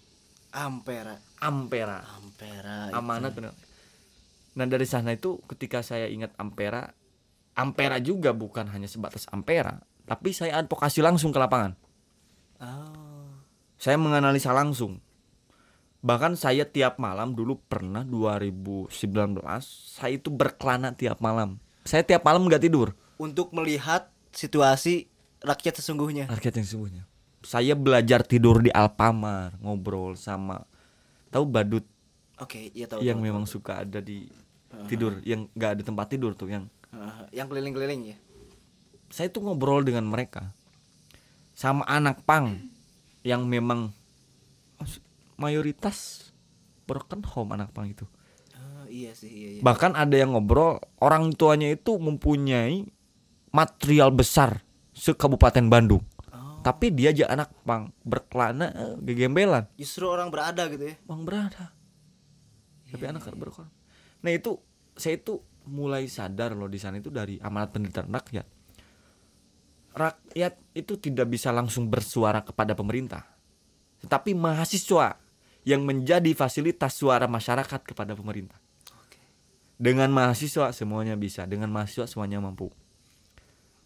Ampera. 0.48 1.18
Ampera 1.38 2.00
Ampera. 2.16 2.88
amanat 2.92 3.34
penderitaan. 3.34 3.66
Nah 4.54 4.66
dari 4.66 4.86
sana 4.86 5.12
itu 5.12 5.38
ketika 5.46 5.82
saya 5.82 6.08
ingat 6.08 6.32
Ampera 6.36 6.88
Ampera 7.52 7.98
juga 7.98 8.30
bukan 8.30 8.70
hanya 8.70 8.86
sebatas 8.86 9.26
Ampera 9.28 9.76
tapi 10.04 10.32
saya 10.32 10.58
advokasi 10.58 11.00
langsung 11.00 11.30
ke 11.30 11.38
lapangan 11.38 11.74
Oh. 12.58 13.38
saya 13.78 13.94
menganalisa 13.94 14.50
langsung 14.50 14.98
bahkan 15.98 16.34
saya 16.34 16.66
tiap 16.66 16.98
malam 16.98 17.38
dulu 17.38 17.62
pernah 17.70 18.02
2019 18.02 18.90
saya 19.62 20.18
itu 20.18 20.26
berkelana 20.26 20.90
tiap 20.90 21.22
malam 21.22 21.62
saya 21.82 22.02
tiap 22.02 22.26
malam 22.26 22.50
nggak 22.50 22.62
tidur 22.62 22.98
Untuk 23.14 23.54
melihat 23.54 24.10
situasi 24.30 25.06
rakyat 25.40 25.74
sesungguhnya. 25.78 26.24
rakyat 26.26 26.54
yang 26.56 26.66
sesungguhnya 26.66 27.02
saya 27.38 27.72
belajar 27.72 28.22
tidur 28.22 28.58
di 28.58 28.68
Alpamar 28.68 29.54
ngobrol 29.58 30.14
sama 30.14 30.66
tahu 31.28 31.44
badut 31.44 31.86
Oke, 32.38 32.70
iya 32.70 32.86
tahu. 32.86 33.02
yang 33.02 33.18
tahu, 33.18 33.26
memang 33.26 33.44
tahu. 33.44 33.52
suka 33.56 33.82
ada 33.82 33.98
di 33.98 34.26
tidur 34.86 35.18
yang 35.22 35.46
nggak 35.52 35.70
ada 35.74 35.82
tempat 35.82 36.06
tidur 36.08 36.32
tuh 36.32 36.48
yang 36.48 36.66
Ah, 36.88 37.28
yang 37.30 37.44
keliling-keliling 37.46 38.00
ya. 38.06 38.16
saya 39.08 39.28
tuh 39.28 39.44
ngobrol 39.44 39.80
dengan 39.80 40.02
mereka 40.04 40.56
sama 41.52 41.84
anak 41.84 42.24
pang 42.24 42.56
yang 43.20 43.44
memang 43.44 43.92
mayoritas 45.36 46.30
broken 46.84 47.22
home 47.24 47.52
anak 47.52 47.70
pang 47.70 47.86
itu 47.86 48.04
Oh, 48.56 48.86
iya 48.88 49.12
sih, 49.12 49.28
iya 49.28 49.48
iya. 49.54 49.60
bahkan 49.60 49.92
ada 49.92 50.12
yang 50.12 50.32
ngobrol 50.32 50.80
orang 50.98 51.30
tuanya 51.30 51.68
itu 51.68 51.94
mempunyai 51.94 52.88
material 53.48 54.08
besar 54.08 54.64
se 54.98 55.14
Kabupaten 55.14 55.70
Bandung 55.70 56.02
Oh, 56.28 56.60
tapi 56.60 56.90
dia 56.92 57.14
aja 57.14 57.30
anak 57.30 57.54
pang 57.62 57.94
berkelana 58.02 58.74
eh, 58.74 58.94
gegembelan 59.00 59.70
justru 59.78 60.10
orang 60.10 60.28
berada 60.28 60.66
gitu 60.68 60.90
ya. 60.92 60.96
Bang 61.06 61.22
berada. 61.24 61.72
Tapi 62.88 63.04
anak 63.04 63.24
berkorban. 63.32 63.70
Nah 64.24 64.32
itu 64.32 64.58
saya 64.96 65.20
itu 65.20 65.38
mulai 65.68 66.08
sadar 66.08 66.56
loh 66.56 66.66
di 66.66 66.80
sana 66.80 66.98
itu 66.98 67.12
dari 67.12 67.36
amanat 67.38 67.70
penderitaan 67.76 68.08
rakyat. 68.08 68.46
Rakyat 69.92 70.54
itu 70.74 70.94
tidak 70.96 71.26
bisa 71.28 71.52
langsung 71.52 71.90
bersuara 71.92 72.40
kepada 72.40 72.72
pemerintah. 72.72 73.24
Tetapi 74.00 74.32
mahasiswa 74.32 75.18
yang 75.66 75.84
menjadi 75.84 76.32
fasilitas 76.32 76.96
suara 76.96 77.28
masyarakat 77.28 77.82
kepada 77.84 78.14
pemerintah. 78.16 78.56
Dengan 79.78 80.10
mahasiswa 80.10 80.74
semuanya 80.74 81.14
bisa, 81.14 81.46
dengan 81.46 81.70
mahasiswa 81.70 82.10
semuanya 82.10 82.42
mampu. 82.42 82.70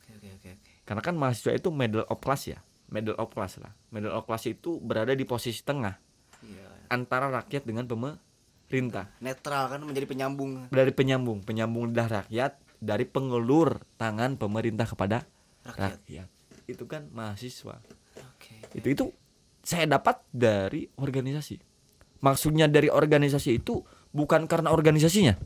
Oke 0.01 0.13
oke 0.17 0.29
oke 0.41 0.49
oke. 0.57 0.72
Karena 0.83 1.01
kan 1.01 1.15
mahasiswa 1.15 1.55
itu 1.55 1.69
middle 1.71 2.05
of 2.07 2.19
class 2.19 2.51
ya. 2.51 2.59
Middle 2.91 3.17
of 3.17 3.31
class 3.31 3.57
lah. 3.57 3.73
Middle 3.89 4.13
of 4.13 4.27
class 4.27 4.45
itu 4.45 4.77
berada 4.79 5.13
di 5.13 5.25
posisi 5.25 5.63
tengah 5.63 5.97
Iya. 6.43 6.91
antara 6.91 7.31
rakyat 7.31 7.63
dengan 7.63 7.87
pemerintah. 7.87 9.07
Netral 9.23 9.71
kan 9.71 9.81
menjadi 9.87 10.11
penyambung 10.11 10.67
dari 10.69 10.91
penyambung 10.91 11.39
penyambung 11.41 11.95
lidah 11.95 12.09
rakyat 12.21 12.59
dari 12.83 13.07
pengelur 13.07 13.79
tangan 13.95 14.35
pemerintah 14.35 14.91
kepada 14.91 15.23
rakyat. 15.63 16.03
rakyat 16.03 16.29
itu 16.67 16.85
kan 16.91 17.07
mahasiswa 17.15 17.79
Oke. 18.35 18.59
itu 18.75 18.89
itu 18.91 19.05
saya 19.63 19.87
dapat 19.87 20.19
dari 20.35 20.91
organisasi 20.99 21.63
maksudnya 22.19 22.67
dari 22.67 22.91
organisasi 22.91 23.63
itu 23.63 23.87
bukan 24.11 24.51
karena 24.51 24.75
organisasinya 24.75 25.39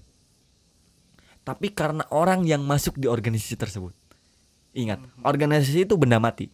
tapi 1.45 1.76
karena 1.76 2.09
orang 2.09 2.43
yang 2.49 2.64
masuk 2.64 2.97
di 2.97 3.05
organisasi 3.07 3.61
tersebut 3.61 3.93
ingat 4.76 5.00
organisasi 5.24 5.88
itu 5.88 5.96
benda 5.96 6.20
mati 6.20 6.52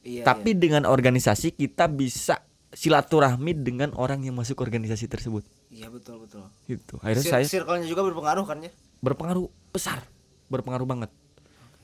Iya. 0.00 0.20
tapi 0.20 0.52
dengan 0.52 0.84
organisasi 0.84 1.52
kita 1.52 1.88
bisa 1.88 2.44
silaturahmi 2.74 3.56
dengan 3.56 3.94
orang 3.94 4.20
yang 4.20 4.34
masuk 4.34 4.60
organisasi 4.60 5.06
tersebut. 5.06 5.46
Iya 5.70 5.88
betul 5.88 6.20
betul. 6.20 6.44
Gitu. 6.66 7.00
Akhirnya 7.00 7.24
Sir- 7.24 7.32
saya 7.32 7.44
circle-nya 7.46 7.86
juga 7.86 8.04
berpengaruh 8.04 8.44
kan 8.44 8.60
ya? 8.60 8.68
berpengaruh 9.00 9.48
besar, 9.70 10.04
berpengaruh 10.48 10.84
banget. 10.84 11.08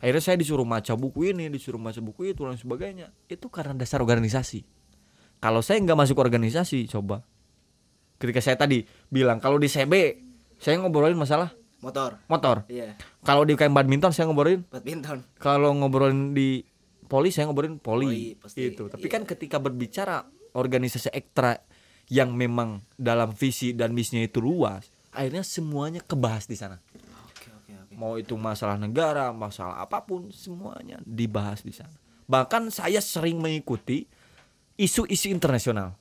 Akhirnya 0.01 0.21
saya 0.21 0.37
disuruh 0.37 0.65
baca 0.65 0.93
buku 0.97 1.33
ini, 1.33 1.49
disuruh 1.49 1.77
baca 1.77 2.01
buku 2.01 2.33
itu 2.33 2.43
dan 2.43 2.57
sebagainya. 2.57 3.09
Itu 3.25 3.49
karena 3.49 3.73
dasar 3.73 4.01
organisasi. 4.01 4.65
Kalau 5.39 5.61
saya 5.61 5.81
nggak 5.81 5.97
masuk 5.97 6.17
organisasi, 6.17 6.89
coba. 6.89 7.25
Ketika 8.17 8.41
saya 8.41 8.57
tadi 8.57 8.85
bilang 9.09 9.41
kalau 9.41 9.57
di 9.57 9.65
CB 9.65 9.93
saya 10.57 10.77
ngobrolin 10.77 11.17
masalah 11.17 11.57
Motor. 11.81 12.21
motor. 12.27 12.57
Iya. 12.67 12.93
Kalau 13.21 13.43
di 13.43 13.53
UKM 13.53 13.73
badminton 13.73 14.11
saya 14.11 14.25
ngobrolin 14.25 14.65
Badminton. 14.65 15.25
kalau 15.37 15.73
ngobrolin 15.73 16.31
di 16.31 16.61
poli 17.03 17.29
saya 17.29 17.45
ngobrolin 17.45 17.77
poli, 17.77 18.07
Poli, 18.07 18.25
pasti. 18.37 18.61
itu 18.69 18.85
tapi 18.87 19.03
Iya. 19.03 19.11
kan 19.11 19.23
ketika 19.25 19.57
berbicara 19.57 20.23
organisasi 20.53 21.09
ekstra 21.11 21.57
yang 22.07 22.31
memang 22.31 22.83
dalam 22.95 23.31
visi 23.31 23.73
dan 23.73 23.91
misinya 23.91 24.21
itu 24.21 24.39
luas 24.39 24.91
akhirnya 25.11 25.41
semuanya 25.41 25.99
kebahas 26.01 26.45
di 26.45 26.55
sana 26.55 26.79
Oke 27.25 27.49
oke 27.49 27.73
oke. 27.81 27.95
mau 27.95 28.15
itu 28.15 28.35
masalah 28.35 28.77
negara 28.77 29.31
masalah 29.31 29.79
apa 29.79 30.01
pun 30.01 30.29
semuanya 30.29 31.01
dibahas 31.01 31.61
di 31.61 31.71
sana 31.71 31.95
bahkan 32.25 32.67
saya 32.69 32.99
sering 32.99 33.39
mengikuti 33.39 34.07
isu-isu 34.77 35.27
internasional 35.29 35.95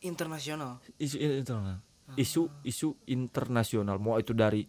Internasional. 0.00 0.80
isu 0.96 1.16
internasional 1.16 1.78
isu 2.14 2.42
isu 2.62 2.88
internasional 3.06 3.96
mau 3.96 4.16
itu 4.16 4.32
dari 4.32 4.64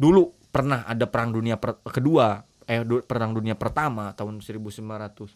dulu 0.00 0.32
pernah 0.48 0.82
ada 0.82 1.04
perang 1.04 1.30
dunia 1.30 1.54
per- 1.54 1.84
kedua 1.84 2.40
eh 2.64 2.80
du- 2.80 3.04
perang 3.04 3.30
dunia 3.30 3.52
pertama 3.52 4.10
tahun 4.10 4.40
1934 4.40 5.28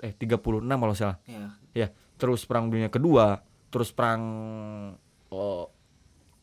eh 0.00 0.12
36 0.14 0.40
kalau 0.72 0.94
salah 0.94 1.18
Iya. 1.22 1.48
ya 1.76 1.88
terus 2.16 2.42
perang 2.42 2.66
dunia 2.66 2.88
kedua 2.88 3.42
terus 3.68 3.90
perang 3.90 4.22
oh, 5.28 5.68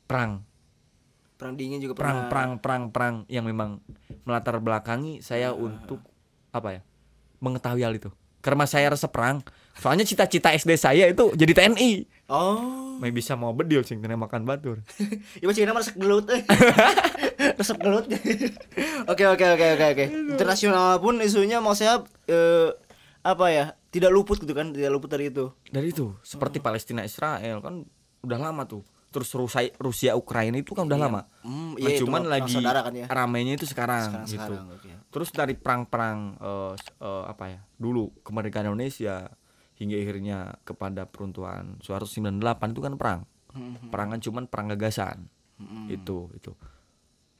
perang 0.05 0.45
Perang 1.33 1.55
dingin 1.55 1.79
juga 1.79 1.95
perang 1.95 2.17
pernah. 2.19 2.29
perang 2.29 2.51
perang 2.59 2.83
perang 2.89 3.15
yang 3.25 3.47
memang 3.47 3.79
melatar 4.23 4.59
belakangi 4.59 5.23
saya 5.23 5.55
untuk 5.55 6.03
apa 6.51 6.69
ya 6.73 6.81
mengetahui 7.39 7.79
hal 7.79 7.95
itu 7.95 8.11
karena 8.39 8.67
saya 8.67 8.91
rasa 8.91 9.07
perang 9.07 9.39
soalnya 9.79 10.03
cita-cita 10.03 10.51
SD 10.51 10.75
saya 10.75 11.07
itu 11.07 11.31
jadi 11.33 11.51
TNI 11.55 11.91
Oh. 12.29 12.93
May 12.99 13.09
bisa 13.09 13.33
mau 13.33 13.49
bedil 13.49 13.81
sing 13.81 13.97
kena 13.97 14.13
makan 14.13 14.43
batur. 14.43 14.85
Ya 15.41 15.45
masih 15.45 15.65
nama 15.65 15.79
resep 15.79 15.95
gelut 15.95 16.29
resep 17.57 17.77
gelut. 17.79 18.05
Oke 19.07 19.23
oke 19.25 19.45
oke 19.47 19.65
oke 19.71 19.85
oke. 19.89 20.05
Internasional 20.29 20.99
pun 20.99 21.17
isunya 21.17 21.57
mau 21.57 21.73
saya 21.73 21.97
eh, 22.25 22.69
apa 23.19 23.45
ya? 23.49 23.65
Tidak 23.89 24.07
luput 24.07 24.37
gitu 24.37 24.53
kan, 24.53 24.69
tidak 24.69 24.91
luput 24.91 25.09
dari 25.09 25.33
itu. 25.33 25.49
Dari 25.65 25.89
itu 25.89 26.13
seperti 26.21 26.59
Palestina 26.59 27.01
Israel 27.01 27.57
kan 27.57 27.81
udah 28.21 28.37
lama 28.39 28.61
tuh. 28.63 28.85
Terus 29.09 29.33
Rusia 29.33 29.65
Rusia 29.75 30.13
Ukraina 30.13 30.53
itu 30.53 30.77
kan 30.77 30.85
udah 30.85 30.99
lama. 30.99 31.21
Hmm, 31.41 31.73
Nah, 31.73 31.81
iya, 31.81 31.97
itu 31.97 32.05
cuman 32.05 32.21
perang 32.21 32.45
lagi 32.45 32.53
kan 32.61 32.93
ya. 32.93 33.05
ramainya 33.09 33.53
itu 33.55 33.65
sekarang, 33.65 34.05
Sekarang 34.05 34.27
gitu. 34.27 34.37
sekarang 34.53 34.65
oke. 34.69 34.89
Terus 35.09 35.29
dari 35.33 35.57
perang-perang 35.57 36.17
eh, 36.37 36.73
s- 36.77 36.93
eh, 36.95 37.23
apa 37.25 37.43
ya? 37.47 37.59
Dulu 37.73 38.21
kemerdekaan 38.21 38.69
Indonesia 38.69 39.33
hingga 39.79 39.95
akhirnya 39.95 40.37
kepada 40.67 41.07
peruntuhan 41.07 41.79
Soeharto 41.79 42.05
98 42.05 42.75
itu 42.75 42.81
kan 42.83 42.93
perang. 42.99 43.21
Hmm, 43.49 43.89
Perangan 43.89 44.19
cuman 44.21 44.43
perang 44.45 44.67
gagasan. 44.69 45.25
Itu 45.87 46.29
itu. 46.35 46.53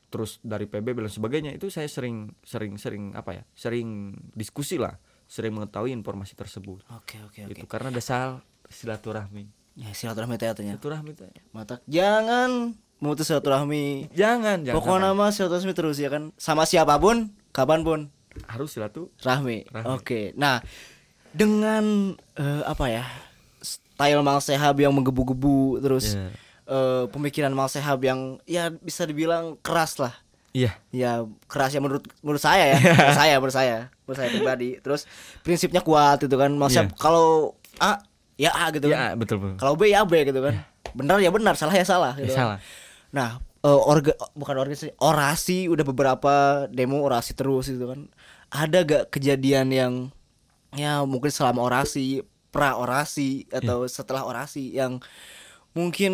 Terus 0.10 0.42
dari 0.42 0.66
PB 0.66 0.98
dan 0.98 1.12
sebagainya 1.12 1.52
itu 1.54 1.70
saya 1.70 1.86
sering 1.86 2.34
sering 2.42 2.82
sering 2.82 3.14
apa 3.14 3.38
ya? 3.38 3.44
Sering 3.54 4.18
diskusi 4.34 4.82
lah, 4.82 4.98
sering 5.30 5.54
mengetahui 5.54 5.94
informasi 5.94 6.34
tersebut. 6.34 6.82
Oke 6.98 7.22
oke 7.22 7.46
oke. 7.46 7.54
Itu 7.54 7.66
karena 7.70 7.94
dasar 7.94 8.42
silaturahmi. 8.66 9.46
Ya 9.78 9.94
silaturahmi 9.94 10.42
teh 10.42 10.50
atunya. 10.50 10.74
Silaturahmi. 10.76 11.14
Mata 11.54 11.78
jangan 11.86 12.74
memutus 13.00 13.30
silaturahmi. 13.30 14.10
Jangan, 14.12 14.66
jangan. 14.66 14.76
Pokoknya 14.82 15.14
mah 15.14 15.30
silaturahmi 15.30 15.72
terus 15.78 16.02
ya 16.02 16.10
kan. 16.10 16.34
Sama 16.36 16.66
siapa 16.66 16.98
pun, 16.98 17.30
kapan 17.54 17.86
pun. 17.86 18.00
harus 18.50 18.72
silaturahmi. 18.74 19.20
Rahmi. 19.22 19.58
Rahmi. 19.70 19.88
Oke. 19.94 20.34
Nah, 20.36 20.64
dengan 21.32 21.84
eh, 22.36 22.64
apa 22.64 22.86
ya? 22.88 23.06
Style 23.60 24.22
Mang 24.22 24.40
Sehab 24.40 24.76
yang 24.76 24.92
menggebu-gebu 24.92 25.80
terus 25.80 26.16
Iya. 26.16 26.30
eh, 26.66 27.04
pemikiran 27.08 27.52
Mang 27.52 27.68
Sehab 27.68 28.00
yang 28.00 28.40
ya 28.44 28.70
bisa 28.70 29.04
dibilang 29.04 29.60
keras 29.60 29.98
lah. 29.98 30.16
Iya. 30.50 30.74
Ya 30.90 31.12
keras 31.46 31.70
ya 31.70 31.80
menurut 31.80 32.08
menurut 32.20 32.40
saya 32.40 32.74
ya. 32.74 32.78
menurut 32.82 33.14
saya, 33.14 33.34
menurut 33.38 33.56
saya, 33.56 33.78
menurut 34.04 34.18
saya 34.18 34.30
pribadi. 34.32 34.70
Terus 34.80 35.02
prinsipnya 35.40 35.80
kuat 35.80 36.20
itu 36.20 36.34
kan. 36.34 36.50
Sehab 36.68 36.90
Iya. 36.90 36.96
kalau 36.96 37.54
A 37.78 38.02
ya 38.36 38.52
A 38.52 38.72
gitu 38.72 38.88
kan. 38.88 38.98
Iya, 38.98 39.08
betul 39.14 39.38
betul. 39.38 39.56
Kalau 39.58 39.74
B 39.76 39.88
ya 39.88 40.02
B 40.04 40.24
gitu 40.24 40.40
kan. 40.40 40.64
Benar 40.90 41.22
ya 41.22 41.30
benar, 41.30 41.54
salah 41.54 41.76
ya 41.76 41.86
salah 41.86 42.14
Ya, 42.16 42.24
gitu 42.24 42.34
kan. 42.34 42.40
salah. 42.56 42.58
Nah, 43.10 43.30
eh, 43.62 43.80
orga 43.86 44.16
bukan 44.34 44.56
organisasi, 44.58 44.98
orasi 44.98 45.68
udah 45.68 45.84
beberapa 45.84 46.34
demo 46.68 47.04
orasi 47.04 47.36
terus 47.36 47.68
gitu 47.68 47.86
kan. 47.86 48.10
Ada 48.50 48.82
gak 48.82 49.04
kejadian 49.14 49.70
yang 49.70 49.94
ya 50.74 51.02
mungkin 51.04 51.32
selama 51.32 51.66
orasi, 51.66 52.22
pra 52.50 52.76
orasi 52.76 53.46
atau 53.50 53.86
setelah 53.86 54.26
orasi 54.26 54.74
yang 54.74 54.98
mungkin 55.72 56.12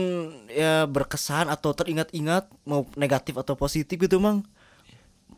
ya 0.52 0.84
berkesan 0.86 1.48
atau 1.48 1.72
teringat-ingat 1.72 2.52
mau 2.68 2.84
negatif 3.00 3.40
atau 3.40 3.56
positif 3.56 3.96
gitu, 3.96 4.20
Mang? 4.20 4.44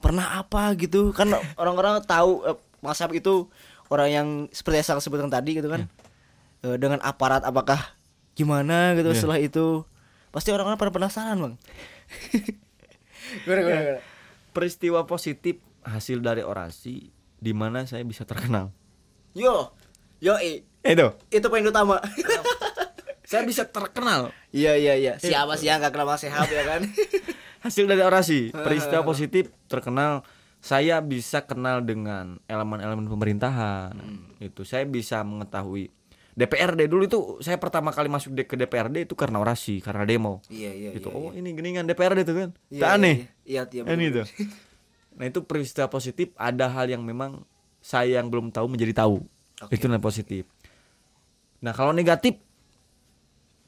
Pernah 0.01 0.41
apa 0.41 0.73
gitu? 0.75 1.13
Kan 1.13 1.31
orang-orang 1.61 2.01
tahu 2.03 2.45
eh, 2.45 2.57
Mas 2.81 2.97
Syaf 2.97 3.13
itu 3.13 3.49
orang 3.89 4.09
yang 4.09 4.27
seperti 4.51 4.81
yang 4.81 4.85
saya 4.85 5.01
sebutkan 5.01 5.29
tadi 5.29 5.57
gitu 5.57 5.69
kan. 5.69 5.85
Eh, 6.65 6.77
dengan 6.81 6.97
aparat 7.05 7.45
apakah 7.45 7.93
gimana 8.33 8.93
gitu 8.93 9.09
Iya. 9.13 9.17
setelah 9.17 9.39
itu 9.41 9.85
pasti 10.29 10.53
orang-orang 10.53 10.77
pada 10.77 10.93
penasaran 10.93 11.37
bang 11.41 11.53
gimana, 13.45 13.59
gimana, 13.65 13.81
gimana? 13.81 14.01
Peristiwa 14.53 14.99
positif 15.05 15.57
hasil 15.81 16.21
dari 16.21 16.41
orasi 16.41 17.09
di 17.37 17.53
mana 17.53 17.85
saya 17.85 18.01
bisa 18.01 18.25
terkenal. 18.25 18.73
Yo 19.35 19.71
yo 20.21 20.35
i. 20.39 20.63
Itu. 20.87 21.07
itu 21.33 21.47
poin 21.51 21.65
utama 21.67 21.99
Saya 23.27 23.43
bisa 23.43 23.67
terkenal 23.67 24.31
iya 24.55 24.79
iya 24.79 24.95
iya 24.95 25.13
siapa 25.19 25.59
sih 25.59 25.67
yang 25.67 25.83
gak 25.83 25.91
kenal 25.91 26.07
Mas 26.07 26.23
Sehab 26.23 26.47
ya 26.47 26.63
kan 26.63 26.81
hasil 27.67 27.85
dari 27.89 27.99
orasi. 27.99 28.53
Peristiwa 28.55 29.03
positif 29.03 29.51
terkenal 29.67 30.23
saya 30.63 30.99
bisa 31.03 31.45
kenal 31.45 31.83
dengan 31.85 32.41
elemen-elemen 32.49 33.05
pemerintahan. 33.11 33.93
Itu 34.41 34.63
saya 34.63 34.87
bisa 34.87 35.21
mengetahui 35.21 35.91
DPRD 36.37 36.85
dulu 36.85 37.03
itu 37.09 37.19
saya 37.41 37.57
pertama 37.57 37.89
kali 37.89 38.13
masuk 38.13 38.37
ke 38.45 38.53
DPRD 38.53 39.09
itu 39.09 39.17
karena 39.17 39.41
orasi, 39.41 39.81
karena 39.81 40.05
demo. 40.05 40.37
iya 40.53 40.69
iya 40.69 40.93
gitu. 40.93 41.09
iya, 41.09 41.17
oh, 41.17 41.33
iya. 41.33 41.41
ini 41.41 41.49
geningan 41.57 41.89
DPRD 41.89 42.29
itu 42.29 42.33
kan. 42.37 42.49
Iya, 42.69 42.81
Tak 42.85 42.91
aneh. 42.93 43.17
iya 43.41 43.61
iya, 43.65 43.73
iya 43.73 43.81
Kan 43.81 43.97
betul. 43.97 44.05
itu. 44.05 44.21
Nah 45.17 45.25
itu 45.25 45.39
peristiwa 45.49 45.89
positif 45.89 46.29
ada 46.37 46.69
hal 46.69 46.93
yang 46.93 47.01
memang 47.01 47.41
saya 47.87 48.19
yang 48.19 48.27
belum 48.27 48.51
tahu 48.51 48.67
menjadi 48.67 49.07
tahu. 49.07 49.23
Oke. 49.63 49.71
Itu 49.79 49.87
yang 49.87 50.03
positif. 50.03 50.43
Nah 51.63 51.71
kalau 51.71 51.95
negatif 51.95 52.35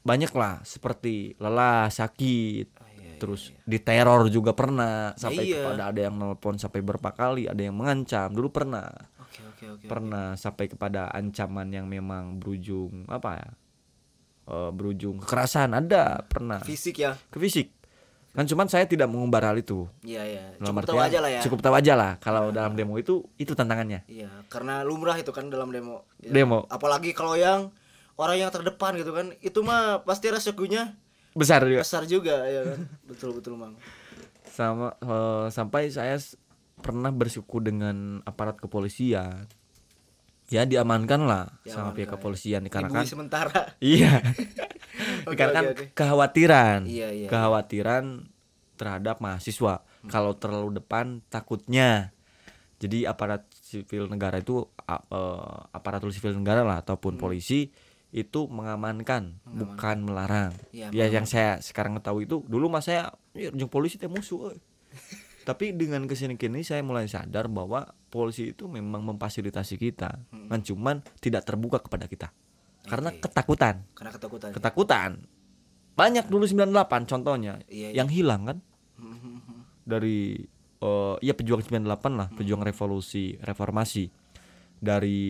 banyak 0.04 0.28
lah 0.36 0.60
seperti 0.60 1.40
lelah, 1.40 1.88
sakit, 1.88 2.68
Oh, 2.76 2.88
iya, 3.00 3.16
terus 3.16 3.56
diteror 3.64 4.28
juga 4.28 4.52
pernah. 4.52 5.16
Sampai 5.16 5.48
iya. 5.48 5.64
kepada 5.64 5.88
ada 5.88 6.00
yang 6.04 6.20
nelpon 6.20 6.60
sampai 6.60 6.84
berapa 6.84 7.10
kali, 7.16 7.48
ada 7.48 7.60
yang 7.64 7.76
mengancam. 7.80 8.28
Dulu 8.36 8.52
pernah, 8.52 8.92
oke 9.24 9.40
oke 9.56 9.64
oke 9.80 9.86
pernah 9.88 10.36
sampai 10.36 10.68
kepada 10.68 11.08
ancaman 11.16 11.72
yang 11.72 11.88
memang 11.88 12.36
berujung 12.36 13.08
apa 13.08 13.40
ya, 13.40 13.50
Eh, 14.50 14.70
berujung 14.74 15.22
kekerasan. 15.22 15.70
Ada 15.78 16.26
pernah. 16.26 16.58
Fisik 16.66 16.98
ya? 16.98 17.14
Ke 17.30 17.38
fisik 17.38 17.79
kan 18.30 18.46
cuman 18.46 18.70
saya 18.70 18.86
tidak 18.86 19.10
mengumbar 19.10 19.42
hal 19.42 19.58
itu. 19.58 19.90
Iya 20.06 20.22
iya. 20.22 20.44
Cukup 20.62 20.86
tahu 20.86 21.02
aja 21.02 21.18
lah 21.18 21.30
ya. 21.30 21.40
cukup 21.42 21.58
tahu 21.66 21.74
aja 21.74 21.92
lah 21.98 22.12
kalau 22.22 22.54
dalam 22.54 22.78
demo 22.78 22.94
itu 22.94 23.26
itu 23.36 23.52
tantangannya. 23.58 24.06
Iya 24.06 24.30
karena 24.46 24.86
lumrah 24.86 25.18
itu 25.18 25.34
kan 25.34 25.50
dalam 25.50 25.74
demo. 25.74 26.06
Ya. 26.22 26.30
Demo. 26.30 26.62
apalagi 26.70 27.10
kalau 27.10 27.34
yang 27.34 27.74
orang 28.14 28.38
yang 28.38 28.50
terdepan 28.54 28.94
gitu 29.00 29.10
kan 29.10 29.34
itu 29.42 29.58
mah 29.66 30.06
pasti 30.06 30.30
resikonya 30.30 30.94
besar 31.34 31.66
juga. 31.66 31.82
besar 31.82 32.02
juga 32.06 32.36
ya 32.46 32.60
kan? 32.70 32.80
Betul 33.10 33.34
betul 33.34 33.58
mang. 33.58 33.74
Sama 34.46 34.94
eh, 35.02 35.46
sampai 35.50 35.90
saya 35.90 36.14
pernah 36.80 37.10
bersuku 37.12 37.60
dengan 37.60 38.24
aparat 38.24 38.56
kepolisian 38.56 39.50
ya 40.50 40.66
diamankan 40.66 41.24
lah 41.24 41.44
sama 41.62 41.94
pihak 41.94 42.10
Diamankan. 42.10 42.12
kepolisian 42.12 42.60
Dibui 42.60 42.68
dikarenakan 42.68 43.04
sementara. 43.06 43.60
Iya. 43.80 44.18
Oke, 45.24 45.32
dikarenakan 45.32 45.64
oke, 45.64 45.72
oke. 45.72 45.84
kekhawatiran. 45.94 46.80
Iya, 46.84 47.08
iya, 47.14 47.28
kekhawatiran 47.30 48.28
terhadap 48.74 49.20
mahasiswa. 49.20 49.80
Kalau 50.06 50.32
terlalu 50.34 50.76
depan 50.76 51.24
takutnya. 51.28 52.12
Jadi 52.80 53.04
aparat 53.04 53.44
sipil 53.52 54.08
negara 54.08 54.40
itu 54.40 54.64
eh, 54.82 55.00
aparatur 55.70 56.08
sipil 56.10 56.32
negara 56.32 56.64
lah 56.64 56.80
ataupun 56.80 57.16
Hmm. 57.16 57.22
polisi 57.22 57.68
itu 58.10 58.50
mengamankan, 58.50 59.38
bukan 59.46 59.96
melarang. 60.02 60.50
Iya, 60.72 60.90
ya 60.90 61.06
yang 61.06 61.24
saya 61.24 61.60
sekarang 61.60 61.94
tahu 62.00 62.24
itu 62.24 62.42
dulu 62.42 62.66
mas 62.66 62.88
saya 62.88 63.14
"Ih, 63.32 63.52
jeung 63.52 63.70
polisi 63.70 63.96
teh 63.96 64.10
musuh 64.10 64.50
euy." 64.50 64.58
Tapi 65.50 65.74
dengan 65.74 66.06
ke 66.06 66.14
sini 66.14 66.38
kini 66.38 66.62
saya 66.62 66.78
mulai 66.80 67.04
sadar 67.04 67.50
bahwa 67.50 67.82
polisi 68.06 68.54
itu 68.54 68.70
memang 68.70 69.02
memfasilitasi 69.04 69.74
kita 69.76 70.30
Hmm. 70.30 70.46
kan 70.46 70.62
cuman 70.62 70.96
tidak 71.18 71.42
terbuka 71.42 71.82
kepada 71.82 72.06
kita 72.06 72.30
karena 72.80 73.10
Oke. 73.10 73.20
ketakutan. 73.20 73.82
Karena 73.92 74.10
ketakutan. 74.10 74.50
Ketakutan. 74.54 75.10
Banyak 75.92 76.26
dulu 76.26 76.46
98 76.46 77.04
contohnya 77.04 77.58
Iya, 77.66 77.90
iya. 77.90 77.98
yang 77.98 78.08
hilang 78.08 78.42
kan 78.46 78.58
Hmm, 78.94 79.66
dari 79.82 80.38
eh 80.78 81.16
ya 81.20 81.34
pejuang 81.34 81.60
98 81.60 82.12
lah, 82.14 82.28
pejuang 82.30 82.60
revolusi, 82.60 83.36
reformasi. 83.36 84.08
Dari 84.76 85.20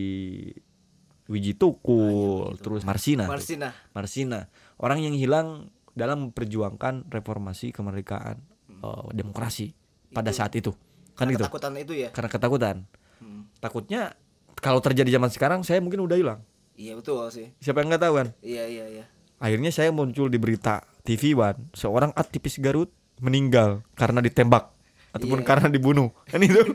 Wiji 1.27 1.55
Tukul, 1.55 2.59
terus 2.59 2.83
Marsina. 2.83 3.27
tuh. 3.27 3.35
Marsina. 3.35 3.68
Marsina. 3.91 4.41
Orang 4.77 4.99
yang 5.01 5.14
hilang 5.14 5.71
dalam 5.91 6.31
memperjuangkan 6.31 7.07
reformasi 7.07 7.71
kemerdekaan 7.71 8.43
eh, 8.71 9.07
demokrasi 9.11 9.75
pada 10.11 10.31
saat 10.31 10.53
itu. 10.55 10.75
Kan 11.15 11.27
Karena 11.27 11.31
gitu. 11.37 11.45
ketakutan 11.47 11.73
itu 11.79 11.93
ya. 11.95 12.09
Karena 12.11 12.31
ketakutan. 12.31 12.77
Hmm. 13.21 13.47
Takutnya 13.59 14.15
kalau 14.61 14.81
terjadi 14.81 15.17
zaman 15.21 15.31
sekarang 15.33 15.61
saya 15.63 15.81
mungkin 15.81 16.05
udah 16.05 16.17
hilang. 16.17 16.41
Iya 16.77 16.97
betul 16.97 17.29
sih. 17.29 17.53
Siapa 17.61 17.85
yang 17.85 17.93
nggak 17.93 18.03
tahu 18.03 18.15
kan? 18.17 18.29
Iya 18.41 18.65
iya 18.69 18.85
iya. 18.89 19.05
Akhirnya 19.41 19.73
saya 19.73 19.89
muncul 19.93 20.29
di 20.29 20.37
berita 20.37 20.85
TV 21.05 21.33
One, 21.33 21.73
seorang 21.73 22.13
aktivis 22.13 22.61
Garut 22.61 22.93
meninggal 23.21 23.85
karena 23.97 24.21
ditembak 24.21 24.73
ataupun 25.13 25.41
Iya. 25.43 25.47
karena 25.49 25.69
dibunuh. 25.69 26.09
Kan 26.29 26.41
itu. 26.45 26.61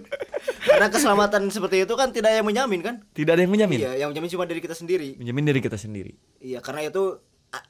Karena 0.66 0.90
keselamatan 0.92 1.48
seperti 1.54 1.86
itu 1.86 1.94
kan 1.94 2.10
tidak 2.10 2.36
yang 2.36 2.44
menjamin 2.44 2.82
kan? 2.82 2.96
Tidak 3.14 3.32
ada 3.32 3.40
yang 3.40 3.54
menjamin. 3.54 3.80
Iya, 3.86 3.92
yang 4.02 4.10
menjamin 4.12 4.28
cuma 4.34 4.44
diri 4.50 4.60
kita 4.60 4.74
sendiri. 4.76 5.14
Menjamin 5.22 5.46
diri 5.46 5.62
kita 5.62 5.78
sendiri. 5.78 6.18
Iya, 6.42 6.60
karena 6.60 6.90
itu 6.90 7.22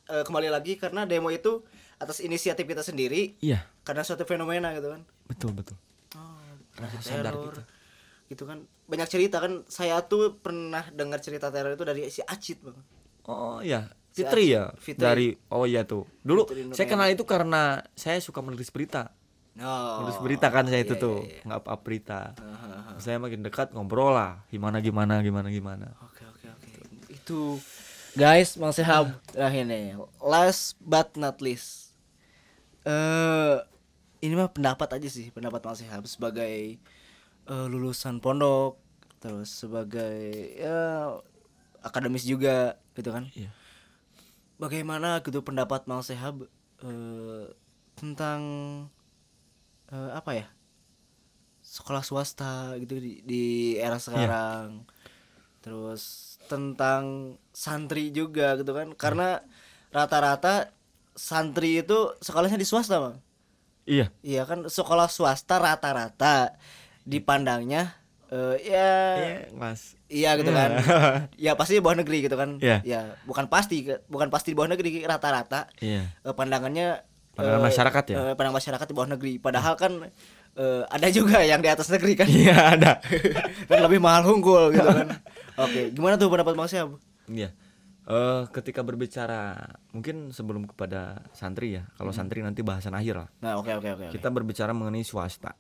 eh, 0.09 0.23
kembali 0.25 0.49
lagi 0.49 0.79
karena 0.79 1.03
demo 1.05 1.29
itu 1.29 1.61
atas 1.95 2.19
inisiatif 2.19 2.65
kita 2.65 2.83
sendiri 2.83 3.39
Iya, 3.39 3.63
karena 3.83 4.03
suatu 4.03 4.27
fenomena 4.27 4.75
gitu 4.75 4.91
kan. 4.91 5.01
betul 5.25 5.51
betul. 5.55 5.77
Oh, 6.15 6.39
Rasa 6.75 6.99
sadar 6.99 7.33
kita. 7.33 7.63
Gitu 8.25 8.43
kan. 8.43 8.65
Banyak 8.85 9.07
cerita 9.07 9.37
kan. 9.37 9.63
Saya 9.69 10.01
tuh 10.03 10.37
pernah 10.37 10.81
dengar 10.91 11.21
cerita 11.21 11.53
teror 11.53 11.77
itu 11.77 11.85
dari 11.85 12.01
si 12.09 12.25
Acit, 12.25 12.57
Bang. 12.59 12.77
Oh 13.25 13.61
iya, 13.61 13.89
Si 14.09 14.23
Fitri 14.23 14.49
Acit. 14.49 14.55
ya. 14.55 14.63
Fitri. 14.79 15.03
Dari 15.03 15.27
oh 15.51 15.63
iya 15.67 15.81
tuh. 15.85 16.03
Dulu 16.23 16.47
Fitri 16.49 16.71
saya 16.73 16.87
kenal 16.87 17.07
itu 17.11 17.23
karena 17.23 17.83
saya 17.93 18.17
suka 18.17 18.39
menulis 18.41 18.71
berita. 18.71 19.11
Oh. 19.55 20.03
Menulis 20.03 20.19
berita 20.19 20.47
kan 20.51 20.67
saya 20.67 20.83
itu 20.83 20.99
iya, 20.99 21.03
tuh, 21.03 21.17
iya, 21.23 21.31
iya. 21.31 21.41
nggak 21.47 21.59
apa 21.63 21.73
berita. 21.79 22.19
Hahaha. 22.35 22.99
Saya 22.99 23.17
makin 23.19 23.39
dekat 23.39 23.71
ngobrol 23.71 24.11
lah, 24.11 24.43
gimana 24.51 24.83
gimana 24.83 25.23
gimana 25.23 25.47
gimana. 25.47 25.87
Oke 26.03 26.23
oke 26.27 26.45
oke. 26.49 26.69
Itu 27.07 27.39
guys, 28.15 28.59
Mang 28.59 28.71
Sehab. 28.71 29.15
Nah 29.31 29.51
ini 29.51 29.95
last 30.19 30.75
but 30.81 31.13
not 31.15 31.39
least. 31.39 31.84
Eh 32.85 33.57
ini 34.21 34.33
mah 34.37 34.53
pendapat 34.53 35.01
aja 35.01 35.09
sih, 35.09 35.33
pendapat 35.33 35.61
Mang 35.65 35.77
Sehab 35.77 36.05
sebagai 36.05 36.77
eh, 37.49 37.67
lulusan 37.69 38.21
pondok 38.21 38.77
terus 39.17 39.49
sebagai 39.49 40.53
ya 40.53 41.09
akademis 41.81 42.29
juga 42.29 42.77
gitu 42.93 43.09
kan. 43.09 43.25
Iya. 43.33 43.49
Bagaimana 44.61 45.19
gitu 45.25 45.41
pendapat 45.41 45.89
Mang 45.89 46.05
Sehab 46.05 46.45
eh, 46.85 47.45
tentang 47.97 48.41
eh, 49.89 50.11
apa 50.13 50.31
ya? 50.37 50.47
Sekolah 51.65 52.05
swasta 52.05 52.77
gitu 52.77 53.01
di, 53.01 53.25
di 53.25 53.43
era 53.81 53.97
sekarang. 53.97 54.85
Terus 55.65 56.37
tentang 56.45 57.35
santri 57.49 58.13
juga 58.13 58.53
gitu 58.61 58.77
kan. 58.77 58.93
Karena 58.93 59.41
rata-rata 59.89 60.69
santri 61.15 61.79
itu 61.79 62.11
sekolahnya 62.19 62.55
di 62.55 62.67
swasta, 62.67 62.99
Bang. 62.99 63.15
Iya. 63.85 64.11
Iya 64.19 64.43
kan 64.43 64.65
sekolah 64.65 65.07
swasta 65.07 65.55
rata-rata 65.55 66.57
dipandangnya 67.05 67.93
eh, 68.27 68.55
ya 68.65 68.89
Iya, 69.15 69.37
Mas. 69.53 69.93
Iya 70.05 70.29
gitu 70.37 70.51
kan. 70.51 70.69
ya 71.45 71.53
pasti 71.53 71.77
di 71.77 71.81
bawah 71.81 71.97
negeri 71.97 72.25
gitu 72.25 72.35
kan. 72.35 72.57
Iya. 72.57 72.81
Ya, 72.81 73.01
bukan 73.23 73.45
pasti 73.45 73.85
bukan 74.05 74.27
pasti 74.27 74.51
di 74.51 74.57
bawah 74.57 74.73
negeri 74.73 75.05
rata-rata 75.05 75.69
Iya. 75.79 76.09
eh, 76.11 76.33
pandangannya 76.33 77.05
Pandangan 77.35 77.61
eh, 77.61 77.65
masyarakat 77.67 78.03
ya? 78.09 78.15
eh, 78.17 78.33
pandangan 78.33 78.57
masyarakat 78.57 78.85
di 78.89 78.95
bawah 78.95 79.09
negeri. 79.11 79.33
Padahal 79.37 79.73
kan 79.77 79.91
eh, 80.55 80.83
ada 80.87 81.07
juga 81.13 81.45
yang 81.45 81.61
di 81.61 81.69
atas 81.69 81.87
negeri 81.87 82.13
kan. 82.17 82.25
Iya, 82.25 82.55
ada. 82.73 82.91
Dan 83.69 83.79
lebih 83.85 84.01
mahal 84.01 84.25
unggul 84.25 84.73
gitu 84.73 84.87
kan. 84.87 85.21
Oke, 85.61 85.93
gimana 85.93 86.17
tuh 86.17 86.27
pendapat 86.27 86.57
Mas 86.57 86.73
Syab? 86.73 86.97
Iya. 87.29 87.53
Eh 88.05 88.43
ketika 88.53 88.85
berbicara 88.85 89.57
mungkin 89.89 90.29
sebelum 90.29 90.69
kepada 90.69 91.25
santri 91.33 91.81
ya. 91.81 91.89
Kalau 91.97 92.13
santri 92.13 92.45
nanti 92.45 92.61
bahasan 92.61 92.93
akhir 92.93 93.15
lah. 93.25 93.29
Nah, 93.41 93.57
oke 93.57 93.73
oke 93.73 93.89
oke. 93.97 94.05
Kita 94.13 94.29
berbicara 94.29 94.77
mengenai 94.77 95.01
swasta. 95.01 95.57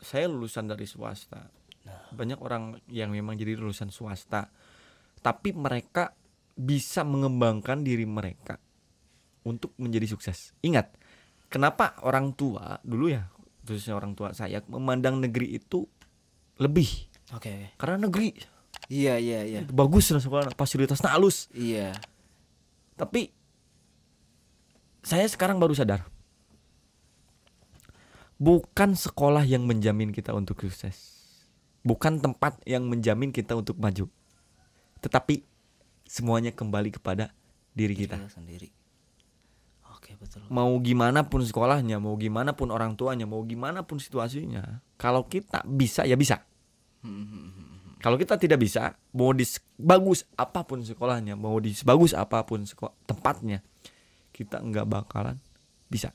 Saya 0.00 0.32
lulusan 0.32 0.64
dari 0.64 0.88
swasta. 0.88 1.44
Nah. 1.84 2.08
Banyak 2.16 2.40
orang 2.40 2.80
yang 2.88 3.12
memang 3.12 3.36
jadi 3.36 3.52
lulusan 3.60 3.92
swasta, 3.92 4.48
tapi 5.20 5.52
mereka 5.52 6.16
bisa 6.56 7.04
mengembangkan 7.04 7.84
diri 7.84 8.08
mereka 8.08 8.56
untuk 9.44 9.76
menjadi 9.76 10.08
sukses. 10.08 10.56
Ingat, 10.64 10.96
kenapa 11.52 12.00
orang 12.04 12.32
tua 12.32 12.80
dulu 12.80 13.12
ya, 13.12 13.28
khususnya 13.68 13.94
orang 13.94 14.16
tua 14.16 14.32
saya 14.32 14.64
memandang 14.72 15.20
negeri 15.20 15.60
itu 15.60 15.84
lebih 16.58 16.88
Oke. 17.36 17.76
karena 17.76 18.08
negeri 18.08 18.34
Iya 18.88 19.20
iya 19.20 19.44
iya. 19.44 19.60
bagus 19.68 20.08
lah 20.08 20.20
sekolah 20.20 20.56
fasilitasnya 20.56 21.12
halus. 21.12 21.52
Iya. 21.52 21.92
Tapi 22.96 23.28
saya 25.04 25.28
sekarang 25.28 25.60
baru 25.60 25.76
sadar. 25.76 26.08
Bukan 28.40 28.96
sekolah 28.96 29.44
yang 29.44 29.68
menjamin 29.68 30.08
kita 30.08 30.32
untuk 30.32 30.64
sukses. 30.64 31.20
Bukan 31.84 32.24
tempat 32.24 32.56
yang 32.64 32.88
menjamin 32.88 33.28
kita 33.28 33.52
untuk 33.58 33.76
maju. 33.76 34.08
Tetapi 35.04 35.44
semuanya 36.08 36.50
kembali 36.56 36.96
kepada 36.96 37.36
diri 37.76 37.92
kita. 37.92 38.16
Kita 38.16 38.40
sendiri. 38.40 38.68
Oke, 39.92 40.16
betul. 40.16 40.48
Mau 40.48 40.72
gimana 40.80 41.28
pun 41.28 41.44
sekolahnya, 41.44 42.00
mau 42.00 42.16
gimana 42.16 42.56
pun 42.56 42.72
orang 42.72 42.96
tuanya, 42.96 43.28
mau 43.28 43.44
gimana 43.44 43.84
pun 43.84 44.00
situasinya. 44.00 44.80
Kalau 44.96 45.28
kita 45.28 45.60
bisa 45.68 46.08
ya 46.08 46.16
bisa. 46.16 46.40
Hmm, 47.04 47.67
Kalau 47.98 48.14
kita 48.14 48.38
tidak 48.38 48.62
bisa, 48.62 48.94
mau 49.10 49.34
di 49.34 49.42
bagus 49.74 50.22
apa 50.38 50.62
pun 50.62 50.78
sekolahnya, 50.86 51.34
mau 51.34 51.58
di 51.58 51.74
bagus 51.82 52.14
apa 52.14 52.46
pun 52.46 52.62
seko- 52.62 52.94
tempatnya, 53.10 53.58
kita 54.30 54.62
nggak 54.62 54.86
bakalan 54.86 55.34
bisa. 55.90 56.14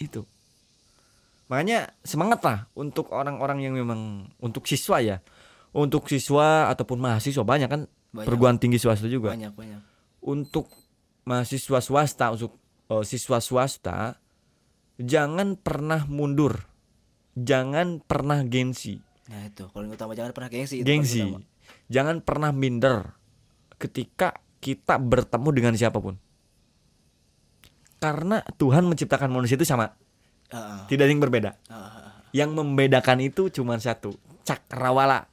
Itu. 0.00 0.24
Makanya 1.52 1.92
semangat 2.00 2.40
lah 2.40 2.58
untuk 2.72 3.12
orang-orang 3.12 3.68
yang 3.68 3.76
memang 3.76 4.32
untuk 4.40 4.64
siswa 4.64 5.04
ya, 5.04 5.20
untuk 5.76 6.08
siswa 6.08 6.72
ataupun 6.72 6.96
mahasiswa 6.96 7.44
banyak 7.44 7.68
kan 7.68 7.82
Banyak. 8.12 8.26
perguruan 8.28 8.56
tinggi 8.56 8.80
swasta 8.80 9.12
juga. 9.12 9.36
Banyak 9.36 9.52
banyak. 9.52 9.80
Untuk 10.24 10.72
mahasiswa 11.28 11.84
swasta, 11.84 12.32
untuk 12.32 12.56
eh, 12.88 13.04
siswa 13.04 13.44
swasta, 13.44 14.16
jangan 14.96 15.60
pernah 15.60 16.08
mundur, 16.08 16.64
jangan 17.36 18.00
pernah 18.00 18.40
gengsi 18.48 19.11
Nah, 19.32 19.48
itu 19.48 19.64
paling 19.72 19.88
utama 19.88 20.12
jangan 20.12 20.36
pernah 20.36 20.52
gengsi 20.52 20.84
gengsi. 20.84 21.24
Jangan 21.88 22.20
pernah 22.20 22.52
minder 22.52 23.16
ketika 23.80 24.36
kita 24.60 25.00
bertemu 25.00 25.48
dengan 25.56 25.72
siapa 25.72 25.96
pun. 25.96 26.20
Karena 27.96 28.44
Tuhan 28.60 28.84
menciptakan 28.84 29.32
manusia 29.32 29.56
itu 29.56 29.64
sama, 29.64 29.94
ah, 30.52 30.84
tidak 30.84 31.08
ada 31.08 31.12
yang 31.16 31.22
berbeda. 31.22 31.50
ah. 31.72 32.20
Yang 32.36 32.50
membedakan 32.52 33.24
itu 33.24 33.48
cuma 33.48 33.80
satu, 33.80 34.12
cakrawala. 34.44 35.28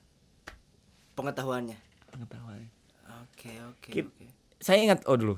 Pengetahuannya. 1.20 1.76
Pengetahuan. 2.14 2.62
Oke, 3.28 3.52
oke, 3.68 3.90
Kit- 3.92 4.08
oke. 4.08 4.26
Saya 4.64 4.80
ingat 4.84 5.04
oh 5.08 5.16
dulu. 5.20 5.36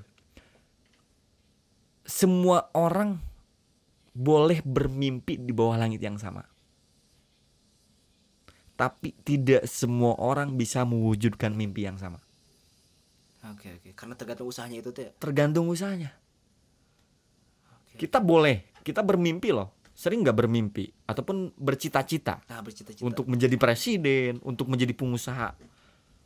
Semua 2.06 2.70
orang 2.78 3.18
boleh 4.12 4.60
bermimpi 4.66 5.40
di 5.40 5.54
bawah 5.56 5.80
langit 5.80 6.04
yang 6.04 6.20
sama. 6.20 6.44
Tapi 8.82 9.14
tidak 9.22 9.70
semua 9.70 10.18
orang 10.18 10.58
bisa 10.58 10.82
mewujudkan 10.82 11.54
mimpi 11.54 11.86
yang 11.86 12.02
sama. 12.02 12.18
Oke, 13.54 13.78
oke. 13.78 13.94
Karena 13.94 14.18
tergantung 14.18 14.50
usahanya 14.50 14.82
itu 14.82 14.90
tuh 14.90 15.06
ya. 15.06 15.12
Tergantung 15.22 15.70
usahanya. 15.70 16.10
Oke. 17.86 18.02
Kita 18.02 18.18
boleh, 18.18 18.74
kita 18.82 19.06
bermimpi 19.06 19.54
loh. 19.54 19.70
Sering 19.94 20.26
nggak 20.26 20.34
bermimpi 20.34 20.90
ataupun 21.06 21.54
bercita-cita 21.54 22.42
Nah, 22.50 22.66
bercita-cita. 22.66 23.06
untuk 23.06 23.30
menjadi 23.30 23.54
presiden, 23.54 24.42
untuk 24.42 24.66
menjadi 24.66 24.98
pengusaha, 24.98 25.54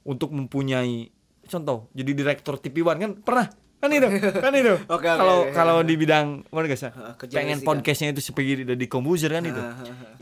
untuk 0.07 0.31
mempunyai 0.31 1.11
contoh 1.43 1.91
jadi 1.91 2.11
direktur 2.15 2.55
TV 2.55 2.81
One 2.81 2.97
kan 2.97 3.11
pernah 3.19 3.47
kan 3.77 3.89
itu 3.91 4.07
kan 4.17 4.53
itu 4.55 4.73
Oke, 4.95 5.05
oke, 5.05 5.09
kalau 5.11 5.37
oke. 5.45 5.51
kalau 5.53 5.77
di 5.83 5.93
bidang 5.93 6.41
mana 6.49 6.65
guys 6.65 6.81
ya 6.81 6.89
pengen 7.21 7.59
fisika. 7.61 7.67
podcastnya 7.67 8.09
itu 8.15 8.21
seperti 8.23 8.65
di 8.65 8.87
komposer 8.87 9.29
kan 9.29 9.43
itu 9.43 9.61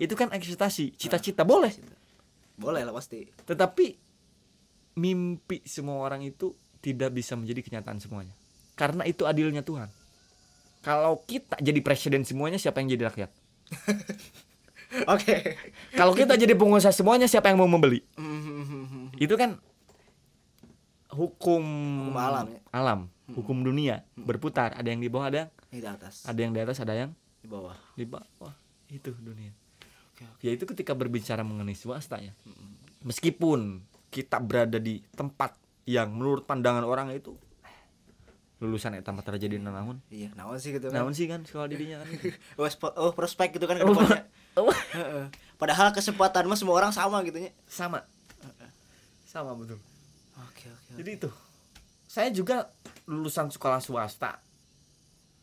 itu 0.02 0.14
kan 0.18 0.34
ekspektasi 0.34 0.98
cita-cita 0.98 1.46
boleh 1.46 1.72
Boleh 2.54 2.82
lah 2.82 2.92
pasti. 2.92 3.26
tetapi 3.44 3.98
mimpi 4.94 5.62
semua 5.64 6.00
orang 6.00 6.22
itu 6.22 6.54
tidak 6.80 7.10
bisa 7.12 7.34
menjadi 7.34 7.62
kenyataan 7.62 7.98
semuanya 7.98 8.34
karena 8.74 9.04
itu 9.04 9.26
adilnya 9.26 9.62
Tuhan 9.62 9.90
kalau 10.80 11.24
kita 11.24 11.58
jadi 11.58 11.80
presiden 11.80 12.22
semuanya 12.22 12.58
siapa 12.58 12.78
yang 12.78 12.92
jadi 12.92 13.04
rakyat 13.08 13.32
Oke. 15.10 15.58
kalau 15.92 16.14
kita 16.14 16.38
jadi 16.38 16.54
pengusaha 16.54 16.94
semuanya 16.94 17.26
siapa 17.26 17.50
yang 17.50 17.58
mau 17.58 17.66
membeli 17.66 18.06
Hmm, 18.14 19.10
itu 19.24 19.34
kan 19.34 19.58
hukum 21.10 21.64
Hukum 22.10 22.18
alam 22.18 22.46
ya? 22.50 22.60
alam, 22.70 23.00
hukum 23.30 23.62
dunia 23.62 24.02
berputar. 24.16 24.74
Ada 24.74 24.90
yang 24.90 25.02
di 25.02 25.10
bawah, 25.10 25.30
ada 25.30 25.38
yang 25.40 25.50
di 25.72 25.86
atas, 25.86 26.26
ada 26.26 26.40
yang 26.40 26.52
di 26.52 26.60
atas, 26.60 26.78
ada 26.82 26.94
yang 26.94 27.10
di 27.38 27.48
bawah. 27.48 27.78
di 27.94 28.06
bawah. 28.06 28.54
Itu 28.90 29.14
dunia. 29.16 29.54
Oke, 30.24 30.32
oke. 30.32 30.44
Yaitu 30.48 30.64
ketika 30.64 30.96
berbicara 30.96 31.44
mengenai 31.44 31.76
swasta 31.76 32.20
ya. 32.24 32.32
Meskipun 33.04 33.84
kita 34.08 34.40
berada 34.40 34.80
di 34.80 35.04
tempat 35.18 35.58
yang 35.84 36.16
menurut 36.16 36.48
pandangan 36.48 36.88
orang 36.88 37.12
itu 37.12 37.36
lulusan 38.64 38.96
eta 38.96 39.12
mah 39.12 39.28
tara 39.28 39.36
jadi 39.36 39.60
naon. 39.60 40.00
Iya, 40.08 40.32
naon 40.40 40.56
sih 40.56 40.72
gitu 40.72 40.88
kan. 40.88 41.04
Naon 41.04 41.12
sih 41.12 41.28
kan 41.28 41.44
sekolah 41.44 41.68
dirinya 41.68 42.00
kan. 42.00 42.08
Oh, 42.60 42.64
oh, 42.96 43.12
prospek 43.12 43.60
gitu 43.60 43.68
kan 43.68 43.76
ke 43.76 43.84
Oh, 44.56 44.72
depannya. 44.72 45.28
Padahal 45.60 45.92
kesempatan 45.92 46.48
mah 46.48 46.56
semua 46.56 46.80
orang 46.80 46.96
sama 46.96 47.20
gitu 47.28 47.44
nya. 47.44 47.52
Sama. 47.68 48.08
Sama 49.28 49.52
betul. 49.58 49.82
Oke, 50.48 50.72
oke. 50.72 50.92
Jadi 51.02 51.12
itu. 51.20 51.30
Saya 52.08 52.30
juga 52.30 52.70
lulusan 53.10 53.50
sekolah 53.50 53.82
swasta, 53.82 54.38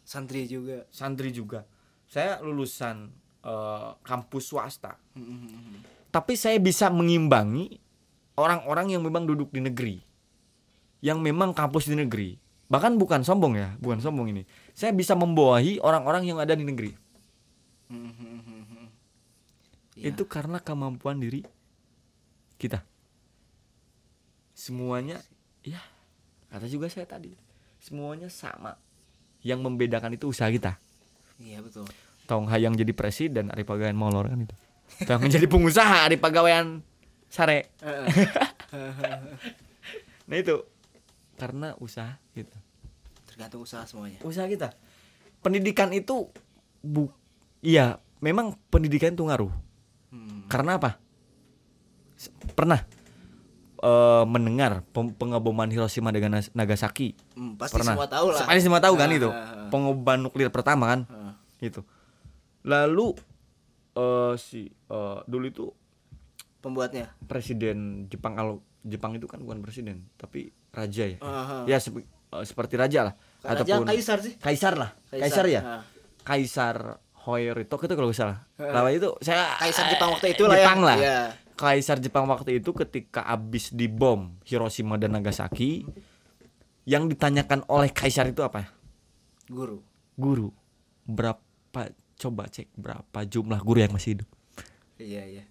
Santri 0.06 0.46
juga. 0.46 0.86
santri 0.94 1.34
juga. 1.34 1.66
Saya 2.06 2.38
lulusan 2.40 3.10
eh, 3.44 3.90
kampus 4.02 4.52
swasta. 4.52 4.96
Mm-mm. 5.16 5.80
Tapi 6.10 6.34
saya 6.34 6.58
bisa 6.58 6.90
mengimbangi 6.90 7.78
orang-orang 8.34 8.96
yang 8.98 9.02
memang 9.04 9.28
duduk 9.28 9.54
di 9.54 9.60
negeri. 9.62 9.96
Yang 11.00 11.18
memang 11.22 11.56
kampus 11.56 11.88
di 11.88 11.96
negeri. 11.96 12.36
Bahkan 12.70 12.98
bukan 13.00 13.26
sombong 13.26 13.58
ya, 13.58 13.74
bukan 13.82 13.98
sombong 13.98 14.30
ini. 14.30 14.42
Saya 14.74 14.94
bisa 14.94 15.18
membawahi 15.18 15.82
orang-orang 15.82 16.22
yang 16.28 16.38
ada 16.38 16.54
di 16.54 16.62
negeri. 16.62 16.92
Mm-mm. 17.90 18.40
Iya. 20.00 20.16
Itu 20.16 20.24
karena 20.24 20.56
kemampuan 20.62 21.20
diri 21.20 21.44
kita. 22.56 22.80
Semuanya 24.56 25.20
ya 25.60 25.80
kata 26.48 26.64
juga 26.68 26.88
saya 26.88 27.04
tadi. 27.04 27.36
Semuanya 27.80 28.32
sama. 28.32 28.80
Yang 29.40 29.60
membedakan 29.64 30.16
itu 30.16 30.28
usaha 30.28 30.48
kita. 30.52 30.76
Iya, 31.40 31.64
betul. 31.64 31.88
Tong 32.30 32.46
hayang 32.46 32.78
jadi 32.78 32.94
presiden 32.94 33.50
ari 33.50 33.66
pagawean 33.66 33.98
molor 33.98 34.30
kan 34.30 34.46
itu. 34.46 34.54
Tong 35.02 35.18
menjadi 35.18 35.50
pengusaha 35.50 36.06
ari 36.06 36.14
pagawean 36.14 36.86
sare. 37.26 37.74
Nah 40.30 40.38
itu 40.38 40.62
karena 41.34 41.74
usaha 41.82 42.22
kita. 42.30 42.54
Tergantung 43.26 43.66
usaha 43.66 43.82
semuanya. 43.82 44.22
Usaha 44.22 44.46
kita. 44.46 44.70
Pendidikan 45.42 45.90
itu 45.90 46.30
bu 46.78 47.10
iya, 47.58 47.98
memang 48.22 48.54
pendidikan 48.70 49.10
itu 49.10 49.26
ngaruh. 49.26 49.50
Hmm. 50.14 50.46
Karena 50.46 50.78
apa? 50.78 51.02
Pernah 52.54 52.86
eh, 53.82 54.24
mendengar 54.30 54.86
pengeboman 54.92 55.66
Hiroshima 55.66 56.14
dengan 56.14 56.38
Nagasaki. 56.54 57.18
Hmm, 57.34 57.58
pasti 57.58 57.74
Pernah. 57.74 57.98
semua 57.98 58.06
tahu 58.06 58.26
lah. 58.30 58.46
Pasti 58.46 58.62
semua 58.62 58.78
tahu 58.78 58.94
kan 58.94 59.10
Ah, 59.10 59.18
itu. 59.18 59.26
ah, 59.26 59.34
ah. 59.34 59.66
Pengeboman 59.66 60.18
nuklir 60.22 60.46
pertama 60.54 60.94
kan? 60.94 61.00
Itu. 61.58 61.82
Lalu 62.62 63.16
eh 63.92 64.34
si 64.36 64.66
eh, 64.68 65.18
dulu 65.24 65.44
itu 65.46 65.66
Pembuatnya. 66.60 67.08
presiden 67.24 68.04
Jepang 68.06 68.36
kalau 68.36 68.54
Jepang 68.80 69.12
itu 69.12 69.24
kan 69.24 69.40
bukan 69.40 69.60
presiden, 69.60 70.08
tapi 70.16 70.52
raja 70.70 71.04
ya. 71.04 71.18
Aha. 71.20 71.64
Ya 71.64 71.76
sepe- 71.76 72.04
eh, 72.06 72.44
seperti 72.44 72.76
raja 72.76 73.10
lah 73.10 73.14
Raja 73.40 73.64
ataupun 73.64 73.88
kaisar 73.88 74.18
sih. 74.20 74.36
kaisar 74.36 74.76
lah. 74.76 74.90
Kaisar, 75.08 75.44
ya. 75.48 75.60
Ah. 75.60 75.82
Kaisar 76.20 77.00
Hoirito 77.20 77.76
itu 77.76 77.92
kalau 77.92 78.12
salah. 78.12 78.48
Heeh. 78.56 78.72
Lawan 78.72 78.92
itu 78.92 79.08
saya 79.20 79.56
Kaisar 79.56 79.92
Jepang 79.92 80.12
waktu 80.12 80.32
itu 80.32 80.44
lah 80.44 80.56
ya. 80.56 80.64
Jepang 80.64 80.80
lah. 80.80 80.96
Iya. 80.96 81.20
Kaisar 81.52 81.96
Jepang 82.00 82.24
waktu 82.24 82.56
itu 82.56 82.72
ketika 82.72 83.20
habis 83.20 83.68
dibom 83.68 84.40
Hiroshima 84.44 84.96
dan 84.96 85.12
Nagasaki 85.12 85.84
yang 86.88 87.04
ditanyakan 87.04 87.68
oleh 87.68 87.92
kaisar 87.92 88.24
itu 88.24 88.40
apa? 88.40 88.72
Guru. 89.44 89.84
Guru. 90.16 90.48
Berapa 91.04 91.92
coba 92.20 92.44
cek 92.46 92.68
berapa 92.76 93.18
jumlah 93.24 93.56
guru 93.58 93.80
yang 93.80 93.90
masih 93.90 94.20
hidup. 94.20 94.28
Iya, 94.96 95.22
iya. 95.24 95.44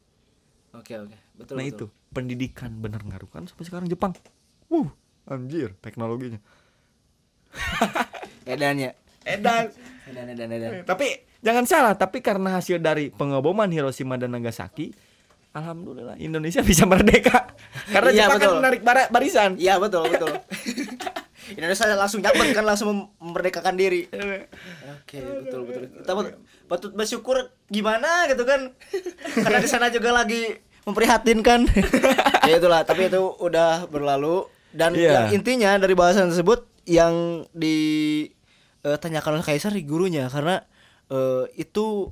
Oke, 0.72 0.94
oke. 0.96 1.18
Betul, 1.34 1.58
nah 1.58 1.66
betul. 1.66 1.74
itu 1.74 1.86
pendidikan 2.10 2.70
bener 2.78 3.02
ngaruh 3.02 3.26
kan 3.28 3.44
sampai 3.44 3.66
sekarang 3.66 3.90
Jepang. 3.90 4.14
Wuh, 4.70 4.86
anjir 5.26 5.74
teknologinya. 5.80 6.38
Edannya. 8.46 8.94
Edan. 9.26 9.66
Edan, 10.06 10.26
edan, 10.28 10.50
edan. 10.50 10.72
tapi 10.86 11.06
jangan 11.40 11.66
salah, 11.66 11.94
tapi 11.94 12.20
karena 12.20 12.58
hasil 12.58 12.78
dari 12.78 13.10
pengeboman 13.10 13.70
Hiroshima 13.70 14.18
dan 14.18 14.34
Nagasaki, 14.34 14.90
alhamdulillah 15.52 16.18
Indonesia 16.18 16.62
bisa 16.70 16.86
merdeka. 16.86 17.54
Karena 17.90 18.10
Iya, 18.10 18.18
Jepang 18.26 18.38
kan 18.38 18.48
betul. 18.48 18.58
menarik 18.60 18.82
bara- 18.82 19.10
barisan. 19.10 19.52
Iya, 19.58 19.78
betul, 19.78 20.06
betul. 20.08 20.34
Indonesia 21.56 21.86
langsung 21.96 22.20
nyabet 22.20 22.52
kan 22.52 22.66
langsung 22.66 22.90
memerdekakan 23.18 23.76
diri. 23.76 24.06
Oke, 25.02 25.18
betul 25.18 25.62
betul. 25.66 25.84
Kita 26.02 26.12
patut, 26.14 26.36
patut 26.66 26.92
bersyukur 26.94 27.38
gimana 27.68 28.28
gitu 28.28 28.44
kan. 28.44 28.74
Karena 29.34 29.60
di 29.62 29.70
sana 29.70 29.88
juga 29.90 30.14
lagi 30.14 30.58
memprihatinkan. 30.86 31.70
ya 32.50 32.58
itulah, 32.58 32.82
tapi 32.82 33.10
itu 33.10 33.22
udah 33.40 33.86
berlalu 33.88 34.46
dan 34.70 34.94
Iya. 34.94 35.30
yang 35.30 35.42
intinya 35.42 35.78
dari 35.78 35.94
bahasan 35.94 36.30
tersebut 36.30 36.66
yang 36.86 37.46
ditanyakan 37.54 39.42
oleh 39.42 39.46
Kaisar 39.46 39.74
di 39.74 39.86
gurunya 39.86 40.30
karena 40.30 40.62
eh, 41.10 41.46
itu 41.58 42.10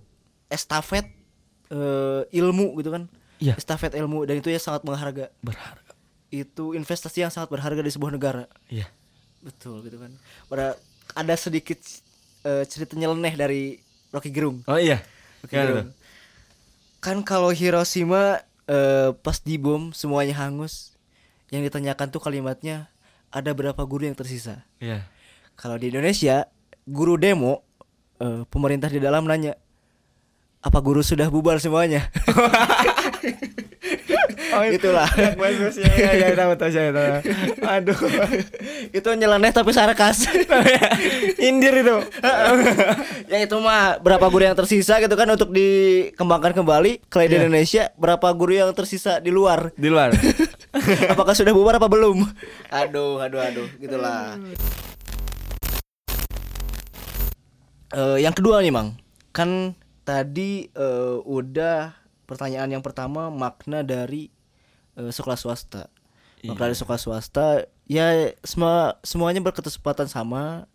estafet 0.50 1.06
eh, 1.70 2.22
ilmu 2.34 2.78
gitu 2.82 2.94
kan. 2.94 3.10
Iya. 3.38 3.54
Estafet 3.58 3.94
ilmu 3.94 4.26
dan 4.26 4.42
itu 4.42 4.50
ya 4.50 4.58
sangat 4.58 4.82
berharga. 4.82 5.30
Berharga. 5.42 5.94
Itu 6.28 6.74
investasi 6.74 7.24
yang 7.24 7.32
sangat 7.32 7.54
berharga 7.54 7.82
di 7.82 7.92
sebuah 7.94 8.12
negara. 8.14 8.46
Iya. 8.68 8.90
Betul 9.42 9.86
gitu 9.86 9.98
kan. 10.02 10.12
Pada 10.50 10.76
ada 11.16 11.34
sedikit 11.38 11.78
eh, 12.44 12.64
cerita 12.68 12.98
nyeleneh 12.98 13.34
dari 13.38 13.62
Rocky 14.12 14.32
Gerung. 14.34 14.64
Oh 14.68 14.80
iya. 14.80 15.02
Rocky 15.44 15.54
Gimana 15.56 15.68
Gerung. 15.70 15.90
Kan 17.00 17.18
kalau 17.24 17.54
Hiroshima 17.54 18.42
eh, 18.68 19.12
pas 19.14 19.38
dibom 19.42 19.94
semuanya 19.94 20.36
hangus. 20.38 20.94
Yang 21.48 21.72
ditanyakan 21.72 22.12
tuh 22.12 22.20
kalimatnya 22.20 22.92
ada 23.32 23.56
berapa 23.56 23.80
guru 23.88 24.04
yang 24.04 24.18
tersisa. 24.18 24.68
Iya. 24.84 25.08
Kalau 25.56 25.80
di 25.80 25.88
Indonesia 25.88 26.48
guru 26.84 27.16
demo 27.16 27.64
eh, 28.20 28.44
pemerintah 28.52 28.92
di 28.92 29.00
dalam 29.00 29.24
nanya 29.24 29.56
apa 30.60 30.80
guru 30.84 31.00
sudah 31.00 31.32
bubar 31.32 31.62
semuanya? 31.64 32.10
Oh, 34.58 34.64
Itulah. 34.66 35.06
Bagus 35.36 35.78
ya, 35.78 35.86
ya, 35.88 36.12
ya, 36.18 36.28
tahu 36.34 36.52
tahu 36.54 36.70
saya 36.70 36.90
tahu. 36.90 37.10
Aduh. 37.64 37.98
itu 38.90 39.10
nyeleneh 39.12 39.52
tapi 39.52 39.70
sarkas. 39.70 40.26
Indir 41.48 41.78
itu. 41.78 41.98
ya 43.32 43.38
itu 43.40 43.56
mah 43.58 43.98
berapa 43.98 44.26
guru 44.26 44.44
yang 44.44 44.56
tersisa 44.56 44.98
gitu 44.98 45.14
kan 45.14 45.28
untuk 45.28 45.50
dikembangkan 45.50 46.54
kembali 46.54 47.06
ke 47.06 47.20
Iya. 47.20 47.38
Indonesia 47.40 47.84
berapa 47.96 48.28
guru 48.32 48.56
yang 48.56 48.72
tersisa 48.72 49.20
di 49.20 49.30
luar 49.30 49.70
Di 49.74 49.88
luar. 49.88 50.16
apakah 51.12 51.34
sudah 51.34 51.52
bubar 51.52 51.76
apa 51.76 51.86
belum 51.86 52.24
aduh 52.70 53.20
aduh 53.20 53.42
aduh 53.42 53.68
gitulah 53.78 54.38
Eh, 57.90 58.18
yang 58.20 58.36
kedua 58.36 58.60
nih 58.60 58.70
mang 58.70 59.00
kan 59.32 59.72
tadi 60.04 60.68
eh, 60.68 61.16
udah 61.18 61.96
pertanyaan 62.24 62.68
yang 62.70 62.84
pertama 62.84 63.28
makna 63.28 63.80
dari 63.80 64.28
eh, 64.98 65.12
sekolah 65.14 65.38
swasta 65.38 65.88
makna 66.42 66.70
dari 66.70 66.76
sekolah 66.78 67.00
swasta 67.00 67.66
ya 67.86 68.34
semua 68.42 68.98
semuanya 69.02 69.40
berkesempatan 69.40 70.10
sama 70.10 70.66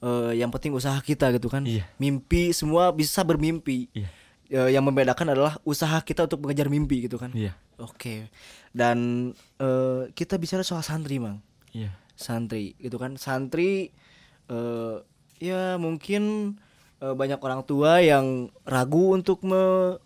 Eh, 0.00 0.40
yang 0.40 0.48
penting 0.48 0.72
usaha 0.72 0.96
kita 1.04 1.28
gitu 1.36 1.52
kan 1.52 1.60
Iya. 1.60 1.84
mimpi 2.00 2.56
semua 2.56 2.88
bisa 2.88 3.20
bermimpi 3.20 3.92
Iya. 3.92 4.08
Eh, 4.48 4.70
yang 4.72 4.80
membedakan 4.80 5.36
adalah 5.36 5.60
usaha 5.60 6.00
kita 6.00 6.24
untuk 6.24 6.40
mengejar 6.40 6.72
mimpi 6.72 7.04
gitu 7.04 7.20
kan 7.20 7.28
Iya. 7.36 7.52
Oke. 7.76 8.32
Dan 8.72 9.28
eh, 9.60 10.08
kita 10.16 10.40
bicara 10.40 10.64
soal 10.64 10.80
santri, 10.80 11.20
Mang. 11.20 11.44
Iya. 11.76 11.92
Santri 12.16 12.72
gitu 12.80 12.96
kan. 12.96 13.20
Santri 13.20 13.92
eh 14.48 14.96
ya 15.36 15.76
mungkin 15.76 16.56
banyak 16.96 17.40
orang 17.40 17.60
tua 17.68 18.00
yang 18.00 18.48
ragu 18.64 19.12
untuk 19.12 19.44
me, 19.44 20.00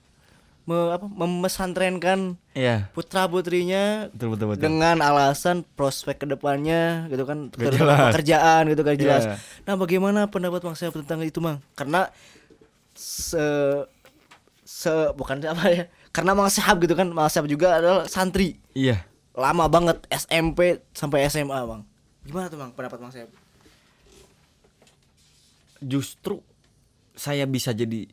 me- 0.65 0.93
apa 0.93 1.05
memesantrenkan 1.05 2.41
Iya. 2.53 2.89
putra-putrinya 2.91 4.09
Betul 4.11 4.33
betul 4.33 4.47
betul. 4.51 4.63
dengan 4.65 4.97
alasan 4.99 5.61
prospek 5.75 6.23
ke 6.23 6.27
depannya 6.27 7.05
gitu 7.09 7.25
kan 7.25 7.51
Gak 7.51 7.69
terutama 7.69 7.77
jelas. 7.93 8.09
pekerjaan 8.11 8.63
gitu 8.69 8.83
kan 8.83 8.95
jelas. 8.95 9.23
Iya. 9.25 9.35
Nah, 9.65 9.75
bagaimana 9.75 10.21
pendapat 10.27 10.61
Mang 10.61 10.73
Syahab 10.73 10.97
tentang 10.99 11.21
itu, 11.21 11.39
Mang? 11.39 11.61
Karena 11.75 12.09
se 12.93 13.45
se 14.63 14.89
bukan 15.13 15.43
apa 15.45 15.67
ya? 15.69 15.85
Karena 16.09 16.33
Mang 16.33 16.49
Syahab 16.49 16.81
gitu 16.81 16.95
kan, 16.95 17.09
Mang 17.09 17.27
Syahab 17.27 17.45
juga 17.47 17.77
adalah 17.77 18.07
santri. 18.07 18.57
Iya. 18.73 19.05
Lama 19.35 19.67
banget 19.67 19.99
SMP 20.09 20.79
sampai 20.91 21.27
SMA, 21.27 21.59
Bang. 21.61 21.83
Gimana 22.23 22.47
tuh, 22.47 22.57
Bang, 22.57 22.71
pendapat 22.71 22.99
Mang 22.99 23.11
Syahab? 23.11 23.29
Justru 25.79 26.41
saya 27.13 27.45
bisa 27.45 27.71
jadi 27.71 28.09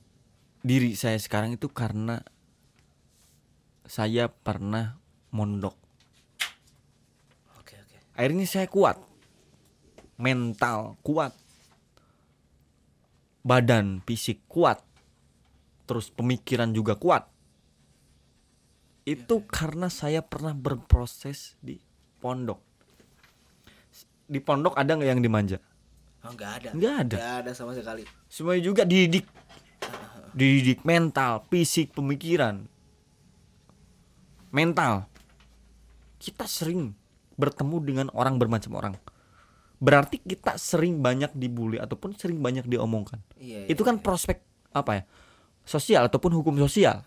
diri 0.61 0.93
saya 0.93 1.17
sekarang 1.17 1.55
itu 1.55 1.65
karena 1.65 2.21
saya 3.91 4.31
pernah 4.31 4.95
mondok. 5.35 5.75
Oke, 7.59 7.75
oke. 7.75 7.97
akhirnya 8.15 8.47
saya 8.47 8.71
kuat 8.71 8.95
mental 10.15 10.95
kuat 11.03 11.35
badan 13.43 13.99
fisik 14.07 14.47
kuat 14.47 14.79
terus 15.83 16.07
pemikiran 16.07 16.71
juga 16.71 16.95
kuat 16.95 17.27
itu 19.03 19.43
karena 19.49 19.91
saya 19.91 20.23
pernah 20.23 20.55
berproses 20.55 21.59
di 21.59 21.75
pondok 22.21 22.61
di 24.29 24.39
pondok 24.39 24.77
ada 24.79 24.95
nggak 24.95 25.09
yang 25.11 25.19
dimanja 25.19 25.59
Oh, 26.21 26.29
enggak 26.37 26.61
ada. 26.61 26.69
Nggak 26.77 26.95
ada. 27.01 27.15
Nggak 27.17 27.35
ada 27.41 27.51
sama 27.57 27.73
sekali. 27.73 28.05
semuanya 28.29 28.61
juga 28.61 28.85
dididik 28.85 29.25
dididik 30.37 30.85
mental 30.85 31.41
fisik 31.49 31.97
pemikiran 31.97 32.69
mental. 34.53 35.07
Kita 36.21 36.45
sering 36.45 36.93
bertemu 37.39 37.77
dengan 37.81 38.07
orang 38.13 38.37
bermacam 38.37 38.77
orang. 38.77 38.93
Berarti 39.81 40.21
kita 40.21 40.61
sering 40.61 41.01
banyak 41.01 41.33
dibully 41.33 41.81
ataupun 41.81 42.13
sering 42.13 42.37
banyak 42.37 42.69
diomongkan. 42.69 43.17
Iya. 43.41 43.65
itu 43.65 43.81
kan 43.81 43.97
prospek 43.97 44.37
apa 44.71 45.01
ya 45.01 45.03
sosial 45.65 46.05
ataupun 46.05 46.37
hukum 46.37 46.53
sosial. 46.61 47.01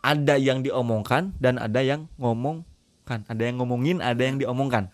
Ada 0.00 0.40
yang 0.40 0.64
diomongkan 0.64 1.36
dan 1.36 1.60
ada 1.60 1.84
yang 1.84 2.08
ngomongkan. 2.16 3.28
Ada 3.28 3.42
yang 3.52 3.60
ngomongin 3.60 4.00
ada 4.00 4.22
yang 4.24 4.40
diomongkan. 4.40 4.88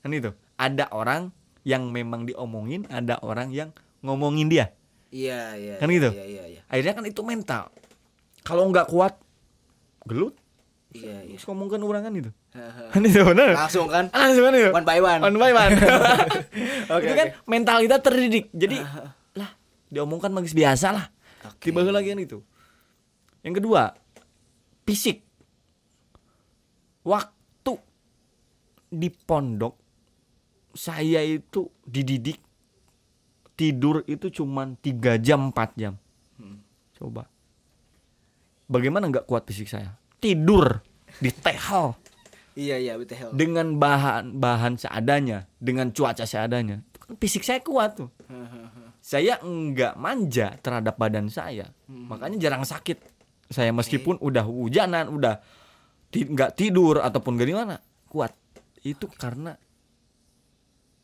Kan 0.00 0.10
itu. 0.16 0.32
Ada 0.56 0.88
orang 0.88 1.28
yang 1.68 1.92
memang 1.92 2.24
diomongin 2.24 2.88
ada 2.88 3.20
orang 3.20 3.52
yang 3.52 3.70
ngomongin 4.00 4.48
dia. 4.48 4.72
Iya, 5.12 5.54
iya. 5.60 5.74
Kan 5.76 5.92
iya, 5.92 5.96
gitu? 6.00 6.10
Iya, 6.16 6.24
iya, 6.24 6.44
iya. 6.56 6.60
akhirnya 6.66 6.94
kan 6.96 7.04
itu 7.04 7.20
mental. 7.20 7.62
Kalau 8.42 8.66
nggak 8.72 8.88
kuat 8.88 9.14
gelut 10.08 10.34
Iya, 10.92 11.24
iya. 11.24 11.36
terus 11.40 11.48
ngomongkan 11.48 11.80
orang 11.80 12.02
kan 12.04 12.12
itu? 12.12 12.30
Kan 12.92 13.00
itu 13.00 13.24
benar 13.24 13.56
Langsung 13.56 13.88
kan? 13.88 14.12
Langsung 14.12 14.44
kan 14.44 14.52
itu? 14.52 14.70
One 14.76 14.84
by 14.84 15.00
one. 15.00 15.20
one 15.24 15.36
by 15.40 15.52
one. 15.56 15.72
Oke, 16.94 17.04
itu 17.08 17.14
kan 17.16 17.28
mental 17.48 17.76
kita 17.80 17.96
terdidik. 18.04 18.52
Jadi 18.52 18.76
lah 19.32 19.50
diomongkan 19.88 20.28
magis 20.28 20.52
biasa 20.52 20.92
lah. 20.92 21.06
Oke. 21.48 21.72
tiba 21.72 21.80
lagi 21.88 22.12
kan 22.12 22.20
itu. 22.20 22.38
Yang 23.40 23.54
kedua 23.64 23.96
fisik. 24.84 25.24
Waktu 27.02 27.72
di 28.92 29.08
pondok 29.08 29.74
saya 30.76 31.24
itu 31.24 31.72
dididik 31.88 32.38
tidur 33.56 34.04
itu 34.04 34.28
cuman 34.28 34.76
tiga 34.76 35.16
jam 35.16 35.48
4 35.56 35.80
jam. 35.80 35.96
Coba. 37.00 37.32
Bagaimana 38.68 39.08
nggak 39.08 39.24
kuat 39.24 39.48
fisik 39.48 39.72
saya 39.72 40.01
tidur 40.22 40.78
di 41.18 41.34
tehel 41.34 41.98
Iya, 42.52 42.76
iya, 42.76 42.92
betul. 43.00 43.32
dengan 43.32 43.80
bahan 43.80 44.36
bahan 44.36 44.76
seadanya 44.76 45.48
dengan 45.56 45.88
cuaca 45.88 46.22
seadanya 46.22 46.84
Itu 46.84 46.98
kan 47.00 47.12
fisik 47.16 47.42
saya 47.42 47.64
kuat 47.64 47.96
tuh. 47.98 48.10
Saya 49.02 49.42
enggak 49.42 49.98
manja 49.98 50.54
terhadap 50.62 50.94
badan 50.94 51.26
saya. 51.26 51.66
Makanya 51.90 52.38
jarang 52.38 52.62
sakit. 52.62 53.02
Saya 53.50 53.74
meskipun 53.74 54.14
udah 54.22 54.46
hujanan 54.46 55.10
udah 55.10 55.42
ti- 56.06 56.30
nggak 56.30 56.54
tidur 56.54 57.02
ataupun 57.02 57.34
gimana 57.34 57.82
kuat. 58.06 58.30
Itu 58.86 59.10
karena 59.10 59.58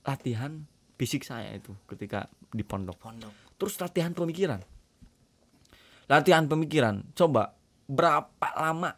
latihan 0.05 0.63
fisik 0.95 1.27
saya 1.27 1.59
itu 1.59 1.75
ketika 1.91 2.31
di 2.49 2.63
pondok. 2.63 3.03
Pondok. 3.03 3.35
terus 3.59 3.75
latihan 3.83 4.15
pemikiran. 4.15 4.63
Latihan 6.07 6.47
pemikiran. 6.47 7.03
Coba 7.13 7.51
berapa 7.91 8.49
lama 8.55 8.95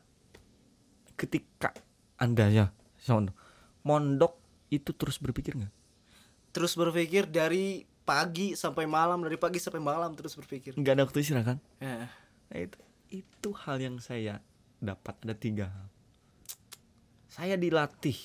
ketika 1.20 1.76
anda 2.16 2.48
ya 2.48 2.72
Sono, 2.96 3.36
mondok 3.84 4.40
itu 4.72 4.96
terus 4.96 5.20
berpikir 5.20 5.60
nggak? 5.60 5.72
Terus 6.56 6.72
berpikir 6.76 7.28
dari 7.28 7.84
pagi 8.08 8.56
sampai 8.56 8.88
malam, 8.88 9.20
dari 9.20 9.36
pagi 9.36 9.60
sampai 9.60 9.80
malam 9.84 10.16
terus 10.16 10.32
berpikir. 10.32 10.72
nggak 10.80 10.94
ada 10.96 11.02
waktu 11.04 11.20
istirahat 11.20 11.46
kan? 11.56 11.58
Ya. 11.80 12.08
nah, 12.48 12.58
itu 12.58 12.78
itu 13.12 13.48
hal 13.52 13.76
yang 13.80 13.96
saya 14.00 14.40
dapat. 14.80 15.16
Ada 15.24 15.36
tiga 15.36 15.66
hal. 15.68 15.86
Saya 17.28 17.54
dilatih 17.60 18.16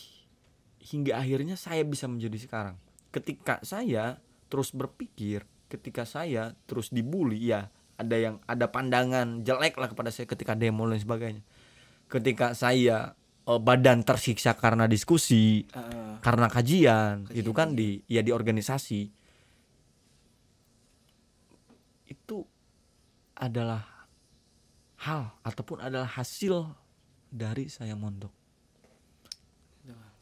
hingga 0.79 1.19
akhirnya 1.19 1.59
saya 1.59 1.83
bisa 1.83 2.07
menjadi 2.07 2.37
sekarang. 2.39 2.75
Ketika 3.11 3.59
saya 3.63 4.23
terus 4.49 4.71
berpikir 4.71 5.43
ketika 5.65 6.05
saya 6.05 6.53
terus 6.69 6.93
dibully 6.93 7.41
ya 7.41 7.73
ada 7.97 8.15
yang 8.15 8.35
ada 8.45 8.69
pandangan 8.69 9.41
jelek 9.41 9.75
lah 9.79 9.89
kepada 9.89 10.13
saya 10.13 10.29
ketika 10.29 10.53
demo 10.53 10.85
dan 10.85 10.99
sebagainya 11.01 11.43
ketika 12.09 12.53
saya 12.53 13.13
eh, 13.45 13.59
badan 13.61 14.05
tersiksa 14.05 14.57
karena 14.57 14.85
diskusi 14.85 15.65
Heeh. 15.69 16.21
karena 16.21 16.47
kajian, 16.49 17.29
Kajian, 17.29 17.37
itu 17.37 17.51
kan 17.51 17.73
di 17.73 18.01
ya 18.09 18.21
di 18.21 18.31
organisasi 18.33 19.01
itu 22.05 22.37
adalah 23.35 24.07
hal 25.01 25.35
ataupun 25.43 25.83
adalah 25.83 26.07
hasil 26.07 26.69
dari 27.29 27.67
saya 27.67 27.93
mondok. 27.97 28.31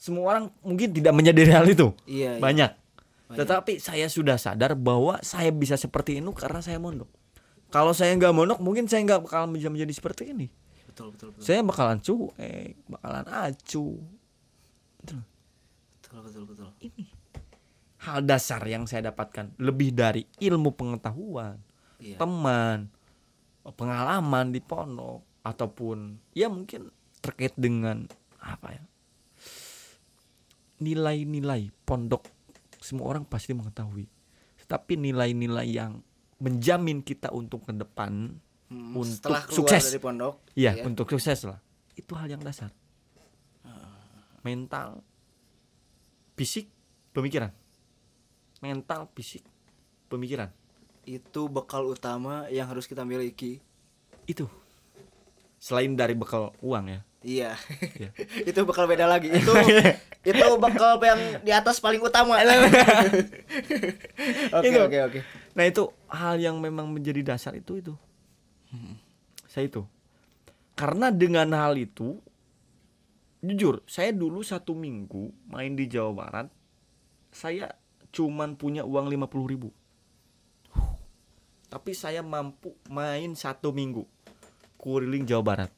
Semua 0.04 0.36
orang 0.36 0.52
mungkin 0.60 0.92
tidak 0.92 1.16
menyadari 1.16 1.48
hal 1.48 1.64
itu. 1.64 1.96
Iya, 2.04 2.36
iya. 2.36 2.42
Banyak. 2.44 2.72
Banyak. 2.76 3.38
Tetapi 3.40 3.80
saya 3.80 4.12
sudah 4.12 4.36
sadar 4.36 4.76
bahwa 4.76 5.16
saya 5.24 5.48
bisa 5.56 5.80
seperti 5.80 6.20
ini 6.20 6.28
karena 6.36 6.60
saya 6.60 6.76
mondok. 6.76 7.08
Kalau 7.72 7.96
saya 7.96 8.12
nggak 8.20 8.36
mondok, 8.36 8.60
mungkin 8.60 8.92
saya 8.92 9.00
nggak 9.08 9.24
bakal 9.24 9.48
bisa 9.56 9.72
menjadi 9.72 9.94
seperti 9.96 10.36
ini. 10.36 10.52
Betul, 10.94 11.10
betul, 11.18 11.28
betul. 11.34 11.42
Saya 11.42 11.66
bakalan 11.66 11.98
cuek, 11.98 12.78
bakalan 12.86 13.26
acu. 13.26 13.98
Loh. 15.10 15.26
Betul, 16.00 16.20
betul, 16.22 16.44
betul. 16.46 16.70
ini 16.86 17.10
hal 18.04 18.20
dasar 18.28 18.60
yang 18.68 18.84
saya 18.84 19.10
dapatkan 19.10 19.56
lebih 19.58 19.96
dari 19.96 20.28
ilmu 20.44 20.76
pengetahuan 20.76 21.56
Iya. 22.04 22.20
teman 22.20 22.92
pengalaman 23.64 24.52
di 24.52 24.60
pondok 24.60 25.24
ataupun 25.40 26.20
ya 26.36 26.52
mungkin 26.52 26.92
terkait 27.24 27.56
dengan 27.56 28.04
apa 28.44 28.76
ya 28.76 28.84
nilai-nilai 30.84 31.72
pondok 31.88 32.28
semua 32.84 33.16
orang 33.16 33.24
pasti 33.24 33.56
mengetahui 33.56 34.04
tetapi 34.60 35.00
nilai-nilai 35.00 35.64
yang 35.72 36.04
menjamin 36.44 37.00
kita 37.00 37.32
untuk 37.32 37.64
ke 37.64 37.72
depan 37.72 38.36
Hmm, 38.74 38.98
untuk 38.98 39.14
setelah 39.14 39.42
keluar 39.46 39.70
sukses. 39.70 39.84
dari 39.94 40.00
pondok. 40.02 40.34
ya 40.58 40.74
iya. 40.74 40.82
untuk 40.82 41.06
sukses 41.06 41.46
lah 41.46 41.62
itu 41.94 42.10
hal 42.18 42.26
yang 42.26 42.42
dasar 42.42 42.74
mental 44.42 45.00
fisik 46.34 46.68
pemikiran 47.14 47.54
mental 48.60 49.08
fisik 49.14 49.46
pemikiran 50.10 50.50
itu 51.06 51.42
bekal 51.52 51.86
utama 51.86 52.48
yang 52.48 52.66
harus 52.66 52.88
kita 52.88 53.04
miliki. 53.04 53.60
itu 54.24 54.48
selain 55.60 55.96
dari 55.96 56.16
bekal 56.16 56.52
uang 56.60 56.86
ya 56.90 57.02
Iya. 57.24 57.56
Iya. 57.96 58.10
itu 58.52 58.60
bekal 58.68 58.84
beda 58.84 59.08
lagi. 59.08 59.32
Itu 59.32 59.56
itu 60.28 60.46
bekal 60.60 61.00
yang 61.00 61.40
di 61.40 61.52
atas 61.56 61.80
paling 61.80 62.04
utama. 62.04 62.36
Oke, 64.60 64.68
Itu. 64.70 64.80
oke, 64.84 64.98
oke. 65.08 65.20
nah 65.56 65.64
itu 65.64 65.88
hal 66.12 66.36
yang 66.38 66.60
memang 66.60 66.92
menjadi 66.92 67.24
dasar 67.34 67.56
itu 67.56 67.80
itu 67.80 67.94
saya 69.48 69.70
itu. 69.70 69.84
Karena 70.74 71.14
dengan 71.14 71.54
hal 71.54 71.78
itu 71.78 72.18
jujur 73.44 73.84
saya 73.84 74.16
dulu 74.16 74.40
satu 74.40 74.72
minggu 74.72 75.52
main 75.52 75.76
di 75.76 75.84
Jawa 75.92 76.12
Barat 76.16 76.48
saya 77.36 77.76
cuman 78.16 78.56
punya 78.56 78.88
uang 78.88 79.12
50.000 79.12 79.52
ribu. 79.52 79.70
Tapi 81.68 81.92
saya 81.98 82.22
mampu 82.22 82.78
main 82.88 83.34
satu 83.34 83.74
minggu 83.74 84.06
keliling 84.78 85.26
Jawa 85.26 85.44
Barat. 85.44 85.72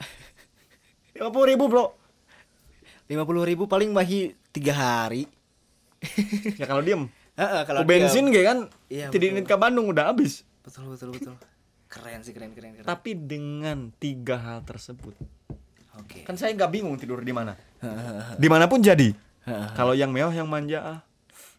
50.000 1.14 1.50
ribu 1.54 1.66
bro. 1.68 1.86
lima 3.08 3.24
puluh 3.24 3.40
ribu 3.40 3.64
paling 3.64 3.88
mahi 3.88 4.36
tiga 4.52 4.76
hari. 4.76 5.24
ya 6.60 6.68
kalau 6.68 6.84
diem. 6.84 7.08
Heeh, 7.40 7.62
kalau 7.64 7.80
kalau 7.80 7.88
bensin 7.88 8.28
kayak 8.28 8.46
kan? 8.52 8.58
Iya, 8.92 9.08
tidak 9.08 9.48
ke 9.48 9.56
Bandung 9.56 9.88
udah 9.88 10.12
habis. 10.12 10.44
Betul, 10.60 10.92
betul, 10.92 11.16
betul. 11.16 11.34
Keren 11.88 12.20
sih, 12.20 12.36
keren, 12.36 12.52
keren, 12.52 12.76
keren. 12.76 12.84
tapi 12.84 13.16
dengan 13.16 13.88
tiga 13.96 14.36
hal 14.36 14.60
tersebut 14.60 15.16
Oke. 15.96 16.20
kan 16.22 16.36
saya 16.36 16.52
nggak 16.52 16.68
bingung 16.68 17.00
tidur 17.00 17.24
di 17.24 17.32
mana 17.32 17.56
di 18.42 18.48
mana 18.48 18.68
pun 18.68 18.84
jadi 18.84 19.10
Heeh. 19.44 19.68
kalau 19.78 19.96
yang 19.96 20.12
mewah 20.12 20.30
yang 20.30 20.44
manja 20.44 20.78
ah 20.84 21.00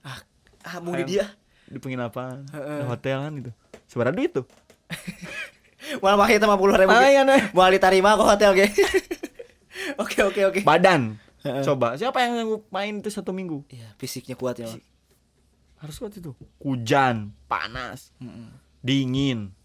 ah, 0.05 0.19
ah 0.63 0.77
mau 0.79 0.93
di 0.93 1.17
dia. 1.17 1.25
di 1.65 1.77
penginapan 1.77 2.45
di 2.49 2.83
hotel 2.85 3.17
kan 3.25 3.33
itu 3.35 3.51
seberapa 3.85 4.13
duit 4.13 4.33
tuh 4.33 4.45
Malah 6.01 6.21
mahi 6.21 6.37
lima 6.37 6.53
puluh 6.53 6.77
ribu. 6.77 6.93
Nah. 6.93 7.49
Mau 7.49 7.65
diterima 7.65 8.13
ke 8.13 8.21
hotel, 8.21 8.51
ge. 8.53 8.67
Oke, 9.97 10.21
oke, 10.21 10.41
oke. 10.45 10.61
badan 10.61 11.17
coba 11.65 11.95
siapa 11.95 12.19
yang 12.21 12.61
main 12.69 12.99
itu 12.99 13.09
satu 13.09 13.31
minggu 13.31 13.63
Iya, 13.71 13.95
fisiknya 13.95 14.35
kuat 14.35 14.59
ya, 14.59 14.67
Mak. 14.67 14.83
harus 15.79 15.95
kuat 15.97 16.13
itu 16.13 16.35
hujan 16.59 17.31
panas 17.47 18.11
Mm-mm. 18.19 18.51
dingin 18.83 19.55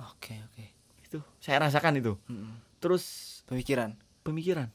Oke, 0.00 0.34
oke. 0.50 0.64
itu 1.04 1.18
saya 1.38 1.62
rasakan 1.62 2.00
itu. 2.02 2.18
Mm-mm. 2.26 2.58
terus 2.82 3.04
Pemikiran. 3.46 3.94
pemikiran. 4.26 4.68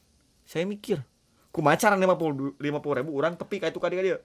Saya 0.46 0.64
mikir 0.64 1.02
ku 1.50 1.60
macaran 1.60 1.98
lima 1.98 2.14
puluh 2.14 2.54
lima 2.62 2.78
puluh 2.78 3.02
ribu 3.02 3.10
orang 3.18 3.34
tapi 3.34 3.58
kayak 3.58 3.74
itu 3.74 3.80
kali 3.82 3.98
dia. 3.98 4.18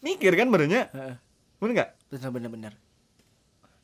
Mikir 0.00 0.32
kan 0.34 0.48
benernya? 0.48 0.88
Heeh. 0.92 1.16
bener 1.60 1.72
nggak? 1.76 1.90
Benar 2.12 2.30
benar 2.32 2.50
benar. 2.52 2.72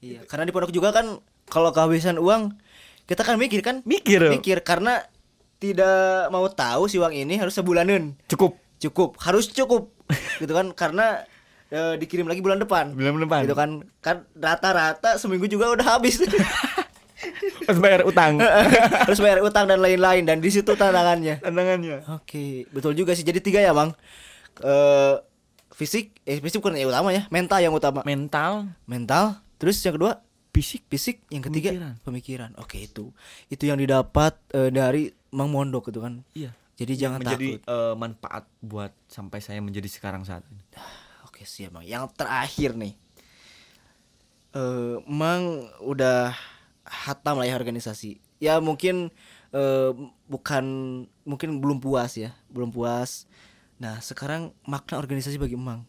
Iya, 0.03 0.27
karena 0.27 0.45
di 0.49 0.53
pondok 0.53 0.75
juga 0.75 0.91
kan 0.91 1.23
kalau 1.47 1.71
kehabisan 1.71 2.19
uang 2.19 2.59
kita 3.07 3.23
kan 3.23 3.39
mikir 3.39 3.63
kan? 3.63 3.87
Mikir. 3.87 4.33
Mikir 4.33 4.65
karena 4.67 5.05
tidak 5.63 6.27
mau 6.35 6.43
tahu 6.51 6.91
si 6.91 6.99
uang 6.99 7.15
ini 7.15 7.39
harus 7.39 7.55
sebulanan. 7.55 8.19
Cukup. 8.27 8.59
Cukup. 8.83 9.15
Harus 9.23 9.47
cukup. 9.55 9.95
Gitu 10.43 10.51
kan? 10.51 10.75
Karena 10.75 11.23
eh, 11.73 11.95
dikirim 11.97 12.29
lagi 12.29 12.45
bulan 12.45 12.61
depan. 12.61 12.93
Bulan 12.93 13.17
depan. 13.17 13.41
Gitu 13.49 13.57
kan. 13.57 13.71
Kan 14.05 14.17
rata-rata 14.37 15.17
seminggu 15.17 15.49
juga 15.49 15.73
udah 15.73 15.97
habis. 15.97 16.21
Harus 17.67 17.81
bayar 17.81 18.05
utang. 18.05 18.37
Harus 19.09 19.21
bayar 19.23 19.41
utang 19.41 19.65
dan 19.65 19.81
lain-lain. 19.81 20.29
Dan 20.29 20.45
di 20.45 20.53
situ 20.53 20.77
tantangannya. 20.77 21.41
Tantangannya. 21.41 22.05
Oke 22.13 22.69
betul 22.71 22.93
juga 22.93 23.17
sih. 23.17 23.25
Jadi 23.25 23.41
tiga 23.41 23.65
ya 23.65 23.73
bang. 23.73 23.91
Eh 24.61 25.17
fisik 25.73 26.13
eh 26.29 26.39
fisik 26.39 26.61
bukan 26.61 26.77
yang 26.77 26.93
utama 26.93 27.15
ya. 27.15 27.25
Mental 27.33 27.59
yang 27.65 27.73
utama. 27.73 28.05
Mental. 28.05 28.69
Mental. 28.85 29.41
Terus 29.57 29.81
yang 29.87 29.97
kedua? 29.97 30.21
Fisik. 30.53 30.85
Fisik. 30.91 31.25
Yang 31.33 31.49
ketiga? 31.49 31.71
Pemikiran. 31.73 31.95
pemikiran, 32.05 32.51
oke 32.61 32.77
itu. 32.77 33.09
Itu 33.49 33.65
yang 33.65 33.81
didapat 33.81 34.37
eh, 34.53 34.69
dari 34.69 35.09
Mang 35.33 35.49
Mondok 35.49 35.89
gitu 35.89 36.05
kan. 36.05 36.21
Iya. 36.37 36.53
Jadi 36.77 36.93
jangan 36.99 37.23
menjadi 37.23 37.63
takut. 37.63 37.73
eh, 37.73 37.95
manfaat 37.95 38.45
buat 38.59 38.93
sampai 39.07 39.39
saya 39.39 39.63
menjadi 39.63 39.87
sekarang 39.87 40.27
saat 40.27 40.43
ini 40.51 40.61
Oke 41.43 41.51
siap 41.51 41.75
bang. 41.75 41.83
Yang 41.91 42.15
terakhir 42.15 42.71
nih, 42.79 42.95
eh 44.55 44.95
Mang 45.11 45.67
udah 45.83 46.31
hatam 46.87 47.43
lah 47.43 47.51
ya 47.51 47.59
organisasi. 47.59 48.23
Ya 48.39 48.63
mungkin 48.63 49.11
eh 49.51 49.91
bukan 50.31 50.65
mungkin 51.27 51.59
belum 51.59 51.83
puas 51.83 52.15
ya, 52.15 52.31
belum 52.47 52.71
puas. 52.71 53.27
Nah 53.83 53.99
sekarang 53.99 54.55
makna 54.63 55.03
organisasi 55.03 55.35
bagi 55.35 55.59
Mang, 55.59 55.83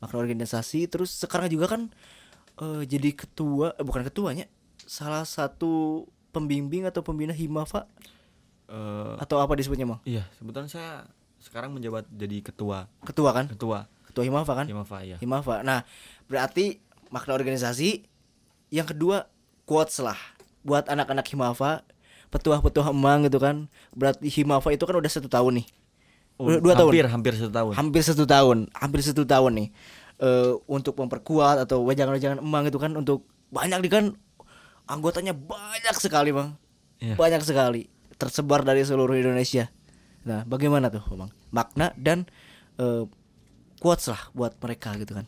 makna 0.00 0.16
organisasi. 0.16 0.88
Terus 0.88 1.12
sekarang 1.12 1.52
juga 1.52 1.76
kan 1.76 1.92
eh 2.56 2.88
jadi 2.88 3.12
ketua, 3.12 3.76
eh, 3.76 3.84
bukan 3.84 4.00
ketuanya, 4.00 4.48
salah 4.80 5.28
satu 5.28 6.08
pembimbing 6.32 6.88
atau 6.88 7.04
pembina 7.04 7.36
Himafa 7.36 7.84
Eh, 8.66 9.14
atau 9.20 9.38
apa 9.38 9.54
disebutnya 9.54 9.86
Mang? 9.86 10.02
iya 10.02 10.26
sebetulnya 10.34 10.66
saya 10.66 11.06
sekarang 11.38 11.70
menjabat 11.70 12.02
jadi 12.10 12.42
ketua 12.42 12.90
Ketua 13.06 13.30
kan? 13.30 13.46
ketua 13.46 13.86
Ketua 14.16 14.32
Himafa 14.32 14.52
kan? 14.56 14.64
Himafa 14.64 15.04
ya 15.04 15.20
Himafa. 15.20 15.60
Nah, 15.60 15.84
berarti 16.24 16.80
makna 17.12 17.36
organisasi 17.36 18.08
yang 18.72 18.88
kedua 18.88 19.28
quotes 19.68 20.00
lah 20.00 20.16
buat 20.64 20.88
anak-anak 20.88 21.28
Himafa, 21.28 21.84
petua-petua 22.32 22.96
emang 22.96 23.28
gitu 23.28 23.36
kan. 23.36 23.68
Berarti 23.92 24.32
Himafa 24.32 24.72
itu 24.72 24.88
kan 24.88 24.96
udah 24.96 25.12
satu 25.12 25.28
tahun 25.28 25.60
nih. 25.60 25.66
Udah 26.40 26.64
dua 26.64 26.72
tahun. 26.80 26.96
hampir 26.96 27.06
hampir 27.12 27.32
satu 27.36 27.52
tahun 27.52 27.72
Hampir 27.76 28.02
satu 28.08 28.24
tahun, 28.24 28.58
hampir 28.72 29.00
satu 29.04 29.22
tahun 29.28 29.52
nih. 29.52 29.68
Eh 30.16 30.52
untuk 30.64 30.96
memperkuat 30.96 31.68
atau 31.68 31.84
wejangan-wejangan 31.84 32.40
emang 32.40 32.64
itu 32.72 32.80
kan 32.80 32.96
untuk 32.96 33.28
banyak 33.52 33.84
nih 33.84 33.92
kan 33.92 34.04
anggotanya 34.88 35.36
banyak 35.36 35.96
sekali, 36.00 36.32
Bang. 36.32 36.56
Iya. 37.04 37.20
Banyak 37.20 37.44
sekali 37.44 37.92
tersebar 38.16 38.64
dari 38.64 38.80
seluruh 38.80 39.12
Indonesia. 39.12 39.68
Nah, 40.24 40.48
bagaimana 40.48 40.88
tuh, 40.88 41.04
Bang? 41.12 41.28
Makna 41.52 41.92
dan 42.00 42.24
eh 42.80 43.04
quotes 43.80 44.08
lah 44.08 44.22
buat 44.32 44.56
mereka 44.60 44.96
gitu 44.96 45.16
kan. 45.16 45.26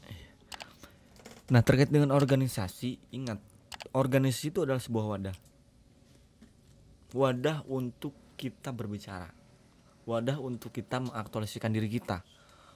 Nah 1.49 1.65
terkait 1.65 1.89
dengan 1.89 2.13
organisasi, 2.13 3.01
ingat 3.13 3.41
organisasi 3.97 4.53
itu 4.53 4.69
adalah 4.69 4.81
sebuah 4.81 5.07
wadah. 5.17 5.37
Wadah 7.17 7.65
untuk 7.65 8.13
kita 8.37 8.69
berbicara, 8.69 9.33
wadah 10.05 10.37
untuk 10.45 10.69
kita 10.77 11.01
mengaktualisasikan 11.01 11.73
diri 11.73 11.89
kita, 11.89 12.21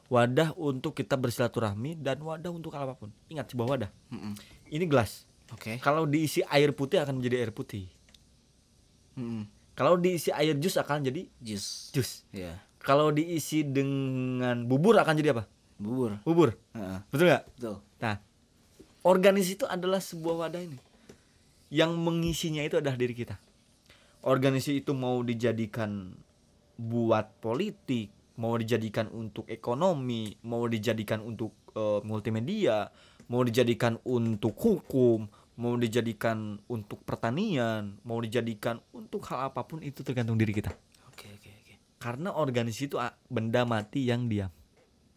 wadah 0.08 0.56
untuk 0.56 0.96
kita 0.96 1.20
bersilaturahmi 1.20 2.00
dan 2.00 2.16
wadah 2.24 2.48
untuk 2.48 2.72
apa 2.72 2.96
pun. 2.96 3.12
Ingat 3.28 3.52
sebuah 3.52 3.68
wadah. 3.76 3.90
Mm-mm. 4.08 4.32
Ini 4.72 4.84
gelas. 4.88 5.28
Oke. 5.52 5.76
Kalau 5.84 6.08
diisi 6.08 6.40
air 6.48 6.72
putih 6.72 7.04
akan 7.04 7.20
menjadi 7.20 7.44
air 7.44 7.52
putih. 7.52 7.92
Mm-mm. 9.20 9.44
Kalau 9.76 10.00
diisi 10.00 10.32
air 10.32 10.56
jus 10.56 10.76
akan 10.76 11.04
jadi 11.04 11.28
Jus. 11.40 11.92
jus. 11.92 12.24
Ya. 12.32 12.60
Kalau 12.80 13.12
diisi 13.12 13.64
dengan 13.64 14.64
bubur 14.64 14.96
akan 14.96 15.12
jadi 15.16 15.36
apa? 15.36 15.44
Bubur. 15.82 16.12
Bubur. 16.22 16.50
Heeh. 16.78 16.98
Betul 17.10 17.26
nggak? 17.26 17.44
Betul. 17.58 17.76
Nah, 17.98 18.16
organisasi 19.02 19.52
itu 19.58 19.66
adalah 19.66 19.98
sebuah 19.98 20.46
wadah 20.46 20.62
ini. 20.62 20.78
Yang 21.74 21.92
mengisinya 21.98 22.62
itu 22.62 22.78
adalah 22.78 22.94
diri 22.94 23.14
kita. 23.18 23.34
Organisasi 24.22 24.86
itu 24.86 24.94
mau 24.94 25.18
dijadikan 25.26 26.14
buat 26.78 27.34
politik, 27.42 28.14
mau 28.38 28.54
dijadikan 28.54 29.10
untuk 29.10 29.50
ekonomi, 29.50 30.38
mau 30.46 30.62
dijadikan 30.70 31.18
untuk 31.18 31.50
eh, 31.74 32.00
multimedia, 32.06 32.86
mau 33.26 33.42
dijadikan 33.42 33.98
untuk 34.06 34.54
hukum, 34.54 35.26
mau 35.58 35.74
dijadikan 35.74 36.62
untuk 36.70 37.02
pertanian, 37.02 37.98
mau 38.06 38.22
dijadikan 38.22 38.78
untuk 38.94 39.26
hal 39.26 39.50
apa 39.52 39.66
pun 39.66 39.82
itu 39.82 40.06
tergantung 40.06 40.38
diri 40.38 40.54
kita. 40.54 40.70
Oke 41.10 41.26
oke 41.34 41.50
oke. 41.50 41.74
Karena 41.98 42.30
organisasi 42.32 42.84
itu 42.86 42.96
benda 43.26 43.66
mati 43.66 44.06
yang 44.06 44.30
diam. 44.30 44.52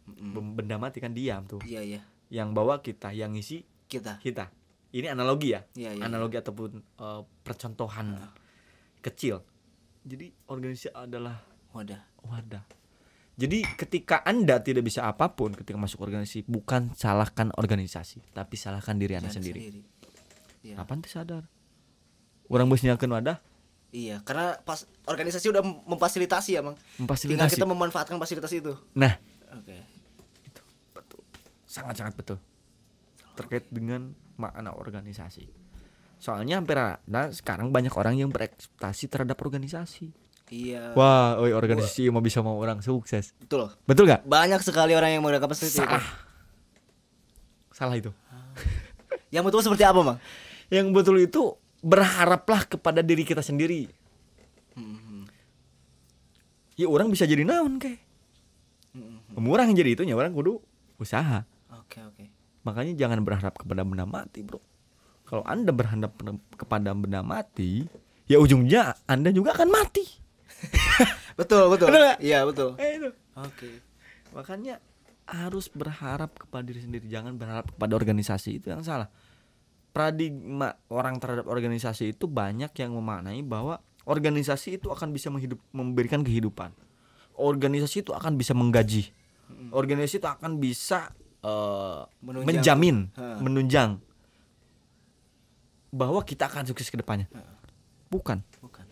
Bem- 0.08 0.54
Benda 0.54 0.76
mati 0.76 0.98
kan 0.98 1.10
diam 1.10 1.42
tuh. 1.44 1.58
Iya 1.62 1.82
iya. 1.82 2.00
Yang 2.28 2.48
bawa 2.52 2.74
kita, 2.78 3.10
yang 3.10 3.32
ngisi 3.32 3.62
Kita. 3.84 4.18
kita. 4.18 4.50
Ini 4.90 5.12
analogi 5.12 5.52
ya, 5.52 5.60
Iya 5.74 5.90
iya. 5.92 6.02
analogi 6.02 6.36
ataupun 6.36 6.70
eh, 6.78 7.20
percontohan 7.42 8.16
kecil. 9.00 9.42
Jadi 10.02 10.30
organisasi 10.46 10.90
adalah 10.92 11.42
Wadah. 11.70 12.00
wadah. 12.24 12.62
Jadi 13.36 13.68
ketika 13.76 14.22
anda 14.22 14.56
tidak 14.58 14.80
bisa 14.82 15.04
apa 15.04 15.28
pun 15.28 15.52
ketika 15.52 15.76
masuk 15.76 16.00
organisasi, 16.00 16.46
bukan 16.46 16.94
salahkan 16.94 17.52
organisasi, 17.52 18.24
tapi 18.32 18.56
salahkan 18.56 18.96
diri 18.96 19.12
anda 19.14 19.28
Jangan 19.28 19.36
sendiri. 19.36 19.60
Iya. 20.64 20.80
Apa 20.80 20.96
ente 20.96 21.06
sadar? 21.06 21.44
Orang 22.46 22.66
bos 22.66 22.80
nyiapkeun 22.80 23.10
wadah, 23.12 23.38
Iya, 23.90 24.20
karena 24.22 24.60
pas 24.60 24.84
organisasi 25.04 25.46
udah 25.48 25.62
mem- 25.62 25.82
memfasilitasi 25.86 26.50
ya, 26.52 26.60
Bang. 26.60 26.74
Tinggal 26.76 27.00
memfasilitasi. 27.06 27.54
kita 27.54 27.66
memanfaatkan 27.66 28.16
fasilitas 28.16 28.52
itu. 28.52 28.72
Nah, 28.92 29.14
Oke. 29.52 29.72
betul, 29.72 29.95
sangat-sangat 31.66 32.14
betul. 32.14 32.38
Terkait 33.36 33.68
dengan 33.68 34.14
makna 34.40 34.72
organisasi. 34.72 35.50
Soalnya 36.16 36.56
hampir 36.56 36.80
ada 36.80 37.28
sekarang 37.34 37.68
banyak 37.68 37.92
orang 37.92 38.16
yang 38.16 38.32
berekspektasi 38.32 39.12
terhadap 39.12 39.36
organisasi. 39.36 40.08
Iya. 40.46 40.94
Wah, 40.94 41.36
oi 41.42 41.50
organisasi 41.50 42.06
mau 42.14 42.22
bisa 42.22 42.38
mau 42.40 42.56
orang 42.56 42.78
sukses. 42.78 43.34
Betul. 43.36 43.74
Betul 43.82 44.06
gak? 44.06 44.22
Banyak 44.24 44.62
sekali 44.62 44.94
orang 44.94 45.12
yang 45.12 45.20
menggunakan 45.20 45.50
fasilitas 45.50 45.76
itu. 45.76 45.82
Salah. 45.82 46.06
Salah 47.74 47.96
itu. 47.98 48.14
Yang 49.34 49.44
betul 49.50 49.60
seperti 49.66 49.84
apa, 49.84 50.00
Bang? 50.00 50.18
Yang 50.70 50.86
betul 50.94 51.16
itu 51.18 51.42
berharaplah 51.82 52.62
kepada 52.64 53.02
diri 53.02 53.26
kita 53.26 53.42
sendiri. 53.42 53.90
Mm-mm. 54.78 55.26
Ya 56.78 56.86
orang 56.88 57.10
bisa 57.10 57.26
jadi 57.26 57.42
naon 57.42 57.76
kayak. 57.82 58.00
Mm-mm. 58.94 59.44
Orang 59.50 59.74
yang 59.74 59.78
jadi 59.82 59.98
itunya 59.98 60.14
orang 60.14 60.30
kudu 60.32 60.62
usaha. 60.96 61.44
Oke, 61.82 61.98
oke. 62.02 62.24
Makanya 62.66 62.92
jangan 62.98 63.22
berharap 63.22 63.54
kepada 63.60 63.86
benda 63.86 64.06
mati, 64.08 64.42
Bro. 64.42 64.58
Kalau 65.26 65.42
Anda 65.42 65.74
berharap 65.74 66.14
kepada 66.54 66.94
benda 66.94 67.22
mati, 67.22 67.86
ya 68.30 68.38
ujungnya 68.38 68.94
Anda 69.06 69.34
juga 69.34 69.54
akan 69.54 69.68
mati. 69.70 70.06
Betul, 71.38 71.68
betul. 71.68 71.92
Iya, 72.16 72.48
betul. 72.48 72.80
Eh. 72.80 72.96
Oke. 73.36 73.84
Makanya 74.32 74.80
harus 75.28 75.68
berharap 75.68 76.32
kepada 76.32 76.64
diri 76.64 76.80
sendiri, 76.80 77.04
jangan 77.12 77.36
berharap 77.36 77.76
kepada 77.76 77.92
organisasi 77.92 78.56
itu 78.56 78.72
yang 78.72 78.80
salah. 78.80 79.12
Paradigma 79.92 80.72
orang 80.88 81.20
terhadap 81.20 81.44
organisasi 81.44 82.16
itu 82.16 82.24
banyak 82.24 82.72
yang 82.72 82.96
memaknai 82.96 83.44
bahwa 83.44 83.84
organisasi 84.08 84.80
itu 84.80 84.88
akan 84.88 85.12
bisa 85.12 85.28
menghidup, 85.28 85.60
memberikan 85.76 86.24
kehidupan. 86.24 86.72
Organisasi 87.36 88.06
itu 88.06 88.16
akan 88.16 88.40
bisa 88.40 88.56
menggaji. 88.56 89.12
Organisasi 89.76 90.24
itu 90.24 90.28
akan 90.30 90.56
bisa 90.56 91.12
eh, 91.46 92.00
Menunjang. 92.20 92.46
menjamin, 92.48 92.96
Ha. 93.14 93.38
menunjang 93.38 93.90
bahwa 95.88 96.20
kita 96.20 96.46
akan 96.46 96.66
sukses 96.66 96.90
ke 96.90 96.98
depannya. 96.98 97.30
Bukan. 98.08 98.42
Bukan. 98.58 98.86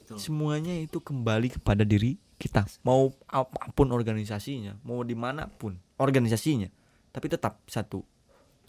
Betul. 0.00 0.16
Semuanya 0.18 0.74
itu 0.74 0.98
kembali 0.98 1.48
kepada 1.50 1.82
diri 1.82 2.16
kita. 2.36 2.66
Mau 2.82 3.12
apa 3.24 3.70
pun 3.72 3.88
organisasinya, 3.88 4.76
mau 4.82 5.00
di 5.00 5.14
mana 5.14 5.48
pun 5.48 5.76
organisasinya, 5.96 6.68
tapi 7.08 7.26
tetap 7.28 7.62
satu 7.64 8.04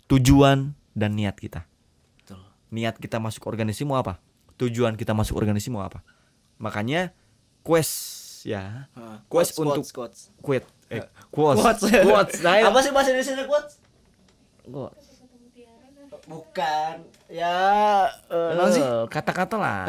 tujuan 0.06 0.72
dan 0.94 1.12
niat 1.12 1.36
kita. 1.36 1.66
Betul. 2.22 2.40
Niat 2.72 2.96
kita 2.96 3.18
masuk 3.18 3.44
organisasi 3.46 3.84
mau 3.84 3.98
apa? 3.98 4.22
Tujuan 4.56 4.96
kita 4.96 5.12
masuk 5.12 5.36
organisasi 5.36 5.68
mau 5.68 5.84
apa? 5.84 6.00
Makanya 6.56 7.12
quest 7.66 8.24
ya, 8.48 8.88
Quotes, 9.28 9.58
untuk- 9.58 9.84
quotes, 9.84 10.30
quit, 10.40 10.64
eh, 10.90 11.04
quotes, 11.34 11.62
quotes. 11.62 11.84
quotes, 12.06 12.38
nah. 12.46 12.62
Apa 12.62 12.80
sih 12.82 12.92
bahasa 12.94 13.10
Indonesia 13.14 13.46
quotes? 13.46 13.74
Quotes. 14.66 15.06
Bukan. 16.26 16.96
Ya, 17.30 17.58
eh, 18.30 18.52
naon 18.58 18.70
sih? 18.74 18.84
Kata-kata 19.10 19.56
lah, 19.58 19.82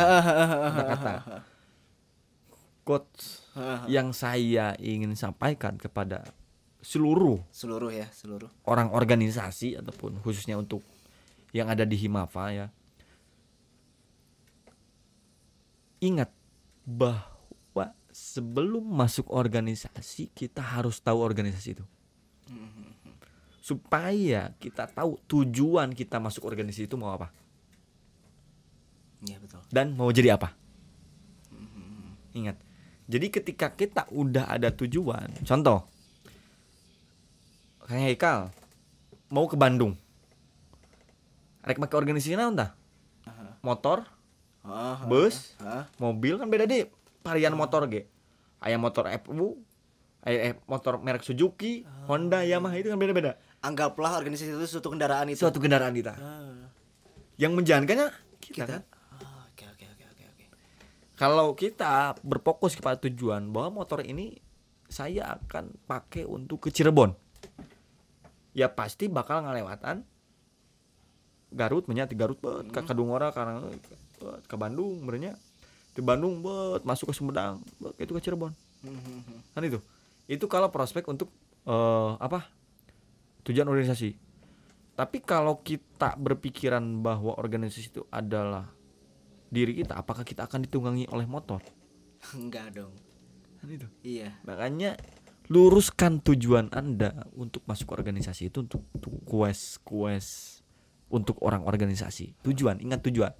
kata-kata. 0.73 1.15
quotes 2.87 3.43
yang 3.91 4.15
saya 4.15 4.77
ingin 4.79 5.17
sampaikan 5.19 5.75
kepada 5.75 6.23
seluruh 6.87 7.43
seluruh 7.51 7.91
ya 7.91 8.07
seluruh 8.15 8.47
orang 8.63 8.95
organisasi 8.95 9.75
ataupun 9.75 10.23
khususnya 10.23 10.55
untuk 10.55 10.87
yang 11.51 11.67
ada 11.67 11.83
di 11.83 11.99
Himafa 11.99 12.53
ya. 12.55 12.67
Ingat 15.99 16.31
bahwa 16.85 17.36
sebelum 18.17 18.81
masuk 18.81 19.29
organisasi 19.29 20.33
kita 20.33 20.65
harus 20.65 20.97
tahu 21.05 21.21
organisasi 21.21 21.77
itu. 21.77 21.85
Supaya 23.61 24.57
kita 24.57 24.89
tahu 24.89 25.21
tujuan 25.29 25.93
kita 25.93 26.17
masuk 26.17 26.49
organisasi 26.49 26.89
itu 26.89 26.97
mau 26.97 27.13
apa 27.13 27.29
iya 29.25 29.37
betul 29.43 29.61
dan 29.75 29.93
mau 29.97 30.09
jadi 30.13 30.39
apa. 30.39 30.55
Ingat. 32.37 32.57
Jadi 33.09 33.27
ketika 33.33 33.73
kita 33.73 34.05
udah 34.13 34.51
ada 34.51 34.69
tujuan, 34.69 35.31
contoh 35.47 35.89
kayak 37.89 38.13
Haikal 38.13 38.39
mau 39.33 39.49
ke 39.49 39.57
Bandung. 39.57 39.97
Rek 41.65 41.81
make 41.81 41.97
organisasi 41.97 42.37
naon 42.39 42.55
tah? 42.55 42.77
Motor, 43.65 44.07
bus, 45.11 45.59
mobil 45.99 46.39
kan 46.39 46.47
beda 46.47 46.69
deh 46.71 46.87
varian 47.27 47.55
motor 47.59 47.91
ge. 47.91 48.07
Aya 48.63 48.79
motor 48.79 49.11
FU, 49.21 49.59
aya 50.23 50.39
eh, 50.51 50.55
motor 50.65 51.03
merek 51.03 51.27
Suzuki, 51.27 51.83
Honda, 52.07 52.47
Yamaha 52.47 52.79
itu 52.79 52.89
kan 52.89 52.97
beda-beda. 52.97 53.37
anggaplah 53.61 54.23
organisasi 54.23 54.55
itu 54.55 54.79
suatu 54.79 54.95
kendaraan 54.95 55.27
itu 55.27 55.43
Suatu 55.43 55.59
kendaraan 55.59 55.91
kita. 55.91 56.15
Ah, 56.15 56.71
Yang 57.35 57.53
menjalankannya 57.59 58.09
kita, 58.39 58.63
kita 58.63 58.65
kan. 58.65 58.83
Ah, 59.19 59.51
oke 59.51 59.65
oke 59.67 59.85
oke 59.91 60.05
oke 60.07 60.25
oke 60.31 60.45
Kalau 61.19 61.53
kita 61.59 62.15
berfokus 62.23 62.79
kepada 62.79 62.97
tujuan 63.03 63.51
bahwa 63.51 63.83
motor 63.83 64.07
ini 64.07 64.39
saya 64.87 65.37
akan 65.43 65.75
pakai 65.85 66.23
untuk 66.25 66.63
ke 66.63 66.71
Cirebon. 66.71 67.11
Ya 68.55 68.71
pasti 68.73 69.11
bakal 69.11 69.45
ngelewatan 69.45 70.07
Garut 71.53 71.87
menyati 71.87 72.15
Garut 72.19 72.39
bet 72.39 72.71
ke 72.71 72.81
Kadungora 72.83 73.31
karena 73.31 73.67
ke 74.47 74.57
Bandung 74.57 75.05
berenya 75.07 75.37
di 75.97 76.05
Bandung 76.05 76.45
bet 76.45 76.85
masuk 76.85 77.09
ke 77.09 77.15
Sumedang 77.17 77.65
bet, 77.81 77.97
itu 77.97 78.13
ke 78.13 78.21
Cirebon. 78.21 78.53
Kan 79.57 79.63
itu. 79.65 79.81
Itu 80.29 80.45
kalau 80.45 80.69
prospek 80.69 81.09
untuk 81.09 81.33
eh, 81.65 82.13
apa? 82.21 82.53
Tujuan 83.49 83.65
organisasi. 83.65 84.13
Tapi 84.93 85.25
kalau 85.25 85.65
kita 85.65 86.21
berpikiran 86.21 86.85
bahwa 87.01 87.33
organisasi 87.41 87.89
itu 87.89 88.03
adalah 88.13 88.69
diri 89.49 89.73
kita 89.73 89.97
apakah 89.97 90.27
kita 90.27 90.45
akan 90.45 90.69
ditunggangi 90.69 91.09
oleh 91.09 91.25
motor? 91.25 91.65
Enggak 92.37 92.77
dong. 92.77 92.93
Kan 93.57 93.69
itu. 93.73 93.89
Iya. 94.05 94.37
Makanya 94.45 95.01
luruskan 95.49 96.21
tujuan 96.21 96.69
anda 96.75 97.25
untuk 97.39 97.63
masuk 97.65 97.95
organisasi 97.95 98.51
itu 98.51 98.67
untuk, 98.67 98.83
untuk 98.93 99.15
quest 99.25 99.81
quest 99.81 100.61
untuk 101.09 101.41
orang 101.41 101.65
organisasi. 101.65 102.37
Tujuan 102.45 102.83
ingat 102.83 103.01
tujuan 103.07 103.33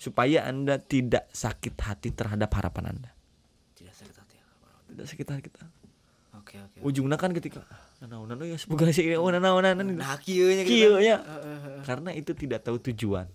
supaya 0.00 0.48
anda 0.48 0.80
tidak 0.80 1.28
sakit 1.28 1.76
hati 1.76 2.08
terhadap 2.16 2.48
harapan 2.56 2.96
anda. 2.96 3.12
Tidak 3.76 3.92
sakit 3.92 4.16
hati. 4.16 4.36
Tidak 4.96 5.06
sakit 5.06 5.26
hati. 5.28 5.42
Kita 5.44 5.60
oke 6.40 6.54
oke. 6.56 6.76
Ujungnya 6.80 7.20
kan 7.20 7.36
ketika 7.36 7.60
nanaon 8.00 8.32
nanaon 8.32 8.48
ya 8.48 8.56
semoga 8.56 8.88
sih 8.96 9.12
oh 9.20 9.28
nanaon 9.28 9.60
nanaon 9.60 10.00
nah 10.00 10.16
kieu 10.16 10.48
nya 10.48 10.64
gitu 10.64 10.96
kan. 10.96 11.04
nya. 11.04 11.16
Heeh, 11.20 11.58
heeh. 11.60 11.82
karena 11.84 12.10
itu 12.16 12.32
tidak 12.32 12.64
tahu 12.64 12.80
tujuan. 12.80 13.28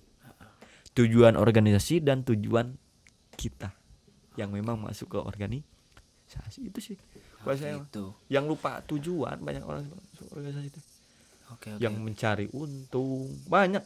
Tujuan 0.98 1.38
organisasi 1.38 2.02
dan 2.02 2.26
tujuan 2.26 2.74
kita 3.38 3.70
yang 4.34 4.50
memang 4.50 4.82
masuk 4.82 5.14
ke 5.14 5.20
organisasi. 5.22 6.74
Itu 6.74 6.82
sih 6.82 6.98
buat 7.46 7.62
saya 7.62 7.78
itu. 7.78 8.10
Yang 8.26 8.58
lupa 8.58 8.82
tujuan 8.90 9.38
banyak 9.38 9.62
orang 9.62 9.86
organisasi 10.34 10.74
itu. 10.74 10.82
Oke 11.54 11.78
oke. 11.78 11.82
Yang 11.84 11.94
mencari 12.02 12.46
untung 12.58 13.30
banyak 13.46 13.86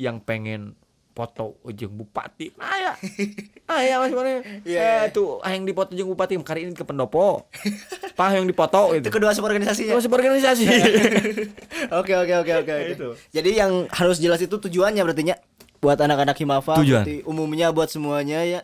yang 0.00 0.24
pengen 0.24 0.80
foto 1.16 1.56
ujung 1.64 1.96
bupati 1.96 2.52
aya 2.60 2.92
aya 3.64 3.96
mas 4.04 4.12
mana 4.12 4.44
Iya, 4.68 5.08
eh 5.08 5.16
tuh 5.16 5.40
ah, 5.40 5.48
yang 5.48 5.64
dipoto 5.64 5.96
ujung 5.96 6.12
bupati 6.12 6.36
kali 6.44 6.68
ini 6.68 6.76
ke 6.76 6.84
pendopo 6.84 7.48
pah 8.20 8.36
yang 8.36 8.44
dipoto 8.44 8.92
itu 8.92 9.08
itu 9.08 9.08
kedua 9.08 9.32
sub 9.32 9.48
organisasinya 9.48 9.96
masih 9.96 10.12
organisasi 10.12 10.64
Oke 11.96 12.12
oke 12.18 12.34
oke 12.42 12.52
oke. 12.66 12.74
Itu. 12.92 13.08
Jadi 13.30 13.50
yang 13.56 13.86
harus 13.94 14.18
jelas 14.18 14.42
itu 14.42 14.58
tujuannya 14.58 15.00
berarti 15.06 15.22
nya 15.22 15.36
buat 15.78 15.94
anak-anak 16.00 16.34
Himafa 16.34 16.82
Tujuan. 16.82 17.06
berarti 17.06 17.16
umumnya 17.24 17.70
buat 17.70 17.88
semuanya 17.88 18.42
ya. 18.42 18.60